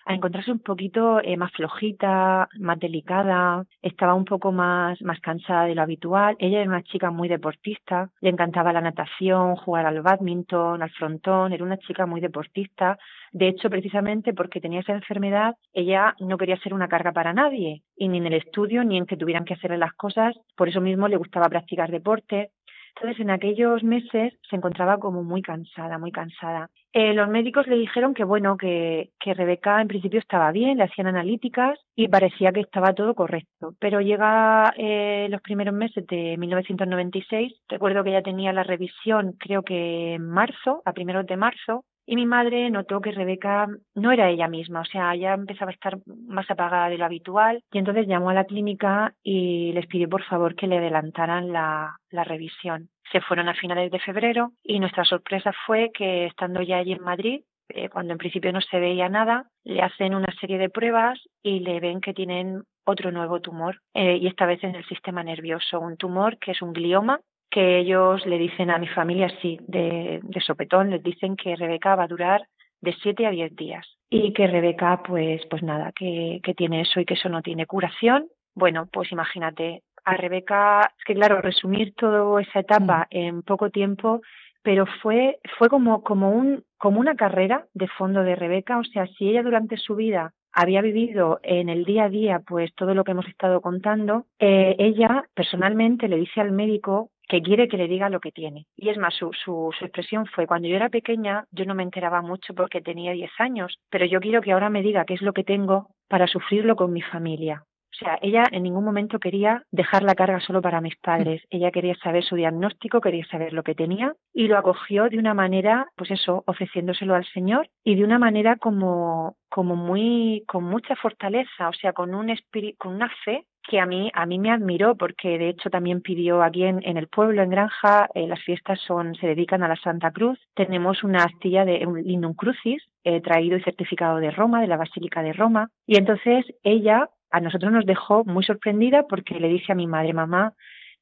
a 0.06 0.14
encontrarse 0.14 0.51
un 0.51 0.60
poquito 0.60 1.20
eh, 1.22 1.36
más 1.36 1.51
flojita, 1.51 2.47
más 2.60 2.80
delicada, 2.80 3.66
estaba 3.82 4.14
un 4.14 4.26
poco 4.26 4.51
más, 4.51 5.01
más 5.01 5.20
cansada 5.20 5.66
de 5.66 5.76
lo 5.76 5.82
habitual. 5.82 6.36
Ella 6.39 6.62
era 6.62 6.70
una 6.70 6.84
chica 6.84 7.10
muy 7.10 7.28
deportista, 7.28 8.10
le 8.22 8.30
encantaba 8.30 8.72
la 8.72 8.82
natación, 8.82 9.56
jugar 9.56 9.86
al 9.86 10.01
badminton, 10.01 10.82
al 10.84 10.91
frontón, 10.91 11.53
era 11.53 11.64
una 11.64 11.78
chica 11.78 12.06
muy 12.06 12.22
deportista. 12.22 12.97
De 13.32 13.47
hecho, 13.47 13.70
precisamente 13.70 14.34
porque 14.34 14.62
tenía 14.62 14.82
esa 14.82 14.93
enfermedad, 14.93 15.56
ella 15.74 16.16
no 16.20 16.38
quería 16.38 16.58
ser 16.58 16.74
una 16.74 16.88
carga 16.88 17.12
para 17.12 17.34
nadie, 17.34 17.82
y 17.97 18.08
ni 18.08 18.20
en 18.20 18.28
el 18.28 18.34
estudio, 18.34 18.84
ni 18.84 18.97
en 18.97 19.06
que 19.06 19.18
tuvieran 19.18 19.43
que 19.43 19.56
hacerle 19.56 19.78
las 19.78 19.93
cosas. 19.93 20.36
Por 20.56 20.70
eso 20.70 20.82
mismo 20.82 21.08
le 21.08 21.18
gustaba 21.18 21.49
practicar 21.49 21.89
deporte, 21.91 22.51
Entonces, 22.96 23.20
en 23.20 23.30
aquellos 23.30 23.84
meses 23.84 24.34
se 24.50 24.56
encontraba 24.56 25.00
como 25.00 25.24
muy 25.24 25.41
cansada, 25.41 25.98
muy 25.98 26.12
cansada. 26.12 26.70
Eh, 26.93 27.14
los 27.14 27.28
médicos 27.28 27.68
le 27.68 27.76
dijeron 27.76 28.14
que, 28.14 28.24
bueno, 28.24 28.56
que, 28.56 29.12
Rebeca 29.26 29.82
en 29.82 29.89
principio 29.89 30.20
estaba 30.20 30.52
bien, 30.54 30.78
le 30.78 30.86
hacían 30.86 31.08
analíticas 31.08 31.78
y 31.93 32.08
parecía 32.08 32.54
que 32.54 32.62
estaba 32.62 32.93
todo 32.93 33.14
correcto. 33.14 33.74
Pero 33.80 34.00
llega 34.00 34.74
eh, 34.78 35.28
los 35.30 35.41
primeros 35.41 35.74
meses 35.74 36.08
de 36.08 36.38
1996, 36.38 37.54
recuerdo 37.68 38.04
que 38.04 38.12
ella 38.12 38.22
tenía 38.22 38.54
la 38.54 38.64
revisión, 38.64 39.34
creo 39.38 39.64
que 39.64 40.14
en 40.14 40.30
marzo, 40.30 40.82
a 40.86 40.93
primeros 40.93 41.26
de 41.26 41.36
marzo, 41.36 41.84
y 42.06 42.16
mi 42.16 42.26
madre 42.26 42.70
notó 42.70 43.01
que 43.01 43.12
Rebeca 43.12 43.68
no 43.95 44.12
era 44.12 44.30
ella 44.30 44.47
misma, 44.47 44.82
o 44.82 44.86
sea, 44.86 45.16
ya 45.16 45.34
empezaba 45.34 45.72
a 45.72 45.74
estar 45.74 45.97
más 46.28 46.49
apagada 46.49 46.89
de 46.89 46.97
lo 46.97 47.06
habitual 47.06 47.64
y 47.72 47.80
entonces 47.80 48.08
llamó 48.08 48.30
a 48.30 48.34
la 48.34 48.45
clínica 48.45 49.14
y 49.24 49.72
les 49.74 49.88
pidió 49.88 50.08
por 50.08 50.24
favor 50.24 50.56
que 50.56 50.68
le 50.68 50.78
adelantaran 50.78 51.51
la, 51.51 51.97
revisión. 52.12 52.89
Se 53.12 53.20
fueron 53.22 53.49
a 53.49 53.53
finales 53.56 53.91
de 53.91 53.99
febrero 53.99 54.51
y 54.64 54.80
nuestra 54.80 55.03
sorpresa 55.03 55.51
fue 55.66 55.91
que 55.93 56.26
estando 56.28 56.62
ya 56.62 56.78
allí 56.78 56.93
en 56.93 57.03
Madrid, 57.03 57.41
eh, 57.70 57.89
cuando 57.89 58.14
en 58.14 58.18
principio 58.18 58.53
no 58.53 58.62
se 58.62 58.80
veía 58.80 59.10
nada, 59.10 59.47
le 59.64 59.82
hacen 59.82 60.16
una 60.16 60.34
serie 60.39 60.58
de 60.58 60.70
pruebas 60.70 61.20
y 61.43 61.60
le 61.60 61.80
ven 61.82 61.99
que 61.99 62.14
tienen 62.14 62.64
otro 62.86 63.12
nuevo 63.12 63.41
tumor 63.41 63.82
eh, 63.93 64.18
y 64.18 64.28
esta 64.28 64.45
vez 64.45 64.64
en 64.64 64.76
el 64.76 64.86
sistema 64.86 65.24
nervioso, 65.24 65.80
un 65.80 65.97
tumor 65.97 66.38
que 66.38 66.51
es 66.51 66.62
un 66.62 66.72
glioma 66.72 67.20
que 67.56 67.80
ellos 67.80 68.26
le 68.26 68.38
dicen 68.38 68.70
a 68.70 68.78
mi 68.78 68.88
familia, 68.89 69.30
sí, 69.41 69.58
de, 69.66 70.20
de 70.22 70.41
sopetón, 70.41 70.89
les 70.89 71.01
dicen 71.01 71.38
que 71.38 71.56
Rebeca 71.56 71.95
va 71.95 72.03
a 72.03 72.08
durar 72.08 72.45
de 72.82 72.93
7 73.01 73.26
a 73.26 73.30
10 73.30 73.56
días. 73.56 73.88
Y 74.10 74.34
que 74.34 74.45
Rebeca, 74.45 75.01
pues, 75.01 75.41
pues 75.49 75.64
nada, 75.64 75.93
que, 75.95 76.41
que 76.43 76.53
tiene 76.53 76.82
eso 76.82 76.99
y 76.99 77.06
que 77.06 77.14
eso 77.14 77.30
no 77.30 77.41
tiene 77.41 77.66
curación. 77.66 78.28
Bueno, 78.56 78.89
pues 78.91 79.10
imagínate, 79.14 79.84
a 80.03 80.18
Rebeca, 80.18 80.82
es 80.97 81.06
que 81.06 81.14
claro, 81.14 81.39
resumir 81.39 81.93
toda 81.95 82.41
esa 82.41 82.60
etapa 82.60 83.08
en 83.10 83.41
poco 83.41 83.70
tiempo, 83.70 84.20
pero 84.62 84.86
fue, 85.01 85.39
fue 85.58 85.70
como, 85.70 86.03
como, 86.03 86.32
un, 86.32 86.66
como 86.78 86.99
una 86.99 87.16
carrera 87.16 87.68
de 87.74 87.88
fondo 87.88 88.24
de 88.24 88.36
Rebeca, 88.36 88.80
o 88.80 88.84
sea, 88.84 89.08
si 89.08 89.30
ella 89.30 89.43
durante 89.43 89.78
su 89.78 89.95
vida 89.95 90.34
había 90.51 90.82
vivido 90.82 91.39
en 91.43 91.70
el 91.70 91.86
día 91.86 92.06
a 92.06 92.10
día 92.10 92.41
pues 92.45 92.74
todo 92.76 92.93
lo 92.93 93.03
que 93.03 93.12
hemos 93.12 93.28
estado 93.28 93.62
contando, 93.62 94.26
eh, 94.39 94.76
ella 94.80 95.26
personalmente 95.34 96.08
le 96.08 96.18
dice 96.18 96.41
al 96.41 96.51
médico 96.51 97.12
que 97.28 97.42
quiere 97.42 97.68
que 97.68 97.78
le 97.78 97.88
diga 97.88 98.10
lo 98.10 98.20
que 98.20 98.32
tiene. 98.32 98.68
Y 98.76 98.90
es 98.90 98.98
más, 98.98 99.14
su, 99.16 99.32
su, 99.34 99.72
su, 99.78 99.86
expresión 99.86 100.26
fue, 100.26 100.48
cuando 100.48 100.68
yo 100.68 100.76
era 100.76 100.90
pequeña, 100.90 101.46
yo 101.52 101.66
no 101.66 101.76
me 101.76 101.84
enteraba 101.84 102.22
mucho 102.22 102.54
porque 102.54 102.82
tenía 102.82 103.12
10 103.12 103.32
años, 103.40 103.78
pero 103.90 104.06
yo 104.06 104.20
quiero 104.20 104.42
que 104.42 104.52
ahora 104.52 104.70
me 104.70 104.82
diga 104.82 105.06
qué 105.06 105.16
es 105.16 105.22
lo 105.22 105.34
que 105.34 105.44
tengo 105.44 105.90
para 106.08 106.28
sufrirlo 106.28 106.76
con 106.76 106.94
mi 106.94 107.02
familia. 107.02 107.64
O 107.96 107.98
sea, 107.98 108.20
ella 108.22 108.44
en 108.52 108.64
ningún 108.64 108.84
momento 108.84 109.20
quería 109.20 109.64
dejar 109.72 110.04
la 110.04 110.16
carga 110.16 110.42
solo 110.42 110.62
para 110.62 110.82
mis 110.82 110.98
padres. 110.98 111.42
Ella 111.50 111.72
quería 111.72 111.96
saber 112.04 112.26
su 112.26 112.36
diagnóstico, 112.36 113.00
quería 113.00 113.26
saber 113.28 113.54
lo 113.54 113.64
que 113.64 113.74
tenía 113.74 114.14
y 114.34 114.50
lo 114.50 114.58
acogió 114.58 115.08
de 115.08 115.18
una 115.18 115.34
manera, 115.34 115.88
pues 115.96 116.12
eso, 116.12 116.44
ofreciéndoselo 116.46 117.16
al 117.16 117.26
Señor 117.28 117.70
y 117.86 117.96
de 117.96 118.04
una 118.04 118.20
manera 118.20 118.58
como, 118.58 119.38
como 119.50 119.78
muy, 119.78 120.44
con 120.46 120.66
mucha 120.66 120.98
fortaleza, 120.98 121.70
o 121.70 121.74
sea, 121.74 121.94
con 121.94 122.14
un 122.14 122.30
espíritu, 122.30 122.78
con 122.78 122.96
una 122.96 123.10
fe 123.24 123.46
que 123.68 123.80
a 123.80 123.86
mí, 123.86 124.11
a 124.13 124.26
mí 124.26 124.39
me 124.39 124.51
admiró 124.51 124.95
porque 124.95 125.38
de 125.38 125.49
hecho 125.49 125.70
también 125.70 126.01
pidió 126.01 126.43
aquí 126.43 126.63
en, 126.63 126.82
en 126.84 126.97
el 126.97 127.07
pueblo, 127.07 127.41
en 127.41 127.49
Granja, 127.49 128.09
eh, 128.13 128.28
las 128.28 128.41
fiestas 128.43 128.80
son, 128.82 129.16
se 129.16 129.28
dedican 129.28 129.63
a 129.63 129.68
la 129.68 129.76
Santa 129.76 130.11
Cruz. 130.11 130.39
Tenemos 130.53 131.03
una 131.03 131.24
astilla 131.24 131.66
de 131.66 131.86
un 131.86 132.01
Lindum 132.01 132.34
Crucis 132.34 132.84
eh, 133.03 133.22
traído 133.22 133.57
y 133.57 133.63
certificado 133.63 134.18
de 134.18 134.32
Roma, 134.32 134.61
de 134.61 134.68
la 134.68 134.78
Basílica 134.78 135.22
de 135.22 135.34
Roma. 135.34 135.70
Y 135.86 135.97
entonces 135.97 136.45
ella 136.63 137.09
a 137.32 137.39
nosotros 137.39 137.72
nos 137.72 137.86
dejó 137.86 138.24
muy 138.24 138.43
sorprendida 138.43 139.07
porque 139.07 139.39
le 139.39 139.49
dice 139.49 139.72
a 139.72 139.76
mi 139.76 139.88
madre, 139.88 140.13
mamá, 140.13 140.53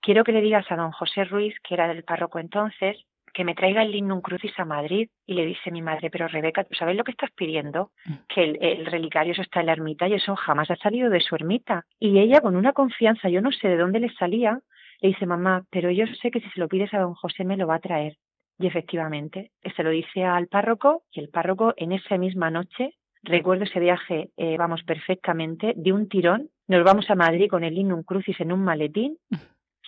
quiero 0.01 0.23
que 0.23 0.31
le 0.31 0.41
digas 0.41 0.65
a 0.71 0.75
don 0.75 0.91
José 0.91 1.25
Ruiz, 1.25 1.55
que 1.63 1.75
era 1.75 1.87
del 1.87 2.03
párroco 2.03 2.39
entonces, 2.39 2.97
que 3.33 3.43
me 3.43 3.55
traiga 3.55 3.81
el 3.81 3.91
Lindum 3.91 4.21
Crucis 4.21 4.57
a 4.57 4.65
Madrid. 4.65 5.09
Y 5.25 5.33
le 5.33 5.45
dice 5.45 5.71
mi 5.71 5.81
madre, 5.81 6.09
pero 6.09 6.27
Rebeca, 6.27 6.63
¿tú 6.63 6.75
sabes 6.75 6.95
lo 6.95 7.03
que 7.03 7.11
estás 7.11 7.31
pidiendo? 7.31 7.91
Mm. 8.05 8.13
Que 8.29 8.43
el, 8.43 8.57
el, 8.61 8.85
relicario 8.85 9.33
eso 9.33 9.41
está 9.41 9.61
en 9.61 9.67
la 9.67 9.73
ermita 9.73 10.07
y 10.07 10.13
eso 10.13 10.35
jamás 10.35 10.69
ha 10.71 10.75
salido 10.75 11.09
de 11.09 11.19
su 11.19 11.35
ermita. 11.35 11.85
Y 11.99 12.19
ella 12.19 12.41
con 12.41 12.55
una 12.55 12.73
confianza, 12.73 13.29
yo 13.29 13.41
no 13.41 13.51
sé 13.51 13.67
de 13.67 13.77
dónde 13.77 13.99
le 13.99 14.13
salía, 14.13 14.59
le 15.01 15.09
dice, 15.09 15.25
mamá, 15.25 15.65
pero 15.69 15.91
yo 15.91 16.05
sé 16.21 16.31
que 16.31 16.39
si 16.39 16.49
se 16.49 16.59
lo 16.59 16.67
pides 16.67 16.93
a 16.93 16.99
don 16.99 17.13
José 17.13 17.43
me 17.43 17.57
lo 17.57 17.67
va 17.67 17.75
a 17.75 17.79
traer. 17.79 18.15
Y 18.57 18.67
efectivamente, 18.67 19.51
se 19.75 19.83
lo 19.83 19.89
dice 19.89 20.23
al 20.23 20.47
párroco 20.47 21.03
y 21.11 21.19
el 21.19 21.29
párroco 21.29 21.73
en 21.75 21.91
esa 21.91 22.17
misma 22.17 22.51
noche, 22.51 22.93
recuerdo 23.23 23.63
ese 23.63 23.79
viaje, 23.79 24.29
eh, 24.37 24.57
vamos 24.57 24.83
perfectamente, 24.83 25.73
de 25.75 25.91
un 25.91 26.07
tirón, 26.07 26.49
nos 26.67 26.83
vamos 26.83 27.09
a 27.09 27.15
Madrid 27.15 27.49
con 27.49 27.63
el 27.63 27.75
Lindum 27.75 28.03
Crucis 28.03 28.39
en 28.39 28.51
un 28.51 28.63
maletín, 28.63 29.17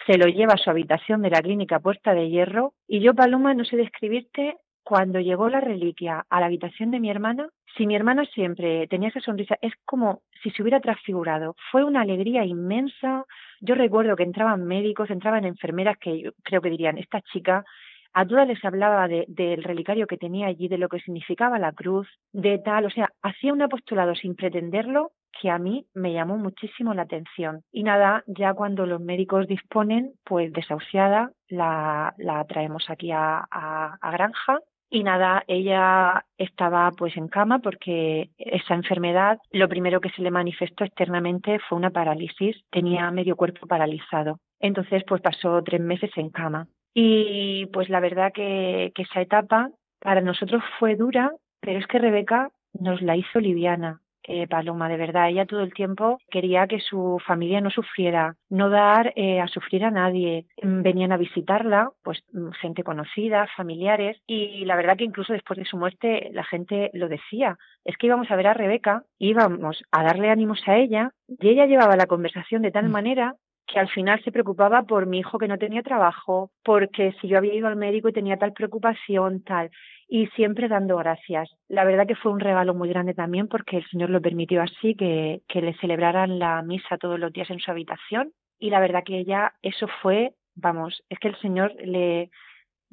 se 0.06 0.18
lo 0.18 0.28
lleva 0.28 0.54
a 0.54 0.58
su 0.58 0.70
habitación 0.70 1.22
de 1.22 1.30
la 1.30 1.42
clínica 1.42 1.80
Puerta 1.80 2.14
de 2.14 2.30
Hierro 2.30 2.74
y 2.88 3.00
yo, 3.00 3.14
Paloma, 3.14 3.54
no 3.54 3.66
sé 3.66 3.78
describirte 3.78 4.58
cuando 4.84 5.20
llegó 5.20 5.50
la 5.50 5.62
reliquia 5.62 6.26
a 6.30 6.40
la 6.40 6.46
habitación 6.46 6.92
de 6.92 7.00
mi 7.00 7.10
hermana, 7.10 7.50
si 7.76 7.88
mi 7.88 7.96
hermana 7.96 8.24
siempre 8.26 8.88
tenía 8.88 9.10
esa 9.10 9.20
sonrisa, 9.20 9.58
es 9.62 9.74
como 9.84 10.22
si 10.44 10.52
se 10.52 10.62
hubiera 10.62 10.80
transfigurado. 10.80 11.56
Fue 11.72 11.84
una 11.84 12.02
alegría 12.02 12.46
inmensa. 12.46 13.26
Yo 13.62 13.74
recuerdo 13.74 14.16
que 14.16 14.24
entraban 14.24 14.64
médicos, 14.64 15.10
entraban 15.10 15.44
enfermeras 15.44 15.98
que 15.98 16.22
yo 16.22 16.32
creo 16.44 16.62
que 16.62 16.70
dirían, 16.70 17.00
esta 17.00 17.20
chica, 17.22 17.66
a 18.14 18.26
todas 18.26 18.48
les 18.48 18.64
hablaba 18.64 19.08
de, 19.08 19.26
del 19.28 19.64
relicario 19.64 20.08
que 20.08 20.18
tenía 20.18 20.48
allí, 20.48 20.68
de 20.68 20.78
lo 20.78 20.88
que 20.88 21.00
significaba 21.00 21.58
la 21.58 21.74
cruz, 21.74 22.08
de 22.32 22.60
tal, 22.60 22.86
o 22.86 22.90
sea, 22.90 23.10
hacía 23.24 23.52
un 23.52 23.64
apostolado 23.64 24.16
sin 24.16 24.36
pretenderlo 24.36 25.12
que 25.40 25.50
a 25.50 25.58
mí 25.58 25.86
me 25.94 26.14
llamó 26.14 26.38
muchísimo 26.38 26.94
la 26.94 27.04
atención. 27.04 27.62
Y 27.72 27.84
nada, 27.84 28.24
ya 28.28 28.54
cuando 28.54 28.86
los 28.86 29.02
médicos 29.02 29.48
disponen, 29.48 30.14
pues 30.24 30.52
desahuciada, 30.54 31.32
la, 31.48 32.14
la 32.18 32.44
traemos 32.46 32.90
aquí 32.90 33.12
a, 33.12 33.46
a, 33.52 33.98
a 34.02 34.12
Granja 34.12 34.60
y 34.90 35.04
nada, 35.04 35.44
ella 35.48 36.26
estaba 36.38 36.92
pues 36.92 37.18
en 37.18 37.28
cama 37.28 37.60
porque 37.60 38.30
esa 38.38 38.76
enfermedad 38.76 39.40
lo 39.52 39.68
primero 39.68 40.00
que 40.00 40.12
se 40.12 40.22
le 40.22 40.32
manifestó 40.32 40.84
externamente 40.84 41.60
fue 41.68 41.78
una 41.78 41.90
parálisis, 41.90 42.56
tenía 42.70 43.10
medio 43.12 43.36
cuerpo 43.36 43.68
paralizado. 43.68 44.40
Entonces 44.60 45.04
pues 45.08 45.22
pasó 45.22 45.62
tres 45.64 45.82
meses 45.82 46.12
en 46.16 46.30
cama. 46.30 46.68
Y 46.94 47.66
pues 47.74 47.90
la 47.90 48.00
verdad 48.00 48.32
que, 48.34 48.92
que 48.96 49.02
esa 49.02 49.22
etapa 49.22 49.70
para 50.00 50.22
nosotros 50.22 50.64
fue 50.80 50.96
dura, 50.96 51.32
pero 51.60 51.80
es 51.80 51.88
que 51.88 52.00
Rebeca 52.00 52.52
nos 52.74 53.02
la 53.02 53.18
hizo 53.18 53.40
liviana 53.40 54.00
eh, 54.28 54.48
Paloma, 54.48 54.90
de 54.90 54.98
verdad. 54.98 55.30
Ella 55.30 55.46
todo 55.46 55.62
el 55.62 55.74
tiempo 55.74 56.20
quería 56.30 56.68
que 56.68 56.80
su 56.80 57.22
familia 57.26 57.62
no 57.62 57.70
sufriera, 57.70 58.36
no 58.50 58.70
dar 58.70 59.14
eh, 59.16 59.40
a 59.40 59.48
sufrir 59.48 59.86
a 59.86 59.92
nadie. 59.92 60.48
Mm, 60.62 60.82
venían 60.82 61.12
a 61.12 61.18
visitarla, 61.18 61.92
pues 62.04 62.24
mm, 62.34 62.52
gente 62.62 62.84
conocida, 62.84 63.48
familiares, 63.56 64.18
y 64.28 64.66
la 64.66 64.76
verdad 64.76 64.98
que 64.98 65.04
incluso 65.04 65.34
después 65.34 65.58
de 65.58 65.66
su 65.66 65.78
muerte 65.78 66.30
la 66.34 66.44
gente 66.44 66.90
lo 66.94 67.08
decía. 67.08 67.58
Es 67.84 67.98
que 67.98 68.08
íbamos 68.08 68.30
a 68.32 68.36
ver 68.36 68.48
a 68.48 68.54
Rebeca, 68.54 69.04
íbamos 69.20 69.84
a 69.92 70.04
darle 70.04 70.30
ánimos 70.30 70.62
a 70.68 70.78
ella, 70.78 71.12
y 71.28 71.50
ella 71.50 71.66
llevaba 71.66 71.96
la 71.96 72.08
conversación 72.08 72.62
de 72.62 72.72
tal 72.72 72.90
mm. 72.90 72.92
manera 72.92 73.36
que 73.68 73.80
al 73.80 73.90
final 73.90 74.24
se 74.24 74.32
preocupaba 74.32 74.84
por 74.84 75.08
mi 75.08 75.20
hijo 75.20 75.40
que 75.40 75.48
no 75.48 75.58
tenía 75.58 75.82
trabajo, 75.82 76.52
porque 76.64 77.16
si 77.20 77.28
yo 77.28 77.38
había 77.38 77.56
ido 77.56 77.68
al 77.68 77.76
médico 77.76 78.10
y 78.10 78.14
tenía 78.14 78.38
tal 78.38 78.54
preocupación, 78.54 79.44
tal 79.44 79.72
y 80.08 80.28
siempre 80.28 80.68
dando 80.68 80.98
gracias. 80.98 81.50
La 81.68 81.84
verdad 81.84 82.08
que 82.08 82.16
fue 82.16 82.32
un 82.32 82.40
regalo 82.40 82.74
muy 82.74 82.90
grande 82.90 83.14
también 83.14 83.48
porque 83.48 83.78
el 83.78 83.86
Señor 83.90 84.10
lo 84.10 84.22
permitió 84.22 84.62
así, 84.62 84.96
que, 84.96 85.42
que 85.48 85.62
le 85.62 85.74
celebraran 85.78 86.40
la 86.40 86.62
misa 86.62 86.98
todos 86.98 87.20
los 87.20 87.34
días 87.34 87.50
en 87.50 87.60
su 87.60 87.72
habitación 87.72 88.32
y 88.60 88.70
la 88.70 88.80
verdad 88.80 89.04
que 89.04 89.18
ella, 89.18 89.54
eso 89.62 89.88
fue, 90.02 90.34
vamos, 90.56 91.04
es 91.10 91.20
que 91.20 91.28
el 91.28 91.40
Señor 91.40 91.74
le, 91.84 92.30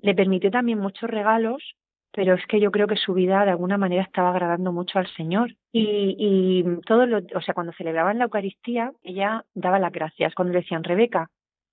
le 0.01 0.15
permitió 0.15 0.51
también 0.51 0.79
muchos 0.79 1.09
regalos, 1.09 1.77
pero 2.13 2.35
es 2.35 2.47
que 2.47 2.61
yo 2.61 2.71
creo 2.71 2.87
que 2.87 2.97
su 2.97 3.15
vida 3.15 3.45
de 3.45 3.53
alguna 3.53 3.79
manera 3.79 4.03
estaba 4.03 4.31
agradando 4.31 4.73
mucho 4.73 4.99
al 4.99 5.07
Señor. 5.15 5.55
Y, 5.73 6.17
y 6.19 6.81
todo 6.83 7.07
lo, 7.07 7.19
o 7.35 7.41
sea, 7.41 7.55
cuando 7.55 7.73
celebraban 7.73 8.19
la 8.19 8.25
Eucaristía, 8.25 8.93
ella 9.03 9.45
daba 9.55 9.79
las 9.79 9.93
gracias. 9.93 10.35
Cuando 10.35 10.53
le 10.53 10.61
decían, 10.61 10.85
Rebeca, 10.85 11.31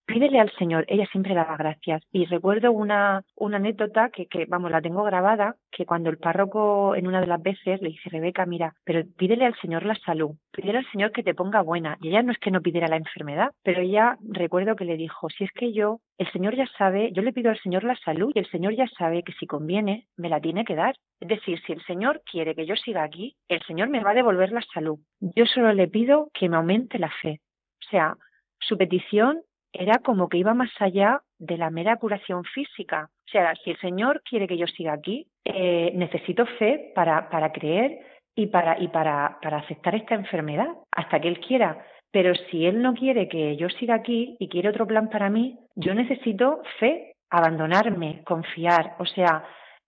pídele 0.10 0.40
al 0.40 0.52
Señor, 0.58 0.86
ella 0.88 1.06
siempre 1.12 1.36
daba 1.36 1.56
gracias. 1.56 2.02
Y 2.12 2.26
recuerdo 2.26 2.72
una, 2.72 3.24
una 3.36 3.58
anécdota 3.58 4.10
que, 4.10 4.26
que, 4.26 4.46
vamos, 4.46 4.72
la 4.72 4.82
tengo 4.82 5.04
grabada, 5.04 5.56
que 5.72 5.86
cuando 5.86 6.10
el 6.10 6.18
párroco 6.18 6.96
en 6.96 7.08
una 7.08 7.22
de 7.22 7.28
las 7.28 7.42
veces 7.42 7.82
le 7.82 7.90
dice, 7.90 8.10
Rebeca, 8.10 8.46
mira, 8.46 8.74
pero 8.84 9.04
pídele 9.18 9.46
al 9.46 9.56
Señor 9.62 9.86
la 9.86 9.96
salud, 9.96 10.32
pídele 10.52 10.80
al 10.80 10.92
Señor 10.92 11.12
que 11.12 11.24
te 11.24 11.36
ponga 11.36 11.62
buena. 11.62 11.98
Y 12.02 12.10
ella 12.10 12.24
no 12.24 12.32
es 12.32 12.40
que 12.40 12.52
no 12.52 12.62
pidiera 12.62 12.88
la 12.88 12.98
enfermedad, 12.98 13.52
pero 13.64 13.82
ella 13.82 14.18
recuerdo 14.28 14.76
que 14.76 14.86
le 14.86 14.98
dijo, 14.98 15.30
si 15.30 15.44
es 15.44 15.52
que 15.52 15.74
yo, 15.74 16.00
el 16.18 16.32
Señor 16.32 16.56
ya 16.56 16.66
sabe, 16.78 17.12
yo 17.14 17.22
le 17.22 17.32
pido 17.32 17.52
al 17.52 17.60
Señor 17.60 17.84
la 17.84 17.96
salud 17.98 18.32
y 18.34 18.40
el 18.40 18.50
Señor 18.50 18.76
ya 18.76 18.88
sabe 18.98 19.24
que 19.24 19.34
si 19.34 19.46
conviene, 19.46 20.08
me 20.18 20.30
la 20.30 20.42
tiene 20.42 20.66
que 20.66 20.76
dar. 20.76 20.96
Es 21.20 21.28
decir, 21.28 21.62
si 21.66 21.74
el 21.74 21.84
Señor 21.86 22.22
quiere 22.30 22.56
que 22.56 22.66
yo 22.66 22.76
siga 22.76 23.04
aquí, 23.04 23.36
el 23.48 23.62
Señor 23.64 23.90
me 23.90 24.04
va 24.04 24.12
a 24.12 24.16
devolver 24.16 24.52
la 24.52 24.64
salud. 24.74 25.00
Yo 25.20 25.46
solo 25.46 25.72
le 25.74 25.88
pido 25.88 26.30
que 26.34 26.50
me 26.50 26.58
aumente 26.58 26.98
la 26.98 27.12
fe. 27.22 27.42
O 27.86 27.90
sea, 27.90 28.18
su 28.60 28.78
petición 28.78 29.42
era 29.74 30.00
como 30.00 30.30
que 30.30 30.38
iba 30.38 30.54
más 30.54 30.72
allá 30.80 31.22
de 31.38 31.58
la 31.58 31.70
mera 31.70 31.98
curación 31.98 32.44
física. 32.44 33.10
O 33.28 33.32
sea, 33.32 33.54
si 33.64 33.72
el 33.72 33.80
Señor 33.80 34.22
quiere 34.28 34.48
que 34.48 34.58
yo 34.58 34.68
siga 34.68 34.94
aquí, 34.94 35.28
eh, 35.46 35.92
necesito 35.96 36.46
fe 36.58 36.92
para, 36.96 37.30
para 37.30 37.52
creer 37.52 38.00
y, 38.36 38.48
para, 38.48 38.82
y 38.82 38.88
para, 38.88 39.38
para 39.42 39.58
aceptar 39.58 39.96
esta 39.96 40.16
enfermedad 40.16 40.70
hasta 40.92 41.20
que 41.20 41.28
Él 41.28 41.40
quiera. 41.40 41.86
Pero 42.12 42.34
si 42.50 42.66
Él 42.66 42.82
no 42.82 42.94
quiere 42.94 43.28
que 43.28 43.56
yo 43.58 43.70
siga 43.70 43.96
aquí 43.96 44.36
y 44.40 44.50
quiere 44.50 44.70
otro 44.70 44.88
plan 44.88 45.10
para 45.10 45.30
mí, 45.30 45.60
yo 45.76 45.94
necesito 45.94 46.62
fe 46.80 47.14
abandonarme, 47.30 48.24
confiar, 48.24 48.96
o 48.98 49.06
sea, 49.06 49.44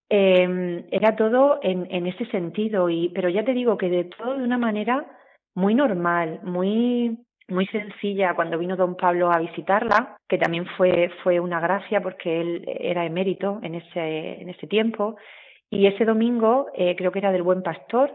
eh, 0.10 0.86
era 0.92 1.16
todo 1.16 1.60
en, 1.64 1.88
en 1.90 2.06
ese 2.06 2.26
sentido, 2.28 2.90
y, 2.90 3.10
pero 3.10 3.30
ya 3.30 3.44
te 3.44 3.54
digo 3.54 3.78
que 3.78 3.90
de 3.90 4.04
todo 4.04 4.38
de 4.38 4.44
una 4.44 4.60
manera 4.60 5.08
muy 5.56 5.74
normal, 5.74 6.40
muy 6.44 7.18
muy 7.48 7.66
sencilla 7.68 8.34
cuando 8.36 8.58
vino 8.58 8.76
don 8.76 8.96
Pablo 8.96 9.32
a 9.32 9.40
visitarla, 9.40 10.18
que 10.28 10.38
también 10.38 10.66
fue, 10.78 11.12
fue 11.24 11.40
una 11.40 11.60
gracia 11.60 12.02
porque 12.02 12.42
él 12.42 12.66
era 12.68 13.06
emérito 13.06 13.60
en 13.64 13.76
ese, 13.76 14.42
en 14.42 14.50
ese 14.50 14.68
tiempo, 14.68 15.18
y 15.70 15.88
ese 15.88 16.06
domingo, 16.06 16.68
eh, 16.74 16.96
creo 16.98 17.12
que 17.12 17.20
era 17.20 17.32
del 17.32 17.44
Buen 17.44 17.64
Pastor, 17.64 18.12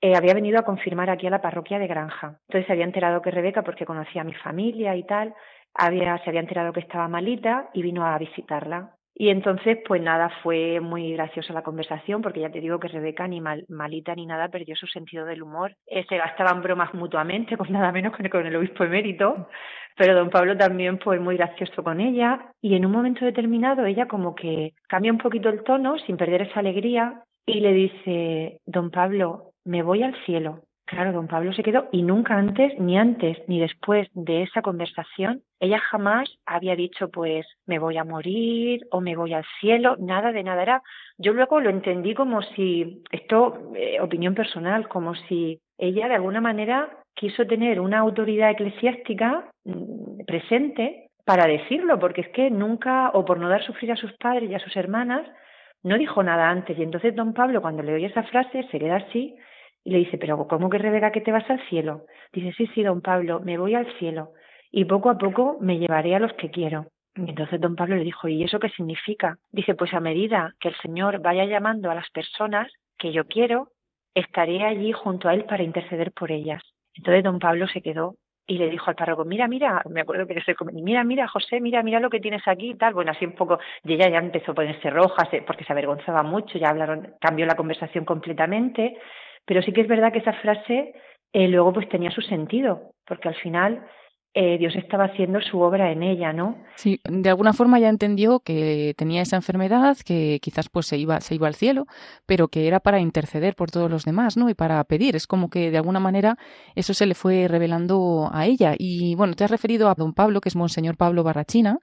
eh, 0.00 0.14
había 0.14 0.34
venido 0.34 0.58
a 0.58 0.64
confirmar 0.64 1.10
aquí 1.10 1.26
a 1.26 1.30
la 1.30 1.40
parroquia 1.40 1.78
de 1.78 1.86
Granja. 1.86 2.38
Entonces 2.48 2.66
se 2.66 2.72
había 2.72 2.84
enterado 2.84 3.22
que 3.22 3.30
Rebeca, 3.30 3.62
porque 3.62 3.86
conocía 3.86 4.20
a 4.20 4.24
mi 4.24 4.34
familia 4.34 4.94
y 4.94 5.04
tal, 5.04 5.34
había, 5.74 6.18
se 6.18 6.30
había 6.30 6.40
enterado 6.40 6.72
que 6.72 6.80
estaba 6.80 7.08
malita 7.08 7.70
y 7.72 7.82
vino 7.82 8.04
a 8.04 8.16
visitarla. 8.18 8.97
Y 9.20 9.30
entonces, 9.30 9.78
pues 9.84 10.00
nada, 10.00 10.30
fue 10.44 10.78
muy 10.78 11.14
graciosa 11.14 11.52
la 11.52 11.64
conversación, 11.64 12.22
porque 12.22 12.38
ya 12.38 12.50
te 12.50 12.60
digo 12.60 12.78
que 12.78 12.86
Rebeca 12.86 13.26
ni 13.26 13.40
malita 13.40 14.14
ni 14.14 14.26
nada 14.26 14.48
perdió 14.48 14.76
su 14.76 14.86
sentido 14.86 15.24
del 15.24 15.42
humor. 15.42 15.74
Eh, 15.88 16.04
se 16.08 16.16
gastaban 16.16 16.62
bromas 16.62 16.94
mutuamente, 16.94 17.56
pues 17.58 17.68
nada 17.68 17.90
menos 17.90 18.16
con, 18.16 18.28
con 18.28 18.46
el 18.46 18.54
obispo 18.54 18.84
emérito, 18.84 19.48
pero 19.96 20.14
don 20.14 20.30
Pablo 20.30 20.56
también 20.56 21.00
fue 21.00 21.18
muy 21.18 21.36
gracioso 21.36 21.82
con 21.82 22.00
ella. 22.00 22.52
Y 22.62 22.76
en 22.76 22.86
un 22.86 22.92
momento 22.92 23.24
determinado 23.24 23.84
ella 23.86 24.06
como 24.06 24.36
que 24.36 24.74
cambia 24.88 25.10
un 25.10 25.18
poquito 25.18 25.48
el 25.48 25.64
tono, 25.64 25.98
sin 25.98 26.16
perder 26.16 26.42
esa 26.42 26.60
alegría, 26.60 27.24
y 27.44 27.58
le 27.58 27.72
dice, 27.72 28.60
don 28.66 28.92
Pablo, 28.92 29.50
me 29.64 29.82
voy 29.82 30.04
al 30.04 30.14
cielo. 30.26 30.62
Claro, 30.88 31.12
don 31.12 31.28
Pablo 31.28 31.52
se 31.52 31.62
quedó 31.62 31.86
y 31.92 32.02
nunca 32.02 32.34
antes, 32.34 32.72
ni 32.80 32.96
antes 32.96 33.36
ni 33.46 33.60
después 33.60 34.08
de 34.14 34.44
esa 34.44 34.62
conversación, 34.62 35.42
ella 35.60 35.78
jamás 35.78 36.30
había 36.46 36.76
dicho 36.76 37.10
pues 37.10 37.46
me 37.66 37.78
voy 37.78 37.98
a 37.98 38.04
morir 38.04 38.86
o 38.90 39.02
me 39.02 39.14
voy 39.14 39.34
al 39.34 39.44
cielo, 39.60 39.96
nada 39.98 40.32
de 40.32 40.42
nada. 40.42 40.62
Era, 40.62 40.82
yo 41.18 41.34
luego 41.34 41.60
lo 41.60 41.68
entendí 41.68 42.14
como 42.14 42.40
si, 42.40 43.02
esto, 43.12 43.70
eh, 43.76 44.00
opinión 44.00 44.34
personal, 44.34 44.88
como 44.88 45.14
si 45.14 45.60
ella 45.76 46.08
de 46.08 46.14
alguna 46.14 46.40
manera 46.40 46.88
quiso 47.14 47.46
tener 47.46 47.80
una 47.80 47.98
autoridad 47.98 48.50
eclesiástica 48.52 49.44
mm, 49.66 50.24
presente 50.26 51.10
para 51.26 51.46
decirlo, 51.46 51.98
porque 51.98 52.22
es 52.22 52.28
que 52.30 52.50
nunca, 52.50 53.10
o 53.12 53.26
por 53.26 53.38
no 53.38 53.50
dar 53.50 53.62
sufrir 53.62 53.92
a 53.92 53.96
sus 53.96 54.14
padres 54.14 54.50
y 54.50 54.54
a 54.54 54.58
sus 54.58 54.74
hermanas, 54.74 55.28
no 55.82 55.98
dijo 55.98 56.22
nada 56.22 56.48
antes. 56.48 56.78
Y 56.78 56.82
entonces 56.82 57.14
don 57.14 57.34
Pablo, 57.34 57.60
cuando 57.60 57.82
le 57.82 57.92
oye 57.92 58.06
esa 58.06 58.22
frase, 58.22 58.66
se 58.70 58.78
queda 58.78 58.96
así 58.96 59.36
y 59.88 59.90
le 59.90 59.98
dice, 60.00 60.18
pero 60.18 60.46
¿cómo 60.46 60.68
que 60.68 60.76
Rebeca 60.76 61.12
que 61.12 61.22
te 61.22 61.32
vas 61.32 61.48
al 61.48 61.66
cielo? 61.70 62.04
Dice, 62.30 62.52
sí, 62.52 62.66
sí, 62.74 62.82
don 62.82 63.00
Pablo, 63.00 63.40
me 63.40 63.56
voy 63.56 63.74
al 63.74 63.90
cielo 63.98 64.32
y 64.70 64.84
poco 64.84 65.08
a 65.08 65.16
poco 65.16 65.56
me 65.62 65.78
llevaré 65.78 66.14
a 66.14 66.18
los 66.18 66.34
que 66.34 66.50
quiero. 66.50 66.88
Y 67.16 67.30
entonces 67.30 67.58
don 67.58 67.74
Pablo 67.74 67.96
le 67.96 68.04
dijo, 68.04 68.28
¿y 68.28 68.44
eso 68.44 68.60
qué 68.60 68.68
significa? 68.68 69.38
Dice, 69.50 69.74
pues 69.74 69.94
a 69.94 70.00
medida 70.00 70.52
que 70.60 70.68
el 70.68 70.76
Señor 70.82 71.22
vaya 71.22 71.46
llamando 71.46 71.90
a 71.90 71.94
las 71.94 72.10
personas 72.10 72.70
que 72.98 73.12
yo 73.12 73.24
quiero, 73.28 73.68
estaré 74.12 74.62
allí 74.62 74.92
junto 74.92 75.26
a 75.26 75.32
Él 75.32 75.46
para 75.46 75.62
interceder 75.62 76.12
por 76.12 76.32
ellas. 76.32 76.62
Entonces 76.92 77.24
don 77.24 77.38
Pablo 77.38 77.66
se 77.66 77.80
quedó 77.80 78.16
y 78.46 78.58
le 78.58 78.68
dijo 78.68 78.90
al 78.90 78.96
párroco, 78.96 79.24
mira, 79.24 79.48
mira, 79.48 79.82
me 79.88 80.02
acuerdo 80.02 80.26
que 80.26 80.38
se 80.42 80.54
mira, 80.72 81.02
mira, 81.02 81.28
José, 81.28 81.62
mira, 81.62 81.82
mira 81.82 81.98
lo 81.98 82.10
que 82.10 82.20
tienes 82.20 82.46
aquí 82.46 82.72
y 82.72 82.74
tal. 82.74 82.92
Bueno, 82.92 83.12
así 83.12 83.24
un 83.24 83.32
poco, 83.32 83.58
y 83.84 83.94
ella 83.94 84.10
ya 84.10 84.18
empezó 84.18 84.52
a 84.52 84.54
ponerse 84.54 84.90
roja 84.90 85.28
porque 85.46 85.64
se 85.64 85.72
avergonzaba 85.72 86.22
mucho, 86.22 86.58
ya 86.58 86.68
hablaron, 86.68 87.14
cambió 87.20 87.46
la 87.46 87.56
conversación 87.56 88.04
completamente. 88.04 88.98
Pero 89.48 89.62
sí 89.62 89.72
que 89.72 89.80
es 89.80 89.88
verdad 89.88 90.12
que 90.12 90.18
esa 90.18 90.34
frase 90.34 90.92
eh, 91.32 91.48
luego 91.48 91.72
pues 91.72 91.88
tenía 91.88 92.10
su 92.10 92.20
sentido, 92.20 92.92
porque 93.06 93.28
al 93.28 93.34
final 93.34 93.82
eh, 94.34 94.58
Dios 94.58 94.74
estaba 94.76 95.04
haciendo 95.04 95.40
su 95.40 95.60
obra 95.60 95.90
en 95.90 96.02
ella, 96.02 96.32
¿no? 96.32 96.56
Sí, 96.76 97.00
de 97.08 97.28
alguna 97.28 97.52
forma 97.52 97.78
ya 97.80 97.88
entendió 97.88 98.40
que 98.40 98.94
tenía 98.96 99.22
esa 99.22 99.36
enfermedad, 99.36 99.96
que 100.04 100.38
quizás 100.40 100.68
pues 100.68 100.86
se 100.86 100.96
iba, 100.96 101.20
se 101.20 101.34
iba 101.34 101.48
al 101.48 101.54
cielo, 101.54 101.86
pero 102.26 102.48
que 102.48 102.68
era 102.68 102.80
para 102.80 103.00
interceder 103.00 103.56
por 103.56 103.70
todos 103.70 103.90
los 103.90 104.04
demás, 104.04 104.36
¿no? 104.36 104.48
Y 104.48 104.54
para 104.54 104.82
pedir. 104.84 105.16
Es 105.16 105.26
como 105.26 105.50
que 105.50 105.70
de 105.70 105.78
alguna 105.78 105.98
manera 105.98 106.36
eso 106.74 106.94
se 106.94 107.06
le 107.06 107.14
fue 107.14 107.48
revelando 107.48 108.28
a 108.32 108.46
ella. 108.46 108.74
Y 108.78 109.14
bueno, 109.16 109.34
te 109.34 109.44
has 109.44 109.50
referido 109.50 109.88
a 109.88 109.94
don 109.94 110.12
Pablo, 110.12 110.40
que 110.40 110.48
es 110.48 110.56
Monseñor 110.56 110.96
Pablo 110.96 111.24
Barrachina, 111.24 111.78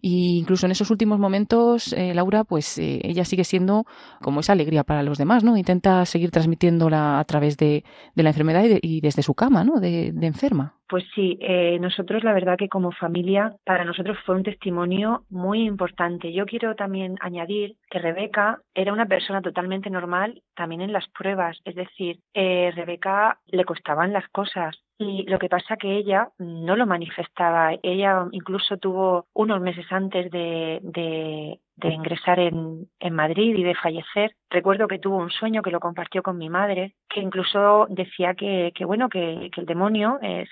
y 0.00 0.38
incluso 0.38 0.66
en 0.66 0.72
esos 0.72 0.90
últimos 0.90 1.18
momentos, 1.18 1.92
eh, 1.92 2.14
Laura, 2.14 2.44
pues 2.44 2.78
eh, 2.78 3.00
ella 3.02 3.24
sigue 3.24 3.44
siendo 3.44 3.86
como 4.22 4.40
esa 4.40 4.52
alegría 4.52 4.84
para 4.84 5.02
los 5.02 5.18
demás, 5.18 5.44
¿no? 5.44 5.56
Intenta 5.56 6.04
seguir 6.06 6.30
transmitiéndola 6.30 7.18
a 7.18 7.24
través 7.24 7.56
de, 7.56 7.84
de 8.14 8.22
la 8.22 8.30
enfermedad 8.30 8.64
y, 8.82 9.00
desde 9.00 9.22
su 9.22 9.34
cama, 9.34 9.64
¿no? 9.64 9.80
De, 9.80 10.08
enferma. 10.28 10.77
Pues 10.88 11.04
sí, 11.14 11.36
eh, 11.42 11.78
nosotros 11.80 12.24
la 12.24 12.32
verdad 12.32 12.56
que 12.56 12.70
como 12.70 12.92
familia, 12.92 13.54
para 13.64 13.84
nosotros 13.84 14.16
fue 14.24 14.36
un 14.36 14.42
testimonio 14.42 15.24
muy 15.28 15.64
importante. 15.64 16.32
Yo 16.32 16.46
quiero 16.46 16.76
también 16.76 17.16
añadir 17.20 17.76
que 17.90 17.98
Rebeca 17.98 18.62
era 18.74 18.94
una 18.94 19.04
persona 19.04 19.42
totalmente 19.42 19.90
normal 19.90 20.42
también 20.54 20.80
en 20.80 20.92
las 20.94 21.06
pruebas, 21.08 21.58
es 21.66 21.74
decir, 21.74 22.20
eh, 22.32 22.72
Rebeca 22.74 23.38
le 23.46 23.66
costaban 23.66 24.14
las 24.14 24.26
cosas, 24.30 24.78
y 24.98 25.22
lo 25.24 25.38
que 25.38 25.48
pasa 25.48 25.76
que 25.76 25.96
ella 25.96 26.30
no 26.38 26.76
lo 26.76 26.86
manifestaba. 26.86 27.72
Ella 27.82 28.26
incluso 28.32 28.76
tuvo 28.78 29.26
unos 29.32 29.60
meses 29.60 29.86
antes 29.90 30.30
de, 30.30 30.80
de, 30.82 31.60
ingresar 31.88 32.40
en, 32.40 32.88
Madrid 33.12 33.56
y 33.56 33.62
de 33.62 33.76
fallecer. 33.76 34.34
Recuerdo 34.50 34.88
que 34.88 34.98
tuvo 34.98 35.16
un 35.16 35.30
sueño 35.30 35.62
que 35.62 35.70
lo 35.70 35.80
compartió 35.80 36.22
con 36.22 36.36
mi 36.36 36.50
madre, 36.50 36.94
que 37.08 37.20
incluso 37.20 37.86
decía 37.88 38.34
que, 38.34 38.72
que 38.74 38.84
bueno, 38.84 39.08
que, 39.08 39.50
que 39.52 39.60
el 39.60 39.66
demonio, 39.66 40.18
eh, 40.20 40.44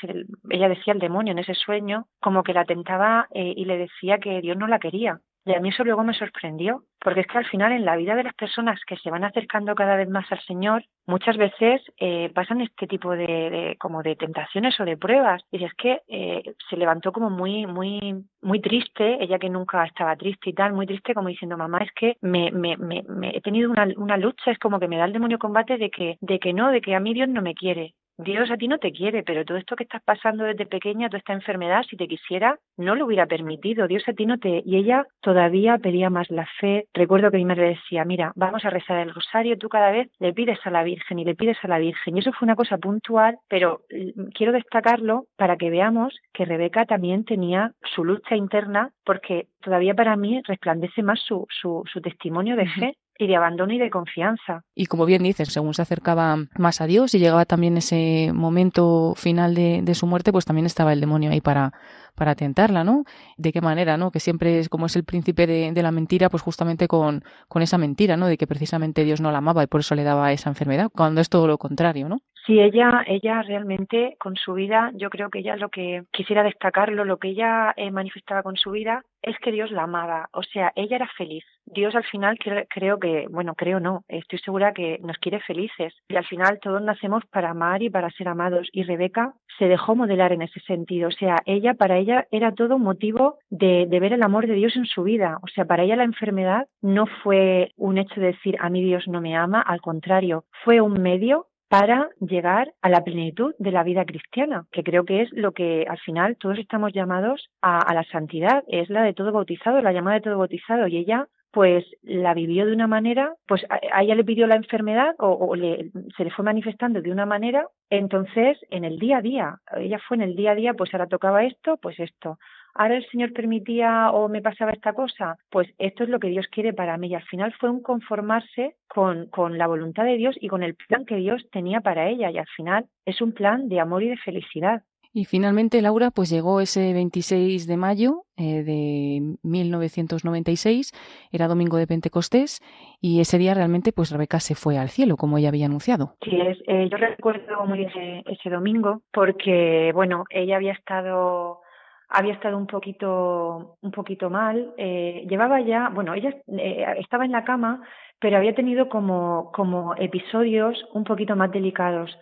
ella 0.51 0.69
decía 0.69 0.93
el 0.93 1.01
demonio 1.01 1.33
en 1.33 1.41
ese 1.41 1.55
sueño, 1.55 2.07
como 2.21 2.43
que 2.45 2.55
la 2.55 2.65
tentaba 2.65 3.27
eh, 3.33 3.53
y 3.57 3.65
le 3.65 3.79
decía 3.79 4.19
que 4.19 4.41
Dios 4.41 4.57
no 4.57 4.69
la 4.69 4.79
quería. 4.79 5.21
Y 5.47 5.55
a 5.55 5.61
mí 5.61 5.69
eso 5.69 5.85
luego 5.85 6.03
me 6.03 6.13
sorprendió, 6.13 6.83
porque 6.99 7.21
es 7.21 7.29
que 7.29 7.39
al 7.39 7.47
final 7.47 7.71
en 7.71 7.85
la 7.85 7.95
vida 7.95 8.17
de 8.17 8.25
las 8.25 8.35
personas 8.35 8.81
que 8.85 8.97
se 8.97 9.11
van 9.11 9.23
acercando 9.23 9.77
cada 9.77 9.95
vez 9.95 10.09
más 10.09 10.31
al 10.33 10.41
Señor, 10.41 10.85
muchas 11.07 11.37
veces 11.37 11.81
eh, 11.99 12.33
pasan 12.35 12.63
este 12.63 12.89
tipo 12.89 13.13
de, 13.13 13.77
como 13.79 14.03
de 14.03 14.17
tentaciones 14.17 14.79
o 14.81 14.85
de 14.85 14.97
pruebas. 14.97 15.45
Y 15.53 15.63
es 15.63 15.73
que 15.75 16.01
eh, 16.09 16.43
se 16.69 16.77
levantó 16.77 17.13
como 17.13 17.31
muy, 17.31 17.65
muy, 17.65 18.25
muy 18.43 18.61
triste, 18.61 19.23
ella 19.23 19.39
que 19.39 19.49
nunca 19.49 19.85
estaba 19.85 20.17
triste 20.17 20.51
y 20.51 20.53
tal, 20.53 20.73
muy 20.73 20.85
triste 20.85 21.15
como 21.15 21.29
diciendo, 21.29 21.57
mamá, 21.57 21.79
es 21.79 21.93
que 21.93 22.17
me, 22.23 22.51
me, 22.51 22.77
me, 22.77 23.05
me 23.09 23.37
he 23.37 23.41
tenido 23.41 23.71
una, 23.71 23.87
una 23.97 24.17
lucha, 24.17 24.51
es 24.51 24.59
como 24.59 24.81
que 24.81 24.89
me 24.89 24.97
da 24.97 25.05
el 25.05 25.13
demonio 25.13 25.39
combate 25.39 25.79
de 25.79 25.91
que, 25.91 26.19
de 26.21 26.41
que 26.41 26.53
no, 26.53 26.73
de 26.73 26.81
que 26.81 26.97
a 26.97 27.01
mí 27.01 27.15
Dios 27.15 27.29
no 27.29 27.41
me 27.41 27.55
quiere. 27.55 27.95
Dios 28.19 28.51
a 28.51 28.57
ti 28.57 28.67
no 28.67 28.79
te 28.79 28.93
quiere, 28.93 29.23
pero 29.23 29.45
todo 29.45 29.59
esto 29.59 29.77
que 29.77 29.85
estás 29.85 30.03
pasando 30.03 30.45
desde 30.45 30.65
pequeña, 30.65 31.09
toda 31.09 31.19
esta 31.19 31.35
enfermedad, 31.35 31.83
si 31.89 31.97
te 31.97 32.09
quisiera, 32.09 32.59
no 32.79 32.95
lo 32.95 33.05
hubiera 33.05 33.27
permitido. 33.27 33.87
Dios 33.87 34.09
a 34.09 34.15
ti 34.15 34.25
no 34.25 34.39
te... 34.39 34.63
Y 34.65 34.77
ella 34.77 35.07
todavía 35.21 35.77
pedía 35.77 36.09
más 36.09 36.31
la 36.31 36.47
fe. 36.59 36.87
Recuerdo 36.95 37.31
que 37.31 37.37
mi 37.37 37.45
madre 37.45 37.69
decía, 37.69 38.05
mira, 38.07 38.33
vamos 38.35 38.65
a 38.65 38.71
rezar 38.71 39.01
el 39.01 39.15
rosario, 39.15 39.59
tú 39.59 39.69
cada 39.69 39.91
vez 39.91 40.11
le 40.19 40.33
pides 40.33 40.59
a 40.65 40.71
la 40.71 40.83
Virgen 40.83 41.19
y 41.19 41.25
le 41.25 41.35
pides 41.35 41.59
a 41.63 41.69
la 41.69 41.79
Virgen. 41.79 42.17
Y 42.17 42.21
eso 42.21 42.33
fue 42.33 42.47
una 42.47 42.57
cosa 42.57 42.79
puntual, 42.79 43.39
pero 43.49 43.83
mm, 43.91 44.29
quiero 44.35 44.53
destacarlo 44.53 45.27
para 45.37 45.59
que 45.59 45.69
veamos 45.69 46.17
que 46.33 46.47
Rebeca 46.47 46.87
también 46.87 47.25
tenía 47.25 47.73
su 47.95 48.03
lucha 48.03 48.35
interna, 48.35 48.93
porque 49.05 49.49
todavía 49.61 49.95
para 49.95 50.17
mí 50.17 50.41
resplandece 50.47 51.03
más 51.03 51.21
su, 51.21 51.47
su, 51.51 51.83
su 51.93 52.01
testimonio 52.01 52.57
de 52.57 52.67
fe 52.69 52.97
y 53.19 53.27
de 53.27 53.37
abandono 53.37 53.73
y 53.73 53.79
de 53.79 53.91
confianza. 53.91 54.63
Y 54.75 54.87
como 54.87 55.07
bien 55.07 55.23
dices, 55.23 55.53
según 55.53 55.75
se 55.75 55.83
acercaba 55.83 56.37
más 56.59 56.81
a 56.81 56.87
Dios 56.87 57.15
y 57.15 57.19
llegaba 57.19 57.45
también 57.45 57.77
ese 57.77 58.31
momento 58.33 59.15
final 59.17 59.55
de, 59.55 59.81
de 59.83 59.95
su 59.95 60.07
muerte, 60.07 60.33
pues 60.33 60.45
también 60.45 60.67
estaba 60.67 60.93
el 60.93 61.01
demonio 61.01 61.31
ahí 61.31 61.41
para, 61.41 61.73
para 62.15 62.35
tentarla, 62.35 62.85
¿no? 62.85 63.05
¿De 63.37 63.53
qué 63.53 63.61
manera, 63.61 63.97
no? 63.97 64.11
Que 64.11 64.21
siempre 64.21 64.59
es 64.59 64.69
como 64.69 64.87
es 64.87 64.97
el 64.97 65.05
príncipe 65.05 65.47
de, 65.47 65.73
de, 65.73 65.83
la 65.83 65.93
mentira, 65.93 66.29
pues 66.29 66.43
justamente 66.43 66.89
con, 66.89 67.23
con 67.49 67.63
esa 67.63 67.79
mentira, 67.79 68.17
¿no? 68.17 68.27
De 68.27 68.37
que 68.37 68.47
precisamente 68.47 69.05
Dios 69.05 69.21
no 69.21 69.31
la 69.31 69.39
amaba 69.39 69.63
y 69.63 69.67
por 69.67 69.81
eso 69.81 69.95
le 69.95 70.03
daba 70.03 70.33
esa 70.33 70.51
enfermedad, 70.51 70.91
cuando 70.93 71.21
es 71.21 71.29
todo 71.29 71.47
lo 71.47 71.59
contrario, 71.59 72.09
¿no? 72.09 72.19
Sí, 72.47 72.61
ella, 72.61 73.03
ella 73.07 73.43
realmente 73.43 74.17
con 74.21 74.37
su 74.37 74.55
vida, 74.55 74.93
yo 74.95 75.11
creo 75.11 75.31
que 75.31 75.41
ella 75.41 75.57
lo 75.57 75.69
que 75.69 76.05
quisiera 76.13 76.45
destacarlo, 76.45 77.05
lo 77.05 77.19
que 77.19 77.29
ella 77.29 77.75
eh, 77.77 77.91
manifestaba 77.91 78.45
con 78.45 78.57
su 78.57 78.71
vida 78.71 79.03
es 79.21 79.37
que 79.41 79.51
Dios 79.51 79.73
la 79.73 79.83
amaba, 79.83 80.29
o 80.33 80.45
sea, 80.45 80.73
ella 80.77 80.97
era 80.97 81.11
feliz. 81.19 81.45
Dios 81.67 81.95
al 81.95 82.05
final 82.05 82.39
creo 82.69 82.99
que, 82.99 83.27
bueno, 83.31 83.55
creo 83.55 83.81
no, 83.81 84.05
estoy 84.09 84.39
segura 84.39 84.73
que 84.73 84.99
nos 85.03 85.19
quiere 85.19 85.41
felices. 85.41 85.95
Y 86.09 86.17
al 86.17 86.25
final 86.25 86.59
todos 86.61 86.81
nacemos 86.83 87.25
para 87.27 87.51
amar 87.51 87.83
y 87.83 87.91
para 87.91 88.11
ser 88.11 88.29
amados. 88.29 88.69
Y 88.73 88.85
Rebeca 88.85 89.35
se 89.59 89.67
dejó 89.67 89.95
modelar 89.95 90.33
en 90.33 90.43
ese 90.43 90.61
sentido, 90.61 91.09
o 91.09 91.13
sea, 91.13 91.37
ella 91.47 91.75
para 91.75 91.97
ella 91.97 92.27
era 92.31 92.53
todo 92.53 92.79
motivo 92.79 93.39
de, 93.51 93.87
de 93.89 94.01
ver 94.01 94.13
el 94.13 94.23
amor 94.23 94.47
de 94.47 94.55
Dios 94.55 94.77
en 94.77 94.87
su 94.87 95.03
vida, 95.03 95.39
o 95.43 95.49
sea, 95.49 95.65
para 95.65 95.85
ella 95.85 95.97
la 95.97 96.05
enfermedad 96.05 96.67
no 96.83 97.07
fue 97.23 97.73
un 97.77 97.99
hecho 97.99 98.21
de 98.21 98.29
decir 98.29 98.57
a 98.61 98.69
mí 98.69 98.83
Dios 98.83 99.09
no 99.09 99.21
me 99.21 99.37
ama, 99.37 99.63
al 99.63 99.81
contrario, 99.81 100.45
fue 100.65 100.81
un 100.81 101.01
medio 101.01 101.47
para 101.69 102.11
llegar 102.21 102.73
a 102.81 102.89
la 102.89 103.03
plenitud 103.03 103.55
de 103.59 103.73
la 103.73 103.83
vida 103.83 104.05
cristiana, 104.05 104.67
que 104.71 104.85
creo 104.85 105.05
que 105.05 105.23
es 105.23 105.33
lo 105.33 105.53
que 105.53 105.85
al 105.89 105.99
final 105.99 106.37
todos 106.37 106.59
estamos 106.59 106.93
llamados 106.93 107.49
a, 107.61 107.81
a, 107.81 107.93
la 107.93 108.05
santidad, 108.05 108.63
es 108.69 108.89
la 108.89 109.03
de 109.03 109.15
todo 109.15 109.33
bautizado, 109.33 109.81
la 109.81 109.93
llamada 109.93 110.17
de 110.17 110.23
todo 110.23 110.39
bautizado, 110.39 110.87
y 110.87 110.99
ella 110.99 111.27
pues 111.57 111.87
la 112.03 112.35
vivió 112.35 112.67
de 112.67 112.75
una 112.75 112.87
manera, 112.87 113.35
pues 113.49 113.65
a, 113.71 114.03
ella 114.03 114.15
le 114.15 114.25
pidió 114.25 114.47
la 114.47 114.57
enfermedad 114.57 115.15
o, 115.19 115.57
le, 115.57 115.91
se 116.15 116.25
le 116.25 116.31
fue 116.31 116.45
manifestando 116.45 117.01
de 117.01 117.11
una 117.11 117.25
manera, 117.25 117.67
entonces 117.89 118.59
en 118.69 118.85
el 118.85 118.99
día 118.99 119.17
a 119.17 119.23
día, 119.23 119.57
ella 119.75 119.99
fue 120.07 120.19
en 120.19 120.23
el 120.25 120.37
día 120.37 120.51
a 120.51 120.55
día, 120.55 120.75
pues 120.75 120.93
ahora 120.93 121.07
tocaba 121.07 121.45
esto, 121.45 121.79
pues 121.79 121.99
esto, 121.99 122.39
ahora 122.75 122.99
el 122.99 123.07
Señor 123.09 123.33
permitía 123.33 124.11
o 124.11 124.29
me 124.29 124.43
pasaba 124.43 124.73
esta 124.73 124.93
cosa, 124.93 125.39
pues 125.49 125.67
esto 125.79 126.05
es 126.05 126.11
lo 126.11 126.21
que 126.21 126.29
Dios 126.29 126.47
quiere 126.49 126.75
para 126.75 126.99
mí. 126.99 127.09
Y 127.09 127.15
al 127.15 127.25
final 127.25 127.55
fue 127.59 127.71
un 127.71 127.81
conformarse 127.81 128.77
con, 128.87 129.29
con 129.31 129.57
la 129.57 129.67
voluntad 129.67 130.05
de 130.05 130.19
Dios 130.19 130.37
y 130.39 130.49
con 130.49 130.63
el 130.63 130.75
plan 130.75 131.07
que 131.07 131.17
Dios 131.17 131.49
tenía 131.51 131.81
para 131.81 132.07
ella. 132.07 132.31
Y 132.31 132.37
al 132.37 132.49
final 132.55 132.85
es 133.07 133.23
un 133.23 133.33
plan 133.33 133.71
de 133.71 133.81
amor 133.81 134.03
y 134.03 134.11
de 134.11 134.19
felicidad. 134.19 134.83
Y 135.17 135.25
finalmente, 135.25 135.81
Laura, 135.81 136.11
pues 136.11 136.29
llegó 136.29 136.61
ese 136.61 136.93
26 136.93 137.67
de 137.67 137.79
mayo 137.79 138.25
eh, 138.37 138.63
de 138.63 139.23
1996, 139.45 140.93
era 141.33 141.49
domingo 141.49 141.79
de 141.79 141.87
Pentecostés, 141.87 142.61
y 143.01 143.23
ese 143.23 143.39
día 143.39 143.55
realmente, 143.55 143.93
pues 143.93 144.11
Rebeca 144.11 144.41
se 144.41 144.55
fue 144.55 144.77
al 144.77 144.91
cielo, 144.91 145.17
como 145.17 145.39
ella 145.39 145.49
había 145.49 145.65
anunciado. 145.65 146.17
Sí, 146.23 146.39
es, 146.39 146.59
eh, 146.67 146.91
yo 146.91 146.99
recuerdo 146.99 147.65
muy 147.65 147.85
ese, 147.85 148.25
ese 148.27 148.51
domingo, 148.51 149.01
porque, 149.11 149.91
bueno, 149.95 150.25
ella 150.29 150.57
había 150.57 150.73
estado 150.73 151.63
había 152.11 152.35
estado 152.35 152.59
un 152.59 152.67
poquito, 152.67 153.79
un 153.81 153.91
poquito 153.93 154.29
mal. 154.29 154.75
Eh, 154.77 155.25
llevaba 155.31 155.63
ya, 155.63 155.89
bueno, 155.89 156.13
ella 156.13 156.37
eh, 156.59 156.85
estaba 156.99 157.25
en 157.25 157.33
la 157.33 157.45
cama, 157.45 157.81
pero 158.21 158.37
había 158.37 158.55
tenido 158.55 158.91
como, 158.91 159.51
como 159.55 159.95
episodios 159.97 160.77
un 160.93 161.05
poquito 161.05 161.37
más 161.37 161.51
delicados. 161.51 162.17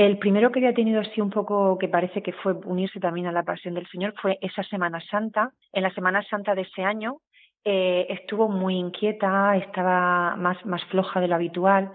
El 0.00 0.16
primero 0.16 0.50
que 0.50 0.60
había 0.60 0.72
tenido 0.72 1.02
así 1.02 1.20
un 1.20 1.28
poco, 1.28 1.76
que 1.76 1.86
parece 1.86 2.22
que 2.22 2.32
fue 2.32 2.54
unirse 2.54 2.98
también 3.00 3.26
a 3.26 3.32
la 3.32 3.42
pasión 3.42 3.74
del 3.74 3.86
Señor, 3.88 4.14
fue 4.16 4.38
esa 4.40 4.62
Semana 4.62 4.98
Santa. 5.10 5.52
En 5.74 5.82
la 5.82 5.92
Semana 5.92 6.22
Santa 6.22 6.54
de 6.54 6.62
ese 6.62 6.82
año 6.82 7.18
eh, 7.66 8.06
estuvo 8.08 8.48
muy 8.48 8.76
inquieta, 8.76 9.54
estaba 9.58 10.36
más, 10.36 10.64
más 10.64 10.82
floja 10.86 11.20
de 11.20 11.28
lo 11.28 11.34
habitual. 11.34 11.92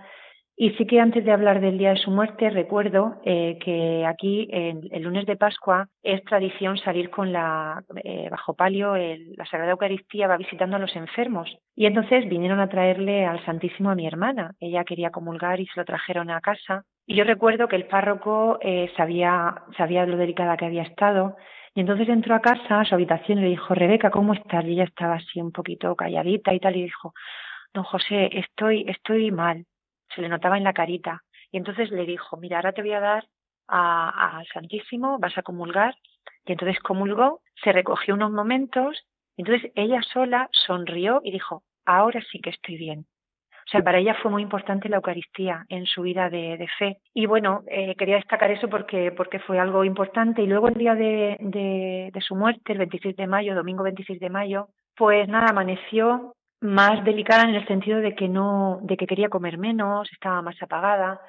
Y 0.57 0.69
sí 0.71 0.87
que 0.87 1.01
antes 1.01 1.25
de 1.25 1.33
hablar 1.33 1.59
del 1.59 1.77
día 1.77 1.89
de 1.89 1.97
su 1.97 2.11
muerte, 2.11 2.49
recuerdo 2.49 3.17
eh, 3.25 3.57
que 3.61 4.05
aquí, 4.05 4.47
el 4.49 5.03
lunes 5.03 5.25
de 5.25 5.35
Pascua, 5.35 5.89
es 6.01 6.23
tradición 6.23 6.77
salir 6.77 7.09
con 7.09 7.33
la, 7.33 7.83
eh, 8.05 8.29
bajo 8.31 8.53
palio, 8.53 8.95
la 8.95 9.45
Sagrada 9.47 9.73
Eucaristía 9.73 10.27
va 10.27 10.37
visitando 10.37 10.77
a 10.77 10.79
los 10.79 10.95
enfermos. 10.95 11.53
Y 11.75 11.87
entonces 11.87 12.29
vinieron 12.29 12.61
a 12.61 12.69
traerle 12.69 13.25
al 13.25 13.43
Santísimo 13.43 13.89
a 13.89 13.95
mi 13.95 14.07
hermana. 14.07 14.53
Ella 14.61 14.85
quería 14.85 15.09
comulgar 15.09 15.59
y 15.59 15.65
se 15.65 15.77
lo 15.77 15.83
trajeron 15.83 16.29
a 16.29 16.39
casa. 16.39 16.83
Y 17.05 17.15
yo 17.15 17.25
recuerdo 17.25 17.67
que 17.67 17.75
el 17.75 17.87
párroco 17.87 18.57
eh, 18.61 18.89
sabía, 18.95 19.55
sabía 19.77 20.05
lo 20.05 20.15
delicada 20.15 20.55
que 20.55 20.65
había 20.65 20.83
estado. 20.83 21.35
Y 21.73 21.81
entonces 21.81 22.07
entró 22.07 22.33
a 22.33 22.39
casa, 22.39 22.79
a 22.79 22.85
su 22.85 22.95
habitación, 22.95 23.39
y 23.39 23.41
le 23.41 23.49
dijo, 23.49 23.75
Rebeca, 23.75 24.09
¿cómo 24.09 24.33
estás? 24.33 24.63
Y 24.63 24.71
ella 24.71 24.85
estaba 24.85 25.15
así 25.15 25.41
un 25.41 25.51
poquito 25.51 25.97
calladita 25.97 26.53
y 26.53 26.61
tal, 26.61 26.77
y 26.77 26.83
dijo, 26.83 27.13
don 27.73 27.83
José, 27.83 28.29
estoy, 28.31 28.85
estoy 28.87 29.31
mal 29.31 29.65
se 30.15 30.21
le 30.21 30.29
notaba 30.29 30.57
en 30.57 30.63
la 30.63 30.73
carita. 30.73 31.23
Y 31.51 31.57
entonces 31.57 31.91
le 31.91 32.05
dijo, 32.05 32.37
mira, 32.37 32.57
ahora 32.57 32.73
te 32.73 32.81
voy 32.81 32.93
a 32.93 32.99
dar 32.99 33.25
al 33.67 34.45
Santísimo, 34.53 35.19
vas 35.19 35.37
a 35.37 35.43
comulgar. 35.43 35.95
Y 36.45 36.51
entonces 36.51 36.79
comulgó, 36.79 37.41
se 37.63 37.71
recogió 37.71 38.13
unos 38.13 38.31
momentos, 38.31 39.05
y 39.35 39.41
entonces 39.41 39.71
ella 39.75 40.01
sola 40.01 40.49
sonrió 40.51 41.21
y 41.23 41.31
dijo, 41.31 41.63
ahora 41.85 42.21
sí 42.31 42.39
que 42.39 42.51
estoy 42.51 42.77
bien. 42.77 43.05
O 43.65 43.67
sea, 43.67 43.81
para 43.83 43.97
ella 43.97 44.15
fue 44.21 44.29
muy 44.29 44.43
importante 44.43 44.89
la 44.89 44.97
Eucaristía 44.97 45.65
en 45.69 45.87
su 45.87 46.03
vida 46.03 46.29
de, 46.29 46.67
fe. 46.77 46.99
Y 47.15 47.25
bueno, 47.25 47.63
eh, 47.67 47.95
quería 47.95 48.17
destacar 48.17 48.51
eso 48.51 48.69
porque, 48.69 49.11
porque 49.11 49.39
fue 49.39 49.59
algo 49.59 49.83
importante. 49.83 50.43
Y 50.43 50.47
luego 50.47 50.67
el 50.67 50.75
día 50.75 50.93
de, 50.93 51.37
de, 51.39 52.11
de, 52.13 52.21
su 52.21 52.35
muerte, 52.35 52.73
el 52.73 52.77
26 52.77 53.15
de 53.15 53.25
mayo, 53.25 53.55
domingo 53.55 53.81
26 53.83 54.19
de 54.19 54.29
mayo, 54.29 54.67
pues 54.95 55.27
nada, 55.27 55.47
amaneció 55.49 56.34
más 56.61 57.03
delicada 57.03 57.43
en 57.43 57.55
el 57.55 57.67
sentido 57.67 57.99
de 57.99 58.15
que 58.15 58.27
no, 58.27 58.79
de 58.83 58.97
que 58.97 59.07
quería 59.07 59.29
comer 59.29 59.57
menos, 59.57 60.11
estaba 60.11 60.41
más 60.41 60.61
apagada. 60.61 61.21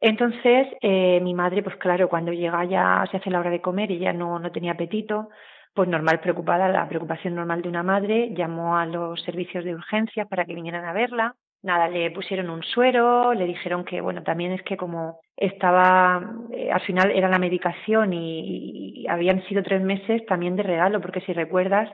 Entonces, 0.00 0.68
eh, 0.80 1.20
mi 1.22 1.34
madre, 1.34 1.62
pues 1.62 1.76
claro, 1.76 2.08
cuando 2.08 2.32
llega 2.32 2.64
ya 2.64 3.04
se 3.10 3.16
hace 3.16 3.30
la 3.30 3.40
hora 3.40 3.50
de 3.50 3.60
comer 3.60 3.90
y 3.90 3.98
ya 3.98 4.12
no, 4.12 4.38
no 4.38 4.52
tenía 4.52 4.72
apetito, 4.72 5.28
pues 5.74 5.88
normal 5.88 6.20
preocupada, 6.20 6.68
la 6.68 6.88
preocupación 6.88 7.34
normal 7.34 7.62
de 7.62 7.68
una 7.68 7.82
madre, 7.82 8.32
llamó 8.34 8.76
a 8.76 8.86
los 8.86 9.20
servicios 9.22 9.64
de 9.64 9.74
urgencia 9.74 10.26
para 10.26 10.44
que 10.44 10.54
vinieran 10.54 10.84
a 10.84 10.92
verla. 10.92 11.34
Nada, 11.62 11.88
le 11.88 12.12
pusieron 12.12 12.50
un 12.50 12.62
suero, 12.62 13.34
le 13.34 13.44
dijeron 13.44 13.84
que, 13.84 14.00
bueno, 14.00 14.22
también 14.22 14.52
es 14.52 14.62
que 14.62 14.76
como 14.76 15.18
estaba, 15.36 16.22
eh, 16.52 16.70
al 16.70 16.80
final 16.82 17.10
era 17.10 17.28
la 17.28 17.40
medicación 17.40 18.12
y, 18.12 19.02
y 19.02 19.08
habían 19.08 19.42
sido 19.46 19.64
tres 19.64 19.82
meses 19.82 20.24
también 20.26 20.54
de 20.54 20.62
regalo, 20.62 21.00
porque 21.00 21.20
si 21.22 21.32
recuerdas, 21.32 21.90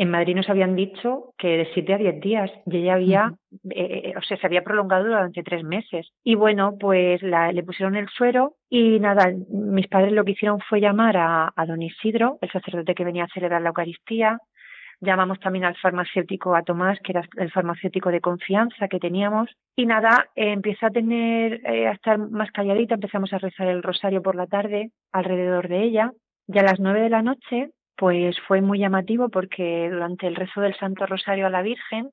en 0.00 0.10
Madrid 0.10 0.34
nos 0.34 0.48
habían 0.48 0.76
dicho 0.76 1.34
que 1.36 1.58
de 1.58 1.68
siete 1.74 1.92
a 1.92 1.98
diez 1.98 2.18
días 2.22 2.50
y 2.64 2.78
ella 2.78 2.94
había, 2.94 3.34
eh, 3.68 4.00
eh, 4.04 4.14
o 4.16 4.22
sea, 4.22 4.38
se 4.38 4.46
había 4.46 4.64
prolongado 4.64 5.04
durante 5.04 5.42
tres 5.42 5.62
meses. 5.62 6.08
Y 6.24 6.36
bueno, 6.36 6.78
pues 6.80 7.22
la, 7.22 7.52
le 7.52 7.62
pusieron 7.62 7.96
el 7.96 8.08
suero 8.08 8.54
y 8.70 8.98
nada, 8.98 9.30
mis 9.50 9.88
padres 9.88 10.14
lo 10.14 10.24
que 10.24 10.32
hicieron 10.32 10.58
fue 10.60 10.80
llamar 10.80 11.18
a, 11.18 11.52
a 11.54 11.66
don 11.66 11.82
Isidro, 11.82 12.38
el 12.40 12.50
sacerdote 12.50 12.94
que 12.94 13.04
venía 13.04 13.24
a 13.24 13.34
celebrar 13.34 13.60
la 13.60 13.68
Eucaristía. 13.68 14.38
Llamamos 15.02 15.38
también 15.38 15.66
al 15.66 15.76
farmacéutico, 15.76 16.54
a 16.54 16.62
Tomás, 16.62 16.98
que 17.04 17.12
era 17.12 17.22
el 17.36 17.50
farmacéutico 17.50 18.10
de 18.10 18.22
confianza 18.22 18.88
que 18.88 19.00
teníamos. 19.00 19.50
Y 19.76 19.84
nada, 19.84 20.28
eh, 20.34 20.52
empieza 20.52 20.86
a 20.86 20.90
tener, 20.90 21.60
a 21.66 21.92
estar 21.92 22.16
más 22.16 22.50
calladita, 22.52 22.94
empezamos 22.94 23.34
a 23.34 23.38
rezar 23.38 23.68
el 23.68 23.82
rosario 23.82 24.22
por 24.22 24.34
la 24.34 24.46
tarde 24.46 24.92
alrededor 25.12 25.68
de 25.68 25.82
ella. 25.82 26.12
Y 26.48 26.58
a 26.58 26.62
las 26.62 26.80
nueve 26.80 27.02
de 27.02 27.10
la 27.10 27.20
noche 27.20 27.68
pues 28.00 28.34
fue 28.48 28.62
muy 28.62 28.78
llamativo 28.78 29.28
porque 29.28 29.90
durante 29.90 30.26
el 30.26 30.34
rezo 30.34 30.62
del 30.62 30.74
Santo 30.78 31.04
Rosario 31.04 31.46
a 31.46 31.50
la 31.50 31.60
Virgen, 31.60 32.10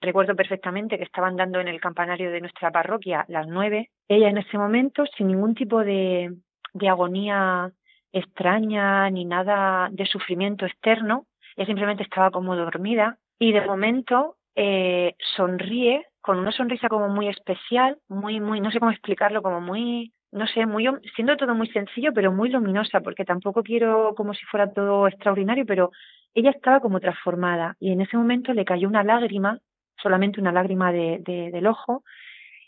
recuerdo 0.00 0.34
perfectamente 0.34 0.98
que 0.98 1.04
estaban 1.04 1.36
dando 1.36 1.60
en 1.60 1.68
el 1.68 1.80
campanario 1.80 2.32
de 2.32 2.40
nuestra 2.40 2.72
parroquia 2.72 3.24
las 3.28 3.46
nueve, 3.46 3.90
ella 4.08 4.28
en 4.28 4.38
ese 4.38 4.58
momento, 4.58 5.04
sin 5.16 5.28
ningún 5.28 5.54
tipo 5.54 5.84
de, 5.84 6.34
de 6.72 6.88
agonía 6.88 7.70
extraña 8.12 9.08
ni 9.10 9.24
nada 9.24 9.88
de 9.92 10.04
sufrimiento 10.04 10.66
externo, 10.66 11.26
ella 11.56 11.66
simplemente 11.66 12.02
estaba 12.02 12.32
como 12.32 12.56
dormida 12.56 13.16
y 13.38 13.52
de 13.52 13.64
momento 13.64 14.34
eh, 14.56 15.14
sonríe 15.36 16.08
con 16.20 16.40
una 16.40 16.50
sonrisa 16.50 16.88
como 16.88 17.08
muy 17.08 17.28
especial, 17.28 17.98
muy, 18.08 18.40
muy, 18.40 18.60
no 18.60 18.72
sé 18.72 18.80
cómo 18.80 18.90
explicarlo, 18.90 19.42
como 19.42 19.60
muy, 19.60 20.12
no 20.32 20.46
sé, 20.46 20.66
muy, 20.66 20.88
siendo 21.16 21.36
todo 21.36 21.54
muy 21.54 21.68
sencillo, 21.68 22.12
pero 22.14 22.32
muy 22.32 22.50
luminosa, 22.50 23.00
porque 23.00 23.24
tampoco 23.24 23.62
quiero 23.62 24.14
como 24.16 24.34
si 24.34 24.44
fuera 24.46 24.72
todo 24.72 25.08
extraordinario, 25.08 25.66
pero 25.66 25.90
ella 26.34 26.50
estaba 26.50 26.80
como 26.80 27.00
transformada 27.00 27.76
y 27.80 27.92
en 27.92 28.00
ese 28.00 28.16
momento 28.16 28.52
le 28.52 28.64
cayó 28.64 28.88
una 28.88 29.02
lágrima, 29.02 29.58
solamente 30.00 30.40
una 30.40 30.52
lágrima 30.52 30.92
de, 30.92 31.20
del 31.24 31.66
ojo, 31.66 32.04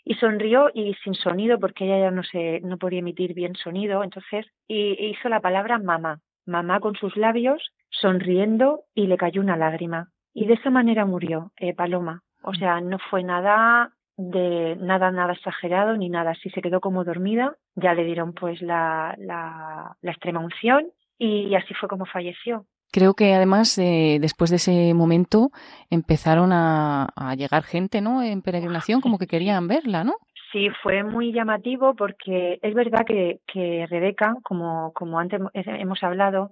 y 0.03 0.15
sonrió 0.15 0.69
y 0.73 0.93
sin 1.03 1.13
sonido, 1.13 1.59
porque 1.59 1.85
ella 1.85 1.99
ya 1.99 2.11
no 2.11 2.23
se, 2.23 2.59
no 2.61 2.77
podía 2.77 2.99
emitir 2.99 3.33
bien 3.33 3.55
sonido, 3.55 4.03
entonces, 4.03 4.45
y, 4.67 5.11
hizo 5.11 5.29
la 5.29 5.39
palabra 5.39 5.79
mamá, 5.79 6.19
mamá 6.45 6.81
con 6.81 6.95
sus 6.95 7.15
labios, 7.15 7.71
sonriendo 7.89 8.81
y 8.93 9.07
le 9.07 9.15
cayó 9.15 9.41
una 9.41 9.55
lágrima. 9.55 10.09
Y 10.33 10.47
de 10.47 10.55
esa 10.55 10.69
manera 10.69 11.05
murió 11.05 11.53
eh, 11.57 11.73
Paloma. 11.73 12.23
O 12.41 12.53
sea, 12.53 12.81
no 12.81 12.97
fue 12.99 13.23
nada 13.23 13.93
de 14.17 14.75
nada, 14.79 15.11
nada 15.11 15.33
exagerado 15.33 15.97
ni 15.97 16.09
nada 16.09 16.31
así. 16.31 16.49
Se 16.49 16.61
quedó 16.61 16.81
como 16.81 17.03
dormida, 17.03 17.55
ya 17.75 17.93
le 17.93 18.03
dieron 18.03 18.33
pues 18.33 18.61
la, 18.61 19.15
la, 19.17 19.95
la 20.01 20.11
extrema 20.11 20.39
unción 20.39 20.87
y, 21.17 21.55
así 21.55 21.73
fue 21.73 21.89
como 21.89 22.05
falleció. 22.05 22.65
Creo 22.91 23.15
que 23.15 23.33
además 23.33 23.77
eh, 23.79 24.19
después 24.21 24.51
de 24.51 24.57
ese 24.57 24.93
momento 24.93 25.49
empezaron 25.89 26.51
a, 26.53 27.07
a, 27.15 27.33
llegar 27.35 27.63
gente, 27.63 28.01
¿no? 28.01 28.21
En 28.21 28.43
peregrinación, 28.43 29.01
como 29.01 29.17
que 29.17 29.25
querían 29.25 29.67
verla, 29.67 30.03
¿no? 30.03 30.13
Sí, 30.51 30.69
fue 30.83 31.03
muy 31.03 31.33
llamativo 31.33 31.95
porque 31.95 32.59
es 32.61 32.75
verdad 32.75 33.03
que, 33.07 33.39
que 33.47 33.87
Rebeca, 33.89 34.35
como, 34.43 34.93
como 34.93 35.17
antes 35.17 35.41
hemos 35.53 36.03
hablado, 36.03 36.51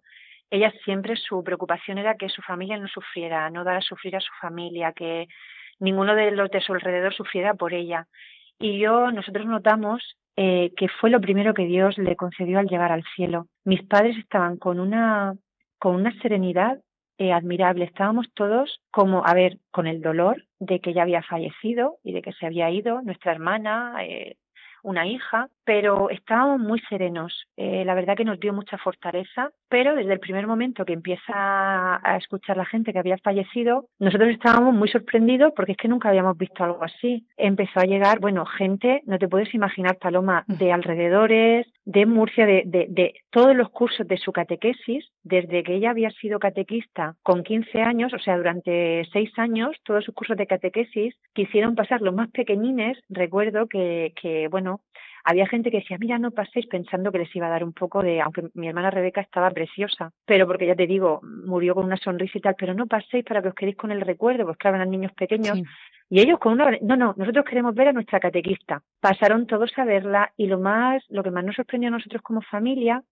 ella 0.50 0.74
siempre 0.84 1.16
su 1.16 1.44
preocupación 1.44 2.00
era 2.00 2.16
que 2.16 2.28
su 2.28 2.42
familia 2.42 2.78
no 2.78 2.88
sufriera, 2.88 3.50
no 3.52 3.64
dar 3.64 3.78
a 3.78 3.82
sufrir 3.82 4.16
a 4.16 4.20
su 4.20 4.32
familia, 4.42 4.92
que 4.94 5.28
ninguno 5.82 6.16
de 6.16 6.32
los 6.32 6.50
de 6.50 6.62
su 6.62 6.74
alrededor 6.74 7.14
sufriera 7.14 7.54
por 7.56 7.74
ella. 7.74 8.08
Y 8.60 8.80
yo, 8.80 9.12
nosotros 9.12 9.46
notamos 9.48 10.16
eh, 10.38 10.72
que 10.78 10.88
fue 10.88 11.10
lo 11.10 11.20
primero 11.20 11.54
que 11.54 11.66
Dios 11.66 11.98
le 11.98 12.16
concedió 12.16 12.60
al 12.60 12.68
llegar 12.68 12.92
al 12.92 13.04
cielo. 13.16 13.48
Mis 13.66 13.84
padres 13.84 14.18
estaban 14.18 14.58
con 14.58 14.80
una, 14.80 15.36
con 15.78 15.96
una 15.96 16.14
serenidad 16.22 16.80
eh, 17.18 17.34
admirable. 17.34 17.86
Estábamos 17.86 18.28
todos 18.34 18.82
como, 18.92 19.26
a 19.26 19.34
ver, 19.34 19.58
con 19.72 19.88
el 19.88 20.02
dolor 20.02 20.46
de 20.60 20.80
que 20.80 20.92
ella 20.92 21.04
había 21.04 21.24
fallecido 21.24 21.98
y 22.04 22.14
de 22.14 22.22
que 22.22 22.34
se 22.34 22.46
había 22.46 22.70
ido 22.70 23.02
nuestra 23.02 23.32
hermana, 23.32 23.96
eh, 24.04 24.38
una 24.84 25.08
hija, 25.08 25.48
pero 25.64 26.10
estábamos 26.10 26.60
muy 26.60 26.80
serenos. 26.90 27.46
Eh, 27.58 27.84
la 27.86 27.94
verdad 27.94 28.16
que 28.16 28.26
nos 28.26 28.40
dio 28.40 28.54
mucha 28.54 28.78
fortaleza, 28.78 29.52
pero 29.70 29.96
desde 29.96 30.14
el 30.14 30.20
primer 30.20 30.48
momento 30.48 30.86
que 30.86 30.94
empieza 30.94 31.34
a 31.34 32.18
escuchar 32.18 32.58
la 32.58 32.66
gente 32.66 32.92
que 32.92 33.00
había 33.00 33.18
fallecido, 33.18 33.86
nosotros 34.00 34.30
estábamos 34.30 34.74
muy 34.74 34.90
sorprendidos 34.90 35.54
porque 35.56 35.74
es 35.74 35.78
que 35.78 35.88
nunca 35.88 36.10
habíamos 36.10 36.38
visto 36.38 36.64
algo 36.64 36.84
así. 36.84 37.26
Empezó 37.38 37.80
a 37.80 37.86
llegar, 37.86 38.20
bueno, 38.20 38.46
gente, 38.46 39.02
no 39.06 39.18
te 39.18 39.28
puedes 39.28 39.54
imaginar, 39.54 39.98
Paloma, 39.98 40.44
de 40.48 40.72
alrededores, 40.72 41.68
de 41.86 42.06
Murcia, 42.06 42.46
de, 42.46 42.64
de, 42.66 42.88
de 42.90 43.14
todos 43.32 43.56
los 43.56 43.70
cursos 43.70 44.08
de 44.08 44.18
su 44.18 44.32
catequesis, 44.32 45.06
desde 45.24 45.64
que 45.64 45.76
ella 45.76 45.92
había 45.92 46.12
sido 46.12 46.40
catequista 46.40 47.16
con 47.24 47.44
15 47.44 47.82
años, 47.82 48.14
o 48.14 48.20
sea, 48.20 48.38
durante 48.38 49.06
seis 49.12 49.32
años, 49.38 49.76
todos 49.84 50.04
sus 50.04 50.14
cursos 50.14 50.38
de 50.38 50.48
catequesis 50.48 51.16
quisieron 51.34 51.76
pasar 51.76 52.02
los 52.02 52.14
más 52.14 52.30
pequeñines. 52.32 52.98
Recuerdo 53.10 53.68
que, 53.68 54.14
que 54.22 54.48
bueno, 54.48 54.71
había 55.24 55.48
gente 55.48 55.72
que 55.72 55.80
decía, 55.80 55.98
mira, 56.00 56.18
no 56.18 56.32
paséis 56.32 56.68
pensando 56.68 57.12
que 57.12 57.20
les 57.20 57.36
iba 57.36 57.48
a 57.48 57.50
dar 57.50 57.64
un 57.64 57.74
poco 57.74 58.02
de, 58.02 58.22
aunque 58.22 58.50
mi 58.54 58.68
hermana 58.68 58.90
Rebeca 58.90 59.22
estaba 59.22 59.50
preciosa, 59.52 60.12
pero 60.26 60.48
porque 60.48 60.66
ya 60.66 60.76
te 60.76 60.88
digo, 60.88 61.22
murió 61.24 61.76
con 61.76 61.86
una 61.86 61.98
sonrisa 61.98 62.38
y 62.38 62.42
tal, 62.42 62.56
pero 62.58 62.74
no 62.74 62.88
paséis 62.88 63.24
para 63.26 63.42
que 63.42 63.50
os 63.50 63.56
quedéis 63.56 63.78
con 63.78 63.92
el 63.92 64.02
recuerdo, 64.02 64.46
pues 64.46 64.58
claro, 64.58 64.78
eran 64.78 64.90
niños 64.90 65.12
pequeños. 65.14 65.60
Y 66.10 66.20
ellos 66.20 66.40
con 66.40 66.54
una, 66.54 66.72
no, 66.82 66.98
no, 66.98 67.14
nosotros 67.18 67.46
queremos 67.46 67.74
ver 67.74 67.90
a 67.90 67.94
nuestra 67.94 68.20
catequista. 68.20 68.82
Pasaron 69.00 69.48
todos 69.48 69.72
a 69.78 69.86
verla 69.86 70.34
y 70.36 70.48
lo 70.48 70.60
más, 70.60 71.04
lo 71.10 71.24
que 71.24 71.32
más 71.32 71.46
nos 71.46 71.56
sorprendió 71.56 71.88
a 71.88 71.92
nosotros 71.92 72.22
como 72.22 72.42
familia 72.42 73.04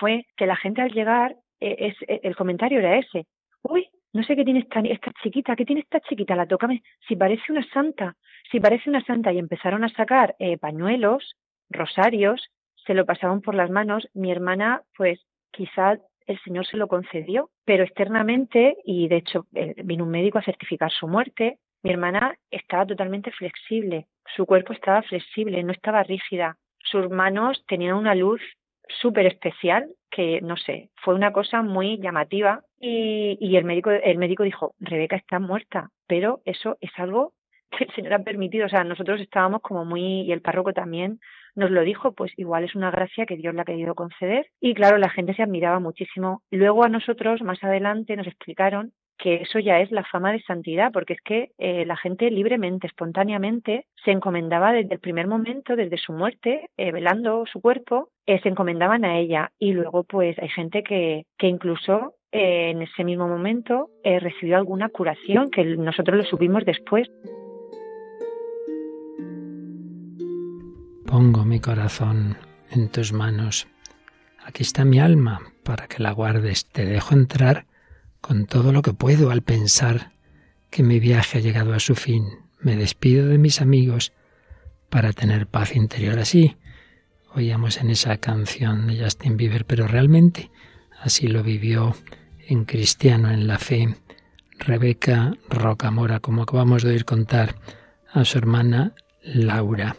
fue 0.00 0.26
que 0.36 0.46
la 0.46 0.56
gente 0.56 0.82
al 0.82 0.92
llegar, 0.92 1.36
eh, 1.60 1.76
es, 1.78 2.02
eh, 2.08 2.20
el 2.22 2.36
comentario 2.36 2.78
era 2.78 2.96
ese. 2.96 3.26
Uy, 3.62 3.88
no 4.16 4.22
sé 4.24 4.34
qué 4.34 4.44
tiene 4.44 4.60
esta, 4.60 5.12
chiquita, 5.22 5.54
¿qué 5.54 5.64
tiene 5.64 5.82
esta 5.82 6.00
chiquita? 6.00 6.34
La 6.34 6.46
tócame, 6.46 6.82
si 7.06 7.16
parece 7.16 7.52
una 7.52 7.64
santa, 7.70 8.16
si 8.50 8.60
parece 8.60 8.90
una 8.90 9.04
santa. 9.04 9.32
Y 9.32 9.38
empezaron 9.38 9.84
a 9.84 9.88
sacar 9.90 10.34
eh, 10.38 10.58
pañuelos, 10.58 11.36
rosarios, 11.70 12.50
se 12.86 12.94
lo 12.94 13.04
pasaban 13.04 13.42
por 13.42 13.54
las 13.54 13.70
manos. 13.70 14.08
Mi 14.14 14.32
hermana, 14.32 14.82
pues 14.96 15.20
quizá 15.52 15.98
el 16.26 16.40
Señor 16.40 16.66
se 16.66 16.76
lo 16.76 16.88
concedió, 16.88 17.50
pero 17.64 17.84
externamente, 17.84 18.76
y 18.84 19.08
de 19.08 19.16
hecho 19.16 19.46
eh, 19.54 19.74
vino 19.84 20.04
un 20.04 20.10
médico 20.10 20.38
a 20.38 20.42
certificar 20.42 20.90
su 20.90 21.06
muerte, 21.06 21.58
mi 21.82 21.90
hermana 21.90 22.36
estaba 22.50 22.84
totalmente 22.86 23.30
flexible, 23.30 24.06
su 24.34 24.44
cuerpo 24.44 24.72
estaba 24.72 25.02
flexible, 25.02 25.62
no 25.62 25.72
estaba 25.72 26.02
rígida, 26.02 26.56
sus 26.78 27.08
manos 27.10 27.64
tenían 27.68 27.94
una 27.94 28.14
luz 28.14 28.40
súper 29.00 29.26
especial 29.26 29.88
que, 30.10 30.40
no 30.40 30.56
sé, 30.56 30.90
fue 30.96 31.14
una 31.14 31.32
cosa 31.32 31.62
muy 31.62 31.98
llamativa 31.98 32.62
y, 32.80 33.38
y 33.40 33.56
el, 33.56 33.64
médico, 33.64 33.90
el 33.90 34.18
médico 34.18 34.42
dijo, 34.42 34.74
Rebeca 34.78 35.16
está 35.16 35.38
muerta, 35.38 35.90
pero 36.06 36.40
eso 36.44 36.76
es 36.80 36.90
algo 36.96 37.32
que 37.76 37.84
el 37.84 37.94
Señor 37.94 38.14
ha 38.14 38.18
permitido, 38.22 38.66
o 38.66 38.68
sea, 38.68 38.84
nosotros 38.84 39.20
estábamos 39.20 39.62
como 39.62 39.84
muy, 39.84 40.22
y 40.22 40.32
el 40.32 40.42
párroco 40.42 40.72
también, 40.72 41.20
nos 41.54 41.70
lo 41.70 41.82
dijo, 41.82 42.12
pues 42.12 42.32
igual 42.36 42.64
es 42.64 42.74
una 42.74 42.90
gracia 42.90 43.26
que 43.26 43.36
Dios 43.36 43.54
le 43.54 43.62
ha 43.62 43.64
querido 43.64 43.94
conceder. 43.94 44.46
Y 44.60 44.74
claro, 44.74 44.98
la 44.98 45.08
gente 45.08 45.34
se 45.34 45.42
admiraba 45.42 45.80
muchísimo. 45.80 46.42
Luego 46.50 46.84
a 46.84 46.88
nosotros, 46.88 47.42
más 47.42 47.62
adelante, 47.64 48.14
nos 48.14 48.26
explicaron 48.26 48.92
que 49.18 49.36
eso 49.36 49.58
ya 49.58 49.80
es 49.80 49.90
la 49.90 50.04
fama 50.04 50.32
de 50.32 50.42
santidad, 50.42 50.92
porque 50.92 51.14
es 51.14 51.20
que 51.22 51.52
eh, 51.56 51.86
la 51.86 51.96
gente 51.96 52.30
libremente, 52.30 52.86
espontáneamente, 52.86 53.86
se 54.04 54.10
encomendaba 54.10 54.72
desde 54.74 54.94
el 54.94 55.00
primer 55.00 55.26
momento, 55.26 55.74
desde 55.74 55.96
su 55.96 56.12
muerte, 56.12 56.68
eh, 56.76 56.92
velando 56.92 57.46
su 57.50 57.62
cuerpo, 57.62 58.10
eh, 58.26 58.38
se 58.42 58.50
encomendaban 58.50 59.06
a 59.06 59.18
ella. 59.18 59.52
Y 59.58 59.72
luego, 59.72 60.04
pues, 60.04 60.38
hay 60.38 60.50
gente 60.50 60.82
que, 60.82 61.24
que 61.38 61.46
incluso 61.46 62.15
en 62.32 62.82
ese 62.82 63.04
mismo 63.04 63.28
momento 63.28 63.90
recibió 64.02 64.56
alguna 64.56 64.88
curación, 64.88 65.50
que 65.50 65.64
nosotros 65.64 66.16
lo 66.18 66.24
supimos 66.24 66.64
después. 66.64 67.08
Pongo 71.06 71.44
mi 71.44 71.60
corazón 71.60 72.36
en 72.70 72.88
tus 72.90 73.12
manos. 73.12 73.68
Aquí 74.44 74.62
está 74.62 74.84
mi 74.84 74.98
alma 74.98 75.40
para 75.64 75.86
que 75.86 76.02
la 76.02 76.12
guardes. 76.12 76.66
Te 76.66 76.84
dejo 76.84 77.14
entrar 77.14 77.66
con 78.20 78.46
todo 78.46 78.72
lo 78.72 78.82
que 78.82 78.92
puedo 78.92 79.30
al 79.30 79.42
pensar 79.42 80.12
que 80.70 80.82
mi 80.82 81.00
viaje 81.00 81.38
ha 81.38 81.40
llegado 81.40 81.74
a 81.74 81.80
su 81.80 81.94
fin. 81.94 82.24
Me 82.60 82.76
despido 82.76 83.28
de 83.28 83.38
mis 83.38 83.60
amigos 83.60 84.12
para 84.90 85.12
tener 85.12 85.46
paz 85.46 85.74
interior. 85.74 86.18
Así 86.18 86.56
oíamos 87.34 87.80
en 87.80 87.90
esa 87.90 88.16
canción 88.18 88.86
de 88.86 89.02
Justin 89.02 89.36
Bieber, 89.36 89.64
pero 89.64 89.86
realmente 89.86 90.50
así 91.00 91.28
lo 91.28 91.42
vivió 91.42 91.94
en 92.48 92.64
cristiano, 92.64 93.30
en 93.30 93.46
la 93.46 93.58
fe, 93.58 93.94
Rebeca 94.58 95.36
Rocamora, 95.48 96.20
como 96.20 96.42
acabamos 96.42 96.82
de 96.82 96.90
oír 96.90 97.04
contar 97.04 97.56
a 98.12 98.24
su 98.24 98.38
hermana 98.38 98.94
Laura 99.22 99.96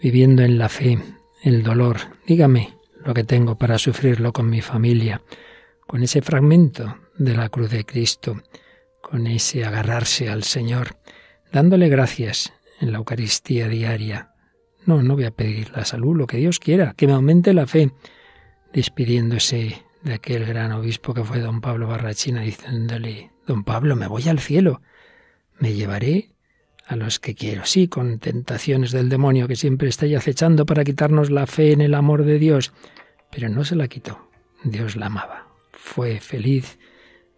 viviendo 0.00 0.42
en 0.42 0.58
la 0.58 0.68
fe, 0.68 0.98
el 1.42 1.62
dolor. 1.62 1.98
Dígame 2.26 2.74
lo 3.04 3.14
que 3.14 3.24
tengo 3.24 3.56
para 3.56 3.78
sufrirlo 3.78 4.32
con 4.32 4.50
mi 4.50 4.60
familia, 4.60 5.22
con 5.86 6.02
ese 6.02 6.22
fragmento 6.22 6.98
de 7.16 7.36
la 7.36 7.48
cruz 7.48 7.70
de 7.70 7.84
Cristo, 7.84 8.42
con 9.00 9.26
ese 9.26 9.64
agarrarse 9.64 10.28
al 10.28 10.42
Señor, 10.42 10.96
dándole 11.52 11.88
gracias 11.88 12.52
en 12.80 12.92
la 12.92 12.98
Eucaristía 12.98 13.68
diaria. 13.68 14.32
No, 14.84 15.02
no 15.02 15.14
voy 15.14 15.24
a 15.24 15.30
pedir 15.30 15.70
la 15.74 15.84
salud, 15.84 16.16
lo 16.16 16.26
que 16.26 16.36
Dios 16.38 16.58
quiera, 16.58 16.94
que 16.96 17.06
me 17.06 17.14
aumente 17.14 17.54
la 17.54 17.66
fe, 17.66 17.92
despidiéndose 18.72 19.82
de 20.06 20.14
aquel 20.14 20.46
gran 20.46 20.70
obispo 20.70 21.14
que 21.14 21.24
fue 21.24 21.40
don 21.40 21.60
Pablo 21.60 21.88
Barrachina, 21.88 22.42
diciéndole, 22.42 23.32
don 23.44 23.64
Pablo, 23.64 23.96
me 23.96 24.06
voy 24.06 24.28
al 24.28 24.38
cielo, 24.38 24.80
me 25.58 25.72
llevaré 25.74 26.30
a 26.86 26.94
los 26.94 27.18
que 27.18 27.34
quiero. 27.34 27.66
Sí, 27.66 27.88
con 27.88 28.20
tentaciones 28.20 28.92
del 28.92 29.08
demonio 29.08 29.48
que 29.48 29.56
siempre 29.56 29.88
está 29.88 30.06
ahí 30.06 30.14
acechando 30.14 30.64
para 30.64 30.84
quitarnos 30.84 31.30
la 31.30 31.48
fe 31.48 31.72
en 31.72 31.80
el 31.80 31.92
amor 31.92 32.24
de 32.24 32.38
Dios, 32.38 32.72
pero 33.32 33.48
no 33.48 33.64
se 33.64 33.74
la 33.74 33.88
quitó. 33.88 34.30
Dios 34.62 34.94
la 34.94 35.06
amaba. 35.06 35.48
Fue 35.72 36.20
feliz, 36.20 36.78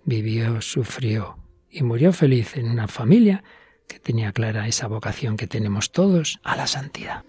vivió, 0.05 0.61
sufrió 0.61 1.39
y 1.71 1.83
murió 1.83 2.13
feliz 2.13 2.59
en 2.59 2.69
una 2.69 2.87
familia 2.87 3.45
que 3.87 3.99
tenía 3.99 4.33
clara 4.33 4.69
esa 4.69 4.89
vocación 4.89 5.39
que 5.39 5.47
tenemos 5.47 5.91
todos 5.91 6.39
a 6.45 6.55
la 6.55 6.67
santidad. 6.67 7.25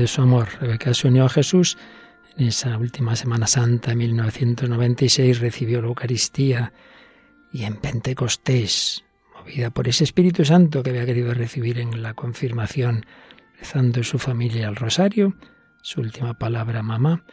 De 0.00 0.06
su 0.06 0.22
amor. 0.22 0.48
Rebeca 0.60 0.94
se 0.94 1.08
unió 1.08 1.26
a 1.26 1.28
Jesús 1.28 1.76
en 2.36 2.48
esa 2.48 2.76
última 2.78 3.16
Semana 3.16 3.46
Santa 3.46 3.90
de 3.90 3.96
1996, 3.96 5.40
recibió 5.40 5.82
la 5.82 5.88
Eucaristía 5.88 6.72
y 7.52 7.64
en 7.64 7.76
Pentecostés, 7.76 9.04
movida 9.38 9.70
por 9.70 9.88
ese 9.88 10.04
Espíritu 10.04 10.44
Santo 10.44 10.82
que 10.82 10.90
había 10.90 11.04
querido 11.04 11.34
recibir 11.34 11.78
en 11.78 12.02
la 12.02 12.14
confirmación, 12.14 13.04
rezando 13.58 14.02
su 14.02 14.18
familia 14.18 14.68
al 14.68 14.76
rosario, 14.76 15.36
su 15.82 16.00
última 16.00 16.34
palabra, 16.34 16.82
mamá. 16.82 17.24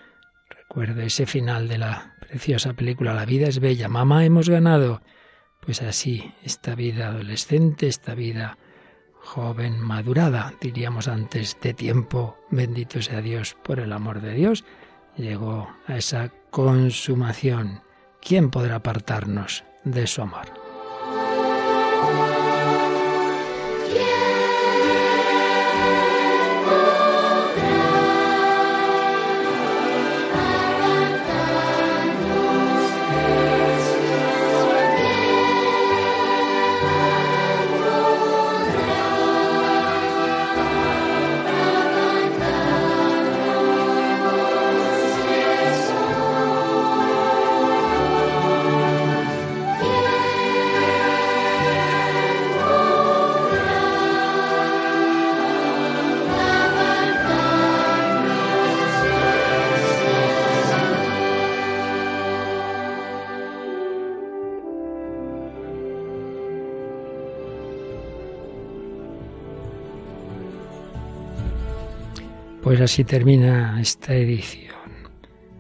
Recuerdo 0.49 1.01
ese 1.01 1.25
final 1.25 1.69
de 1.69 1.77
la 1.77 2.15
preciosa 2.19 2.73
película 2.73 3.13
La 3.13 3.25
vida 3.25 3.47
es 3.47 3.59
bella, 3.59 3.87
mamá, 3.87 4.25
hemos 4.25 4.49
ganado. 4.49 5.01
Pues 5.61 5.81
así, 5.81 6.33
esta 6.43 6.75
vida 6.75 7.07
adolescente, 7.07 7.87
esta 7.87 8.13
vida 8.13 8.57
joven, 9.27 9.79
madurada, 9.81 10.53
diríamos 10.61 11.07
antes 11.07 11.57
de 11.61 11.73
tiempo, 11.73 12.37
bendito 12.49 13.01
sea 13.01 13.21
Dios 13.21 13.57
por 13.61 13.79
el 13.79 13.91
amor 13.91 14.21
de 14.21 14.33
Dios, 14.33 14.63
llegó 15.17 15.67
a 15.85 15.97
esa 15.97 16.31
consumación. 16.49 17.81
¿Quién 18.21 18.49
podrá 18.49 18.75
apartarnos 18.75 19.65
de 19.83 20.07
su 20.07 20.21
amor? 20.21 20.47
Pues 72.67 72.81
así 72.81 73.05
termina 73.05 73.79
esta 73.79 74.13
edición 74.13 74.75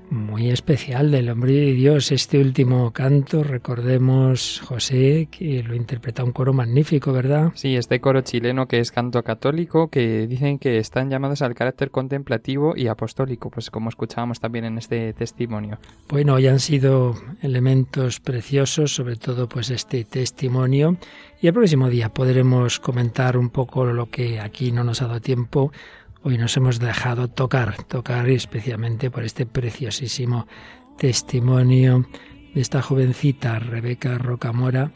muy 0.09 0.49
especial 0.49 1.09
del 1.09 1.29
Hombre 1.29 1.53
de 1.53 1.71
Dios. 1.71 2.11
Este 2.11 2.37
último 2.37 2.91
canto, 2.91 3.43
recordemos, 3.43 4.61
José, 4.65 5.29
que 5.31 5.63
lo 5.63 5.73
interpreta 5.73 6.25
un 6.25 6.33
coro 6.33 6.51
magnífico, 6.51 7.13
¿verdad? 7.13 7.53
Sí, 7.55 7.77
este 7.77 8.01
coro 8.01 8.19
chileno 8.23 8.67
que 8.67 8.79
es 8.79 8.91
canto 8.91 9.23
católico, 9.23 9.87
que 9.87 10.27
dicen 10.27 10.59
que 10.59 10.79
están 10.79 11.09
llamados 11.09 11.41
al 11.41 11.55
carácter 11.55 11.91
contemplativo 11.91 12.73
y 12.75 12.87
apostólico, 12.87 13.49
pues 13.49 13.71
como 13.71 13.87
escuchábamos 13.87 14.41
también 14.41 14.65
en 14.65 14.77
este 14.77 15.13
testimonio. 15.13 15.79
Bueno, 16.09 16.33
hoy 16.33 16.47
han 16.47 16.59
sido 16.59 17.15
elementos 17.41 18.19
preciosos, 18.19 18.93
sobre 18.93 19.15
todo 19.15 19.47
pues 19.47 19.69
este 19.69 20.03
testimonio. 20.03 20.97
Y 21.41 21.47
el 21.47 21.53
próximo 21.53 21.89
día 21.89 22.09
podremos 22.09 22.81
comentar 22.81 23.37
un 23.37 23.49
poco 23.49 23.85
lo 23.85 24.09
que 24.09 24.41
aquí 24.41 24.73
no 24.73 24.83
nos 24.83 25.01
ha 25.01 25.07
dado 25.07 25.21
tiempo 25.21 25.71
Hoy 26.27 26.37
nos 26.37 26.57
hemos 26.57 26.81
dejado 26.81 27.29
tocar, 27.29 27.81
tocar 27.83 28.27
especialmente 28.29 29.09
por 29.09 29.23
este 29.23 29.45
preciosísimo 29.45 30.45
testimonio 30.97 32.05
de 32.53 32.59
esta 32.59 32.81
jovencita 32.81 33.59
Rebeca 33.59 34.17
Rocamora. 34.17 34.91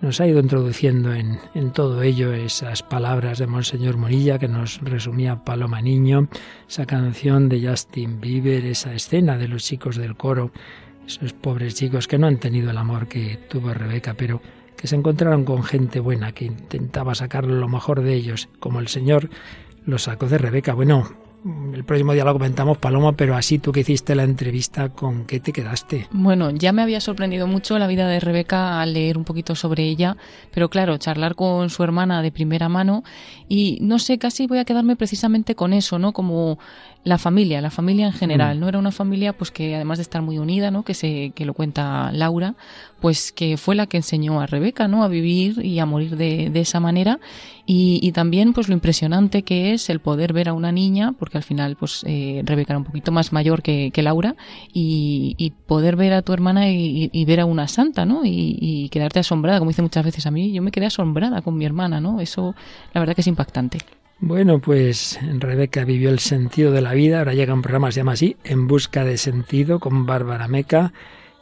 Nos 0.00 0.20
ha 0.20 0.28
ido 0.28 0.38
introduciendo 0.38 1.12
en, 1.12 1.40
en 1.56 1.72
todo 1.72 2.04
ello 2.04 2.32
esas 2.32 2.84
palabras 2.84 3.40
de 3.40 3.48
Monseñor 3.48 3.96
Morilla 3.96 4.38
que 4.38 4.46
nos 4.46 4.80
resumía 4.80 5.42
Paloma 5.42 5.82
Niño, 5.82 6.28
esa 6.68 6.86
canción 6.86 7.48
de 7.48 7.68
Justin 7.68 8.20
Bieber, 8.20 8.64
esa 8.64 8.94
escena 8.94 9.38
de 9.38 9.48
los 9.48 9.64
chicos 9.64 9.96
del 9.96 10.16
coro, 10.16 10.52
esos 11.04 11.32
pobres 11.32 11.74
chicos 11.74 12.06
que 12.06 12.16
no 12.16 12.28
han 12.28 12.38
tenido 12.38 12.70
el 12.70 12.78
amor 12.78 13.08
que 13.08 13.40
tuvo 13.50 13.74
Rebeca, 13.74 14.14
pero 14.14 14.40
que 14.76 14.86
se 14.86 14.94
encontraron 14.94 15.44
con 15.44 15.64
gente 15.64 15.98
buena 15.98 16.30
que 16.30 16.44
intentaba 16.44 17.16
sacar 17.16 17.44
lo 17.44 17.66
mejor 17.66 18.02
de 18.02 18.14
ellos, 18.14 18.48
como 18.60 18.78
el 18.78 18.86
Señor 18.86 19.30
los 19.86 20.02
sacos 20.02 20.30
de 20.30 20.38
Rebeca. 20.38 20.74
Bueno, 20.74 21.08
el 21.72 21.84
próximo 21.84 22.12
día 22.12 22.24
lo 22.24 22.32
comentamos, 22.32 22.76
Paloma, 22.78 23.12
pero 23.12 23.36
así 23.36 23.58
tú 23.58 23.70
que 23.70 23.80
hiciste 23.80 24.14
la 24.16 24.24
entrevista, 24.24 24.88
¿con 24.88 25.26
qué 25.26 25.38
te 25.38 25.52
quedaste? 25.52 26.08
Bueno, 26.10 26.50
ya 26.50 26.72
me 26.72 26.82
había 26.82 27.00
sorprendido 27.00 27.46
mucho 27.46 27.78
la 27.78 27.86
vida 27.86 28.08
de 28.08 28.18
Rebeca 28.18 28.80
al 28.80 28.94
leer 28.94 29.16
un 29.16 29.24
poquito 29.24 29.54
sobre 29.54 29.84
ella, 29.84 30.16
pero 30.52 30.68
claro, 30.68 30.98
charlar 30.98 31.36
con 31.36 31.70
su 31.70 31.84
hermana 31.84 32.20
de 32.20 32.32
primera 32.32 32.68
mano 32.68 33.04
y 33.48 33.78
no 33.80 34.00
sé, 34.00 34.18
casi 34.18 34.46
voy 34.48 34.58
a 34.58 34.64
quedarme 34.64 34.96
precisamente 34.96 35.54
con 35.54 35.72
eso, 35.72 36.00
¿no? 36.00 36.12
Como 36.12 36.58
la 37.06 37.18
familia, 37.18 37.60
la 37.60 37.70
familia 37.70 38.06
en 38.06 38.12
general, 38.12 38.56
mm. 38.56 38.60
¿no? 38.60 38.68
Era 38.68 38.80
una 38.80 38.90
familia 38.90 39.32
pues 39.32 39.52
que 39.52 39.76
además 39.76 39.98
de 39.98 40.02
estar 40.02 40.22
muy 40.22 40.38
unida, 40.38 40.72
¿no? 40.72 40.82
Que 40.82 40.92
se 40.92 41.30
que 41.36 41.44
lo 41.44 41.54
cuenta 41.54 42.10
Laura, 42.10 42.56
pues 43.00 43.30
que 43.30 43.56
fue 43.56 43.76
la 43.76 43.86
que 43.86 43.98
enseñó 43.98 44.40
a 44.40 44.46
Rebeca, 44.46 44.88
¿no? 44.88 45.04
A 45.04 45.08
vivir 45.08 45.64
y 45.64 45.78
a 45.78 45.86
morir 45.86 46.16
de, 46.16 46.50
de 46.50 46.60
esa 46.60 46.80
manera 46.80 47.20
y, 47.64 48.00
y, 48.02 48.10
también 48.10 48.52
pues 48.52 48.66
lo 48.66 48.74
impresionante 48.74 49.42
que 49.42 49.72
es 49.72 49.88
el 49.88 50.00
poder 50.00 50.32
ver 50.32 50.48
a 50.48 50.52
una 50.52 50.72
niña, 50.72 51.12
porque 51.12 51.36
al 51.36 51.44
final 51.44 51.76
pues 51.76 52.02
eh, 52.08 52.42
Rebeca 52.44 52.72
era 52.72 52.78
un 52.78 52.84
poquito 52.84 53.12
más 53.12 53.32
mayor 53.32 53.62
que, 53.62 53.92
que 53.92 54.02
Laura 54.02 54.34
y, 54.72 55.36
y, 55.38 55.50
poder 55.50 55.94
ver 55.94 56.12
a 56.12 56.22
tu 56.22 56.32
hermana 56.32 56.70
y, 56.70 57.08
y 57.12 57.24
ver 57.24 57.38
a 57.38 57.44
una 57.44 57.68
santa, 57.68 58.04
¿no? 58.04 58.22
Y, 58.24 58.88
quedarte 58.90 59.20
asombrada, 59.20 59.60
como 59.60 59.70
dice 59.70 59.82
muchas 59.82 60.04
veces 60.04 60.26
a 60.26 60.32
mí, 60.32 60.52
yo 60.52 60.60
me 60.60 60.72
quedé 60.72 60.86
asombrada 60.86 61.40
con 61.42 61.56
mi 61.56 61.64
hermana, 61.64 62.00
¿no? 62.00 62.20
Eso 62.20 62.56
la 62.92 63.00
verdad 63.00 63.14
que 63.14 63.20
es 63.20 63.26
impactante. 63.28 63.78
Bueno, 64.18 64.60
pues 64.60 65.18
Rebeca 65.38 65.84
vivió 65.84 66.08
el 66.08 66.20
sentido 66.20 66.72
de 66.72 66.80
la 66.80 66.94
vida. 66.94 67.18
Ahora 67.18 67.34
llega 67.34 67.52
un 67.52 67.60
programa, 67.60 67.92
se 67.92 68.00
llama 68.00 68.12
así, 68.12 68.36
En 68.44 68.66
Busca 68.66 69.04
de 69.04 69.18
Sentido, 69.18 69.78
con 69.78 70.06
Bárbara 70.06 70.48
Meca. 70.48 70.94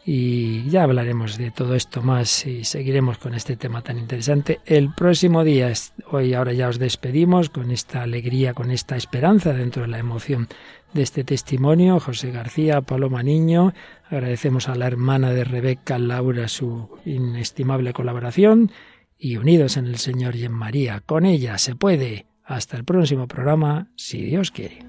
Y 0.04 0.68
ya 0.68 0.82
hablaremos 0.82 1.38
de 1.38 1.50
todo 1.50 1.76
esto 1.76 2.02
más 2.02 2.46
y 2.46 2.64
seguiremos 2.64 3.16
con 3.16 3.32
este 3.32 3.56
tema 3.56 3.80
tan 3.80 3.96
interesante. 3.96 4.60
El 4.66 4.92
próximo 4.92 5.44
día, 5.44 5.72
hoy 6.10 6.34
ahora 6.34 6.52
ya 6.52 6.68
os 6.68 6.78
despedimos 6.78 7.48
con 7.48 7.70
esta 7.70 8.02
alegría, 8.02 8.54
con 8.54 8.70
esta 8.70 8.96
esperanza 8.96 9.54
dentro 9.54 9.82
de 9.82 9.88
la 9.88 9.98
emoción 9.98 10.48
de 10.92 11.02
este 11.02 11.22
testimonio. 11.22 12.00
José 12.00 12.32
García, 12.32 12.82
Paloma 12.82 13.22
Niño, 13.22 13.72
agradecemos 14.10 14.68
a 14.68 14.74
la 14.74 14.88
hermana 14.88 15.30
de 15.30 15.44
Rebeca, 15.44 15.98
Laura, 15.98 16.48
su 16.48 16.90
inestimable 17.06 17.92
colaboración 17.92 18.72
y 19.16 19.36
unidos 19.36 19.76
en 19.76 19.86
el 19.86 19.96
Señor 19.96 20.34
y 20.36 20.44
en 20.44 20.52
María. 20.52 21.00
Con 21.06 21.24
ella 21.24 21.56
se 21.56 21.76
puede. 21.76 22.26
Hasta 22.44 22.76
el 22.76 22.84
próximo 22.84 23.26
programa, 23.26 23.88
si 23.96 24.22
Dios 24.22 24.50
quiere. 24.50 24.84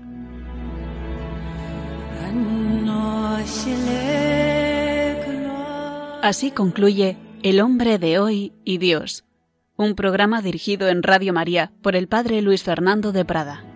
Así 6.22 6.52
concluye 6.52 7.18
El 7.44 7.62
hombre 7.62 8.00
de 8.00 8.20
hoy 8.20 8.54
y 8.64 8.80
Dios, 8.80 9.26
un 9.78 9.96
programa 9.96 10.42
dirigido 10.42 10.88
en 10.90 11.04
Radio 11.04 11.34
María 11.34 11.72
por 11.82 11.96
el 11.96 12.08
Padre 12.08 12.42
Luis 12.42 12.64
Fernando 12.64 13.12
de 13.12 13.26
Prada. 13.26 13.75